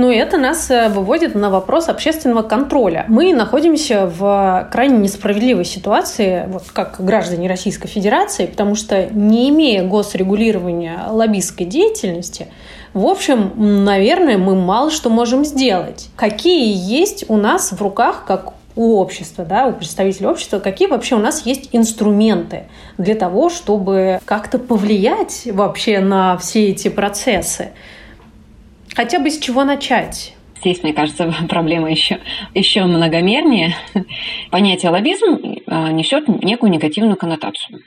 Ну, 0.00 0.10
это 0.10 0.38
нас 0.38 0.70
э, 0.70 0.88
выводит 0.88 1.34
на 1.34 1.50
вопрос 1.50 1.90
общественного 1.90 2.40
контроля. 2.40 3.04
Мы 3.08 3.34
находимся 3.34 4.06
в 4.06 4.66
крайне 4.72 4.96
несправедливой 4.96 5.66
ситуации, 5.66 6.44
вот 6.48 6.62
как 6.72 7.04
граждане 7.04 7.50
Российской 7.50 7.86
Федерации, 7.86 8.46
потому 8.46 8.76
что 8.76 9.10
не 9.12 9.50
имея 9.50 9.84
госрегулирования 9.84 11.04
лоббистской 11.10 11.66
деятельности, 11.66 12.46
в 12.94 13.04
общем, 13.04 13.52
наверное, 13.84 14.38
мы 14.38 14.54
мало 14.54 14.90
что 14.90 15.10
можем 15.10 15.44
сделать. 15.44 16.08
Какие 16.16 16.72
есть 16.74 17.26
у 17.28 17.36
нас 17.36 17.70
в 17.70 17.82
руках, 17.82 18.24
как 18.26 18.54
у 18.76 18.96
общества, 18.96 19.44
да, 19.44 19.66
у 19.66 19.72
представителей 19.72 20.28
общества, 20.28 20.60
какие 20.60 20.88
вообще 20.88 21.16
у 21.16 21.18
нас 21.18 21.44
есть 21.44 21.68
инструменты 21.72 22.68
для 22.96 23.16
того, 23.16 23.50
чтобы 23.50 24.18
как-то 24.24 24.58
повлиять 24.58 25.42
вообще 25.52 26.00
на 26.00 26.38
все 26.38 26.70
эти 26.70 26.88
процессы. 26.88 27.72
Хотя 28.94 29.18
бы 29.18 29.30
с 29.30 29.38
чего 29.38 29.64
начать? 29.64 30.34
Здесь, 30.60 30.82
мне 30.82 30.92
кажется, 30.92 31.32
проблема 31.48 31.90
еще, 31.90 32.20
еще 32.54 32.84
многомернее. 32.84 33.74
Понятие 34.50 34.90
лоббизм 34.90 35.40
э, 35.66 35.92
несет 35.92 36.28
некую 36.28 36.70
негативную 36.70 37.16
коннотацию. 37.16 37.80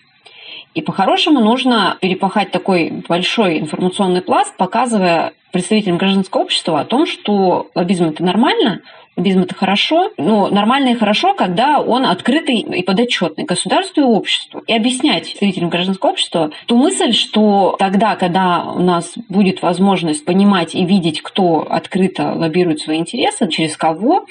И 0.74 0.82
по-хорошему 0.82 1.40
нужно 1.40 1.98
перепахать 2.02 2.50
такой 2.52 3.04
большой 3.08 3.60
информационный 3.60 4.24
пласт, 4.24 4.58
показывая 4.58 5.34
представителям 5.52 5.98
гражданского 5.98 6.42
общества 6.42 6.80
о 6.80 6.86
том, 6.86 7.06
что 7.06 7.70
лоббизм 7.76 8.06
это 8.06 8.24
нормально, 8.24 8.82
лоббизм 9.16 9.42
это 9.42 9.56
хорошо, 9.56 10.12
но 10.18 10.48
нормально 10.50 10.90
и 10.90 10.96
хорошо, 10.96 11.34
когда 11.34 11.80
он 11.80 12.06
открытый 12.06 12.60
и 12.60 12.84
подотчетный 12.84 13.46
государству 13.46 14.02
и 14.02 14.06
обществу. 14.06 14.62
И 14.68 14.74
объяснять 14.74 15.24
представителям 15.24 15.70
гражданского 15.70 16.12
общества 16.12 16.52
ту 16.66 16.78
мысль, 16.78 17.14
что 17.14 17.76
тогда, 17.80 18.16
когда 18.16 18.64
у 18.64 18.80
нас 18.80 19.14
будет 19.30 19.62
возможность 19.62 20.26
понимать 20.26 20.76
и 20.76 20.86
видеть, 20.86 21.22
кто 21.22 21.68
открыто 21.70 22.34
лоббирует 22.34 22.80
свои 22.80 22.98
интересы, 22.98 23.48
через 23.50 23.78
кого, 23.78 24.26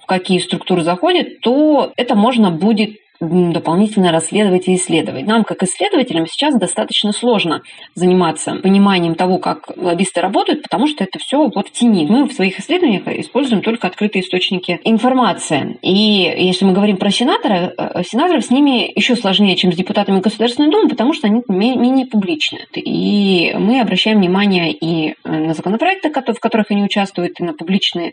в 0.00 0.06
какие 0.06 0.38
структуры 0.38 0.82
заходит, 0.82 1.40
то 1.40 1.92
это 1.96 2.14
можно 2.14 2.50
будет 2.50 3.01
дополнительно 3.22 4.12
расследовать 4.12 4.68
и 4.68 4.74
исследовать. 4.74 5.26
Нам, 5.26 5.44
как 5.44 5.62
исследователям, 5.62 6.26
сейчас 6.26 6.56
достаточно 6.58 7.12
сложно 7.12 7.62
заниматься 7.94 8.56
пониманием 8.56 9.14
того, 9.14 9.38
как 9.38 9.70
лоббисты 9.76 10.20
работают, 10.20 10.62
потому 10.62 10.86
что 10.86 11.04
это 11.04 11.18
все 11.18 11.38
вот 11.38 11.68
в 11.68 11.72
тени. 11.72 12.06
Мы 12.08 12.24
в 12.24 12.32
своих 12.32 12.58
исследованиях 12.58 13.06
используем 13.06 13.62
только 13.62 13.86
открытые 13.86 14.22
источники 14.22 14.80
информации. 14.84 15.78
И 15.82 15.92
если 15.92 16.64
мы 16.64 16.72
говорим 16.72 16.96
про 16.96 17.10
сенатора, 17.10 17.72
э, 17.76 18.02
сенаторов 18.04 18.44
с 18.44 18.50
ними 18.50 18.90
еще 18.94 19.14
сложнее, 19.16 19.56
чем 19.56 19.72
с 19.72 19.76
депутатами 19.76 20.20
Государственной 20.20 20.70
Думы, 20.70 20.88
потому 20.88 21.12
что 21.12 21.26
они 21.28 21.42
менее 21.48 22.06
публичны. 22.06 22.60
И 22.74 23.54
мы 23.58 23.80
обращаем 23.80 24.18
внимание 24.18 24.72
и 24.72 25.14
на 25.24 25.54
законопроекты, 25.54 26.10
в 26.10 26.40
которых 26.40 26.70
они 26.70 26.82
участвуют, 26.82 27.40
и 27.40 27.44
на 27.44 27.52
публичные 27.52 28.12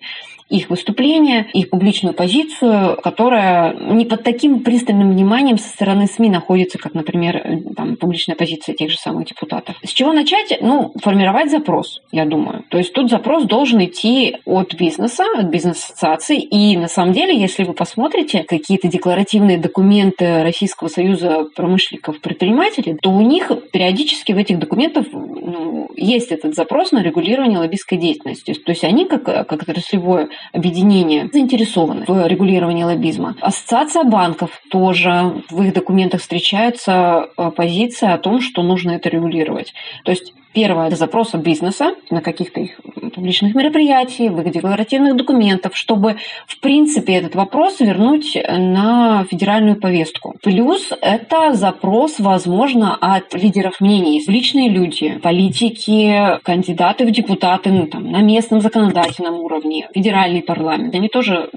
их 0.50 0.70
выступления, 0.70 1.48
их 1.54 1.70
публичную 1.70 2.14
позицию, 2.14 2.98
которая 3.02 3.74
не 3.74 4.06
под 4.06 4.24
таким 4.24 4.62
пристальным 4.62 4.99
пристальным 5.00 5.12
вниманием 5.12 5.58
со 5.58 5.70
стороны 5.70 6.08
СМИ 6.08 6.30
находится, 6.30 6.78
как, 6.78 6.94
например, 6.94 7.38
э, 7.38 7.58
там, 7.76 7.96
публичная 7.96 8.36
позиция 8.36 8.76
тех 8.76 8.92
же 8.92 8.98
самых 8.98 9.28
депутатов. 9.28 9.76
С 9.84 9.90
чего 9.90 10.14
начать? 10.14 10.58
Ну, 10.62 10.94
формировать 11.02 11.50
запрос, 11.50 12.02
я 12.12 12.26
думаю. 12.26 12.64
То 12.70 12.78
есть 12.78 12.94
тут 12.94 13.10
запрос 13.10 13.46
должен 13.46 13.84
идти 13.84 14.38
от 14.46 14.74
бизнеса, 14.74 15.24
от 15.38 15.46
бизнес-ассоциаций. 15.46 16.38
И 16.38 16.78
на 16.78 16.88
самом 16.88 17.14
деле, 17.14 17.38
если 17.38 17.64
вы 17.64 17.74
посмотрите 17.74 18.44
какие-то 18.44 18.88
декларативные 18.88 19.58
документы 19.58 20.44
Российского 20.44 20.90
союза 20.90 21.46
промышленников 21.56 22.20
предпринимателей, 22.20 22.98
то 23.02 23.10
у 23.10 23.22
них 23.22 23.52
периодически 23.72 24.34
в 24.34 24.38
этих 24.38 24.60
документах 24.60 25.06
ну, 25.12 25.90
есть 25.96 26.32
этот 26.32 26.56
запрос 26.56 26.92
на 26.92 27.02
регулирование 27.02 27.60
лоббистской 27.60 27.98
деятельности. 27.98 28.54
То 28.54 28.72
есть 28.72 28.84
они, 28.84 29.06
как, 29.06 29.24
как 29.24 29.62
отраслевое 29.62 30.30
объединение, 30.54 31.30
заинтересованы 31.32 32.06
в 32.08 32.28
регулировании 32.28 32.84
лоббизма. 32.84 33.36
Ассоциация 33.42 34.04
банков 34.04 34.62
то 34.70 34.89
тоже 34.90 35.44
в 35.52 35.62
их 35.62 35.74
документах 35.74 36.20
встречается 36.20 37.30
э, 37.38 37.52
позиция 37.56 38.16
о 38.16 38.18
том, 38.18 38.42
что 38.42 38.64
нужно 38.64 38.92
это 38.92 39.08
регулировать. 39.08 39.72
То 40.04 40.10
есть 40.10 40.34
Первое– 40.52 40.88
это 40.88 40.96
запрос 40.96 41.36
от 41.36 41.42
бизнеса 41.42 41.94
на 42.10 42.22
каких-то 42.22 42.60
их 42.60 42.80
публичных 43.14 43.54
мероприятий, 43.54 44.30
в 44.30 44.42
их 44.42 44.52
декларативных 44.52 45.16
документах, 45.16 45.76
чтобы, 45.76 46.16
в 46.48 46.60
принципе, 46.60 47.14
этот 47.14 47.36
вопрос 47.36 47.80
вернуть 47.80 48.36
на 48.36 49.26
федеральную 49.30 49.76
повестку. 49.76 50.36
Плюс 50.42 50.92
это 51.02 51.54
запрос, 51.54 52.16
возможно, 52.18 52.98
от 53.00 53.36
лидеров 53.36 53.80
мнений. 53.80 54.24
Личные 54.26 54.70
люди, 54.70 55.20
политики, 55.22 56.40
кандидаты 56.42 57.06
в 57.06 57.12
депутаты 57.12 57.70
ну, 57.70 57.86
там, 57.86 58.12
на 58.12 58.22
местном 58.22 58.62
законодательном 58.62 59.36
уровне, 59.36 59.88
федеральный 59.94 60.42
парламент. 60.42 60.96
Они 60.96 61.10
тоже, 61.10 61.50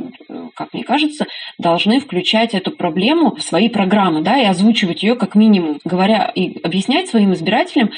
как 0.55 0.73
мне 0.73 0.85
кажется, 0.85 1.27
должны 1.59 2.01
включать 2.01 2.55
эту 2.55 2.71
проблему 2.71 3.35
в 3.35 3.43
свои 3.43 3.69
программы 3.69 4.23
да, 4.23 4.41
и 4.41 4.45
озвучивать 4.45 5.03
ее 5.03 5.15
как 5.15 5.35
минимум, 5.35 5.81
говоря 5.85 6.31
и 6.35 6.61
объяснять 6.63 7.09
своим 7.09 7.33
избирателям, 7.35 7.91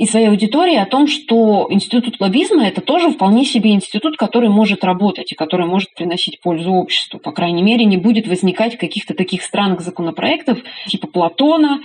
и 0.00 0.06
своей 0.06 0.28
аудитории 0.28 0.76
о 0.76 0.86
том, 0.86 1.06
что 1.06 1.66
институт 1.68 2.18
лоббизма– 2.20 2.66
это 2.66 2.80
тоже 2.80 3.10
вполне 3.10 3.44
себе 3.44 3.72
институт, 3.72 4.16
который 4.16 4.48
может 4.48 4.82
работать 4.82 5.30
и 5.30 5.34
который 5.34 5.66
может 5.66 5.94
приносить 5.94 6.40
пользу 6.40 6.72
обществу. 6.72 7.20
По 7.20 7.32
крайней 7.32 7.62
мере, 7.62 7.84
не 7.84 7.98
будет 7.98 8.26
возникать 8.26 8.78
каких-то 8.78 9.12
таких 9.12 9.42
странных 9.42 9.82
законопроектов 9.82 10.58
типа 10.86 11.06
Платона. 11.06 11.80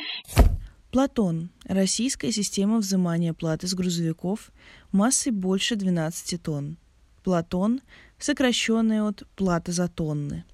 Платон– 0.94 1.50
российская 1.66 2.32
система 2.32 2.78
взимания 2.78 3.34
платы 3.34 3.68
с 3.68 3.74
грузовиков 3.74 4.50
массой 4.94 5.34
больше 5.34 5.76
12 5.76 6.42
тонн. 6.42 6.78
Платон– 7.22 7.82
сокращенный 8.20 9.02
от 9.02 9.24
платы 9.36 9.72
за 9.72 9.88
тонны 9.88 10.46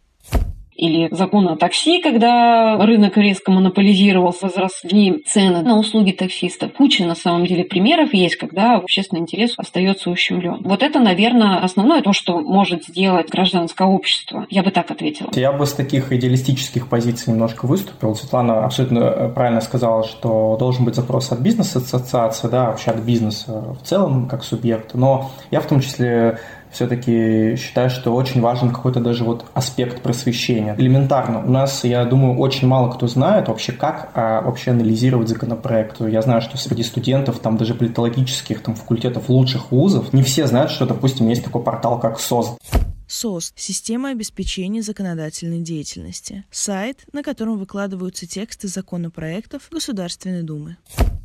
или 0.82 1.14
закон 1.14 1.48
о 1.48 1.58
такси, 1.58 2.02
когда 2.02 2.76
рынок 2.78 3.16
резко 3.16 3.52
монополизировался, 3.52 4.48
возросли 4.48 5.24
цены 5.28 5.62
на 5.62 5.78
услуги 5.78 6.12
таксистов. 6.12 6.74
Куча, 6.74 7.06
на 7.06 7.14
самом 7.14 7.46
деле, 7.46 7.64
примеров 7.64 8.14
есть, 8.16 8.36
когда 8.36 8.78
общественный 8.78 9.22
интерес 9.22 9.54
остается 9.58 10.10
ущемлен. 10.10 10.62
Вот 10.64 10.82
это, 10.82 11.00
наверное, 11.00 11.60
основное 11.60 12.02
то, 12.02 12.14
что 12.14 12.40
может 12.40 12.86
сделать 12.86 13.30
гражданское 13.30 13.88
общество. 13.88 14.48
Я 14.50 14.64
бы 14.64 14.72
так 14.72 14.90
ответила. 14.90 15.30
Я 15.36 15.52
бы 15.52 15.68
с 15.68 15.74
таких 15.74 16.12
идеалистических 16.12 16.88
позиций 16.88 17.32
немножко 17.32 17.68
выступил. 17.68 18.16
Светлана 18.16 18.66
абсолютно 18.66 19.00
э, 19.00 19.30
правильно 19.30 19.62
сказала, 19.62 20.04
что 20.04 20.58
должен 20.58 20.86
быть 20.86 20.96
запрос 20.96 21.32
от 21.32 21.42
бизнес-ассоциации, 21.42 22.48
да, 22.48 22.72
вообще 22.72 22.90
от 22.90 23.02
бизнеса 23.02 23.76
в 23.80 23.86
целом, 23.86 24.28
как 24.28 24.44
субъекта. 24.44 24.98
Но 24.98 25.30
я 25.52 25.60
в 25.60 25.68
том 25.68 25.80
числе 25.80 26.40
все-таки 26.72 27.56
считаю, 27.58 27.90
что 27.90 28.14
очень 28.14 28.42
важен 28.42 28.72
какой-то 28.72 29.00
даже 29.00 29.24
вот 29.24 29.46
аспект 29.54 30.02
просвещения. 30.02 30.76
Элементарно. 30.78 31.44
У 31.46 31.50
нас, 31.50 31.84
я 31.84 32.06
думаю, 32.06 32.38
очень 32.38 32.68
мало 32.68 32.92
кто 32.92 33.08
знает 33.08 33.48
вообще, 33.48 33.72
как 33.72 34.12
а, 34.14 34.42
вообще 34.42 34.72
анализировать 34.72 35.30
законопроект. 35.30 36.02
Я 36.02 36.22
знаю, 36.22 36.42
что 36.42 36.58
среди 36.58 36.84
студентов, 36.84 37.40
там 37.40 37.58
даже 37.58 37.74
политологических 37.74 38.62
там, 38.62 38.76
факультетов 38.76 39.30
лучших 39.30 39.72
вузов, 39.72 40.14
не 40.14 40.24
все 40.24 40.48
знают, 40.48 40.72
что, 40.72 40.86
допустим, 40.86 41.28
есть 41.30 41.44
такой 41.44 41.64
портал, 41.64 42.00
как 42.00 42.20
СОС. 42.20 42.58
СОС– 43.08 43.52
Система 43.56 44.10
обеспечения 44.10 44.82
законодательной 44.82 45.60
деятельности. 45.60 46.46
Сайт, 46.50 47.04
на 47.12 47.24
котором 47.24 47.58
выкладываются 47.58 48.26
тексты 48.26 48.70
законопроектов 48.70 49.68
Государственной 49.70 50.44
Думы. 50.44 50.78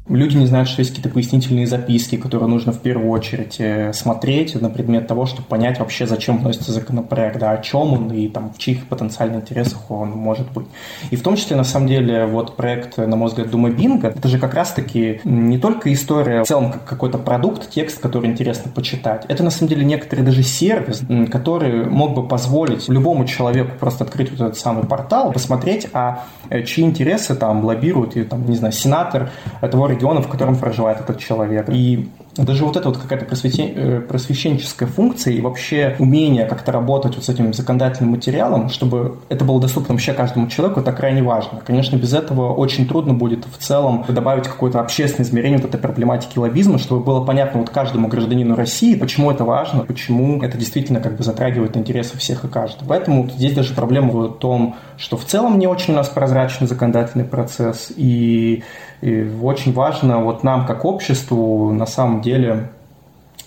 Люди 0.08 0.36
не 0.36 0.46
знают, 0.46 0.68
что 0.68 0.82
есть 0.82 0.92
какие-то 0.92 1.12
пояснительные 1.12 1.66
записки, 1.66 2.16
которые 2.16 2.48
нужно 2.48 2.70
в 2.72 2.78
первую 2.80 3.10
очередь 3.10 3.56
э, 3.58 3.92
смотреть 3.92 4.54
на 4.60 4.70
предмет 4.70 5.08
того, 5.08 5.26
чтобы 5.26 5.48
понять 5.48 5.80
вообще, 5.80 6.06
зачем 6.06 6.38
вносится 6.38 6.70
законопроект, 6.70 7.40
да, 7.40 7.50
о 7.50 7.58
чем 7.58 7.92
он 7.92 8.12
и 8.12 8.28
там, 8.28 8.52
в 8.52 8.58
чьих 8.58 8.86
потенциальных 8.86 9.42
интересах 9.42 9.90
он 9.90 10.10
может 10.10 10.52
быть. 10.52 10.66
И 11.10 11.16
в 11.16 11.22
том 11.22 11.34
числе, 11.34 11.56
на 11.56 11.64
самом 11.64 11.88
деле, 11.88 12.26
вот 12.26 12.54
проект, 12.54 12.98
на 12.98 13.16
мой 13.16 13.28
взгляд, 13.28 13.50
Дума 13.50 13.70
Бинго, 13.70 14.08
это 14.08 14.28
же 14.28 14.38
как 14.38 14.54
раз-таки 14.54 15.20
не 15.24 15.58
только 15.58 15.92
история 15.92 16.44
в 16.44 16.46
целом 16.46 16.70
как 16.70 16.84
какой-то 16.84 17.18
продукт, 17.18 17.68
текст, 17.70 17.98
который 17.98 18.30
интересно 18.30 18.70
почитать. 18.72 19.24
Это, 19.26 19.42
на 19.42 19.50
самом 19.50 19.70
деле, 19.70 19.84
некоторый 19.84 20.20
даже 20.20 20.44
сервис, 20.44 21.02
который 21.32 21.84
мог 21.84 22.14
бы 22.14 22.28
позволить 22.28 22.88
любому 22.88 23.24
человеку 23.24 23.72
просто 23.80 24.04
открыть 24.04 24.30
вот 24.30 24.40
этот 24.40 24.56
самый 24.56 24.84
портал, 24.84 25.32
посмотреть, 25.32 25.88
а 25.92 26.26
э, 26.48 26.62
чьи 26.62 26.84
интересы 26.84 27.34
там 27.34 27.64
лоббируют, 27.64 28.16
и 28.16 28.22
там, 28.22 28.46
не 28.46 28.56
знаю, 28.56 28.72
сенатор 28.72 29.30
того 29.60 29.95
региона, 29.96 30.22
в 30.22 30.28
котором 30.28 30.56
проживает 30.56 31.00
этот 31.00 31.18
человек. 31.18 31.68
И 31.68 32.08
даже 32.36 32.64
вот 32.64 32.76
эта 32.76 32.88
вот 32.88 32.98
какая-то 32.98 33.24
э, 33.24 34.00
просвещенческая 34.00 34.88
функция 34.88 35.32
и 35.34 35.40
вообще 35.40 35.96
умение 35.98 36.44
как-то 36.44 36.72
работать 36.72 37.16
вот 37.16 37.24
с 37.24 37.28
этим 37.28 37.52
законодательным 37.54 38.12
материалом, 38.12 38.68
чтобы 38.68 39.18
это 39.28 39.44
было 39.44 39.60
доступно 39.60 39.94
вообще 39.94 40.12
каждому 40.12 40.48
человеку, 40.48 40.80
это 40.80 40.92
крайне 40.92 41.22
важно. 41.22 41.60
Конечно, 41.64 41.96
без 41.96 42.12
этого 42.12 42.52
очень 42.52 42.86
трудно 42.86 43.14
будет 43.14 43.46
в 43.46 43.58
целом 43.58 44.04
добавить 44.08 44.44
какое-то 44.44 44.80
общественное 44.80 45.26
измерение 45.26 45.58
вот 45.58 45.68
этой 45.68 45.80
проблематики 45.80 46.38
лоббизма, 46.38 46.78
чтобы 46.78 47.02
было 47.02 47.24
понятно 47.24 47.60
вот 47.60 47.70
каждому 47.70 48.08
гражданину 48.08 48.54
России, 48.54 48.94
почему 48.94 49.30
это 49.30 49.44
важно, 49.44 49.84
почему 49.84 50.42
это 50.42 50.58
действительно 50.58 51.00
как 51.00 51.16
бы 51.16 51.24
затрагивает 51.24 51.76
интересы 51.76 52.18
всех 52.18 52.44
и 52.44 52.48
каждого. 52.48 52.88
Поэтому 52.88 53.28
здесь 53.30 53.54
даже 53.54 53.74
проблема 53.74 54.12
в 54.12 54.38
том, 54.38 54.76
что 54.98 55.16
в 55.16 55.24
целом 55.24 55.58
не 55.58 55.66
очень 55.66 55.94
у 55.94 55.96
нас 55.96 56.08
прозрачный 56.08 56.66
законодательный 56.66 57.24
процесс, 57.24 57.92
и 57.96 58.62
и 59.00 59.30
очень 59.42 59.72
важно 59.72 60.18
вот 60.22 60.42
нам, 60.42 60.66
как 60.66 60.84
обществу, 60.84 61.72
на 61.72 61.86
самом 61.86 62.20
деле 62.20 62.70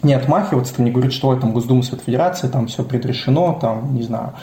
не 0.03 0.13
отмахиваться, 0.13 0.75
там, 0.75 0.85
не 0.85 0.91
говорить, 0.91 1.13
что 1.13 1.35
там 1.35 1.51
Госдума 1.51 1.83
Совет 1.83 2.03
Федерации, 2.03 2.47
там 2.47 2.67
все 2.67 2.83
предрешено, 2.83 3.57
там, 3.59 3.93
не 3.95 4.03
знаю, 4.03 4.33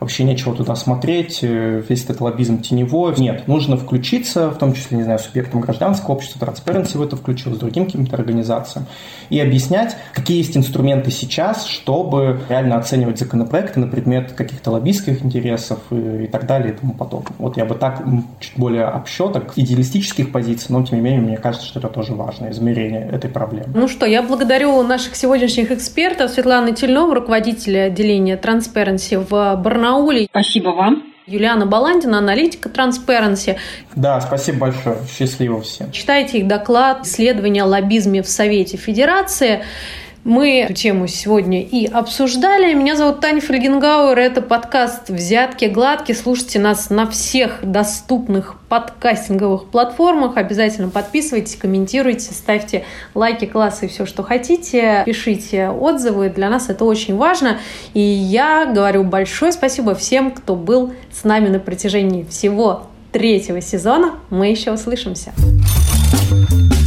вообще 0.00 0.24
нечего 0.24 0.54
туда 0.54 0.74
смотреть, 0.76 1.40
э, 1.42 1.82
весь 1.88 2.04
этот 2.04 2.20
лоббизм 2.20 2.60
теневой. 2.60 3.14
Нет, 3.18 3.48
нужно 3.48 3.76
включиться, 3.76 4.50
в 4.50 4.58
том 4.58 4.72
числе, 4.74 4.98
не 4.98 5.04
знаю, 5.04 5.18
субъектом 5.18 5.60
гражданского 5.60 6.14
общества, 6.14 6.44
Transparency 6.44 6.98
в 6.98 7.02
это 7.02 7.16
включил, 7.16 7.54
с 7.54 7.58
другим 7.58 7.86
каким-то 7.86 8.16
организациям, 8.16 8.86
и 9.30 9.40
объяснять, 9.40 9.96
какие 10.12 10.38
есть 10.38 10.56
инструменты 10.56 11.10
сейчас, 11.10 11.66
чтобы 11.66 12.40
реально 12.48 12.76
оценивать 12.76 13.18
законопроекты 13.18 13.80
на 13.80 13.86
предмет 13.86 14.32
каких-то 14.32 14.70
лоббистских 14.70 15.24
интересов 15.24 15.78
и, 15.90 16.24
и 16.24 16.26
так 16.26 16.46
далее 16.46 16.74
и 16.74 16.76
тому 16.76 16.94
подобное. 16.94 17.34
Вот 17.38 17.56
я 17.56 17.64
бы 17.64 17.74
так 17.74 18.02
чуть 18.40 18.56
более 18.56 18.86
общо, 18.86 19.28
так 19.28 19.52
идеалистических 19.56 20.32
позиций, 20.32 20.66
но 20.70 20.84
тем 20.84 20.98
не 20.98 21.04
менее, 21.04 21.20
мне 21.20 21.36
кажется, 21.36 21.66
что 21.66 21.78
это 21.78 21.88
тоже 21.88 22.14
важное 22.14 22.50
измерение 22.50 23.08
этой 23.10 23.30
проблемы. 23.30 23.68
Ну 23.74 23.88
что, 23.88 24.06
я 24.06 24.22
благодарю 24.22 24.82
наших 24.82 25.16
сегодняшних 25.16 25.70
экспертов 25.70 26.30
Светланы 26.30 26.72
Тельнова, 26.72 27.14
руководителя 27.14 27.84
отделения 27.84 28.36
Transparency 28.36 29.18
в 29.18 29.56
Барнауле, 29.62 29.85
Барнауле. 29.86 30.26
Спасибо 30.26 30.70
вам. 30.70 31.04
Юлиана 31.26 31.66
Баландина, 31.66 32.18
аналитика 32.18 32.68
Transparency. 32.68 33.56
Да, 33.96 34.20
спасибо 34.20 34.58
большое. 34.58 34.98
Счастливо 35.08 35.60
всем. 35.62 35.90
Читайте 35.90 36.38
их 36.38 36.46
доклад 36.46 37.04
«Исследование 37.04 37.64
о 37.64 37.66
лоббизме 37.66 38.22
в 38.22 38.28
Совете 38.28 38.76
Федерации». 38.76 39.64
Мы 40.26 40.62
эту 40.62 40.72
тему 40.72 41.06
сегодня 41.06 41.62
и 41.62 41.86
обсуждали. 41.86 42.74
Меня 42.74 42.96
зовут 42.96 43.20
Таня 43.20 43.40
Фельгенгауэр. 43.40 44.18
Это 44.18 44.42
подкаст 44.42 45.08
«Взятки 45.08 45.66
гладкие». 45.66 46.18
Слушайте 46.18 46.58
нас 46.58 46.90
на 46.90 47.08
всех 47.08 47.60
доступных 47.62 48.56
подкастинговых 48.68 49.66
платформах. 49.66 50.36
Обязательно 50.36 50.88
подписывайтесь, 50.88 51.54
комментируйте, 51.54 52.34
ставьте 52.34 52.84
лайки, 53.14 53.44
классы 53.44 53.86
и 53.86 53.88
все, 53.88 54.04
что 54.04 54.24
хотите. 54.24 55.04
Пишите 55.06 55.68
отзывы. 55.68 56.28
Для 56.28 56.50
нас 56.50 56.70
это 56.70 56.84
очень 56.84 57.16
важно. 57.16 57.60
И 57.94 58.00
я 58.00 58.66
говорю 58.66 59.04
большое 59.04 59.52
спасибо 59.52 59.94
всем, 59.94 60.32
кто 60.32 60.56
был 60.56 60.92
с 61.12 61.22
нами 61.22 61.50
на 61.50 61.60
протяжении 61.60 62.24
всего 62.24 62.88
третьего 63.12 63.60
сезона. 63.60 64.14
Мы 64.30 64.48
еще 64.48 64.72
услышимся. 64.72 65.32
thank 66.28 66.50
you 66.50 66.85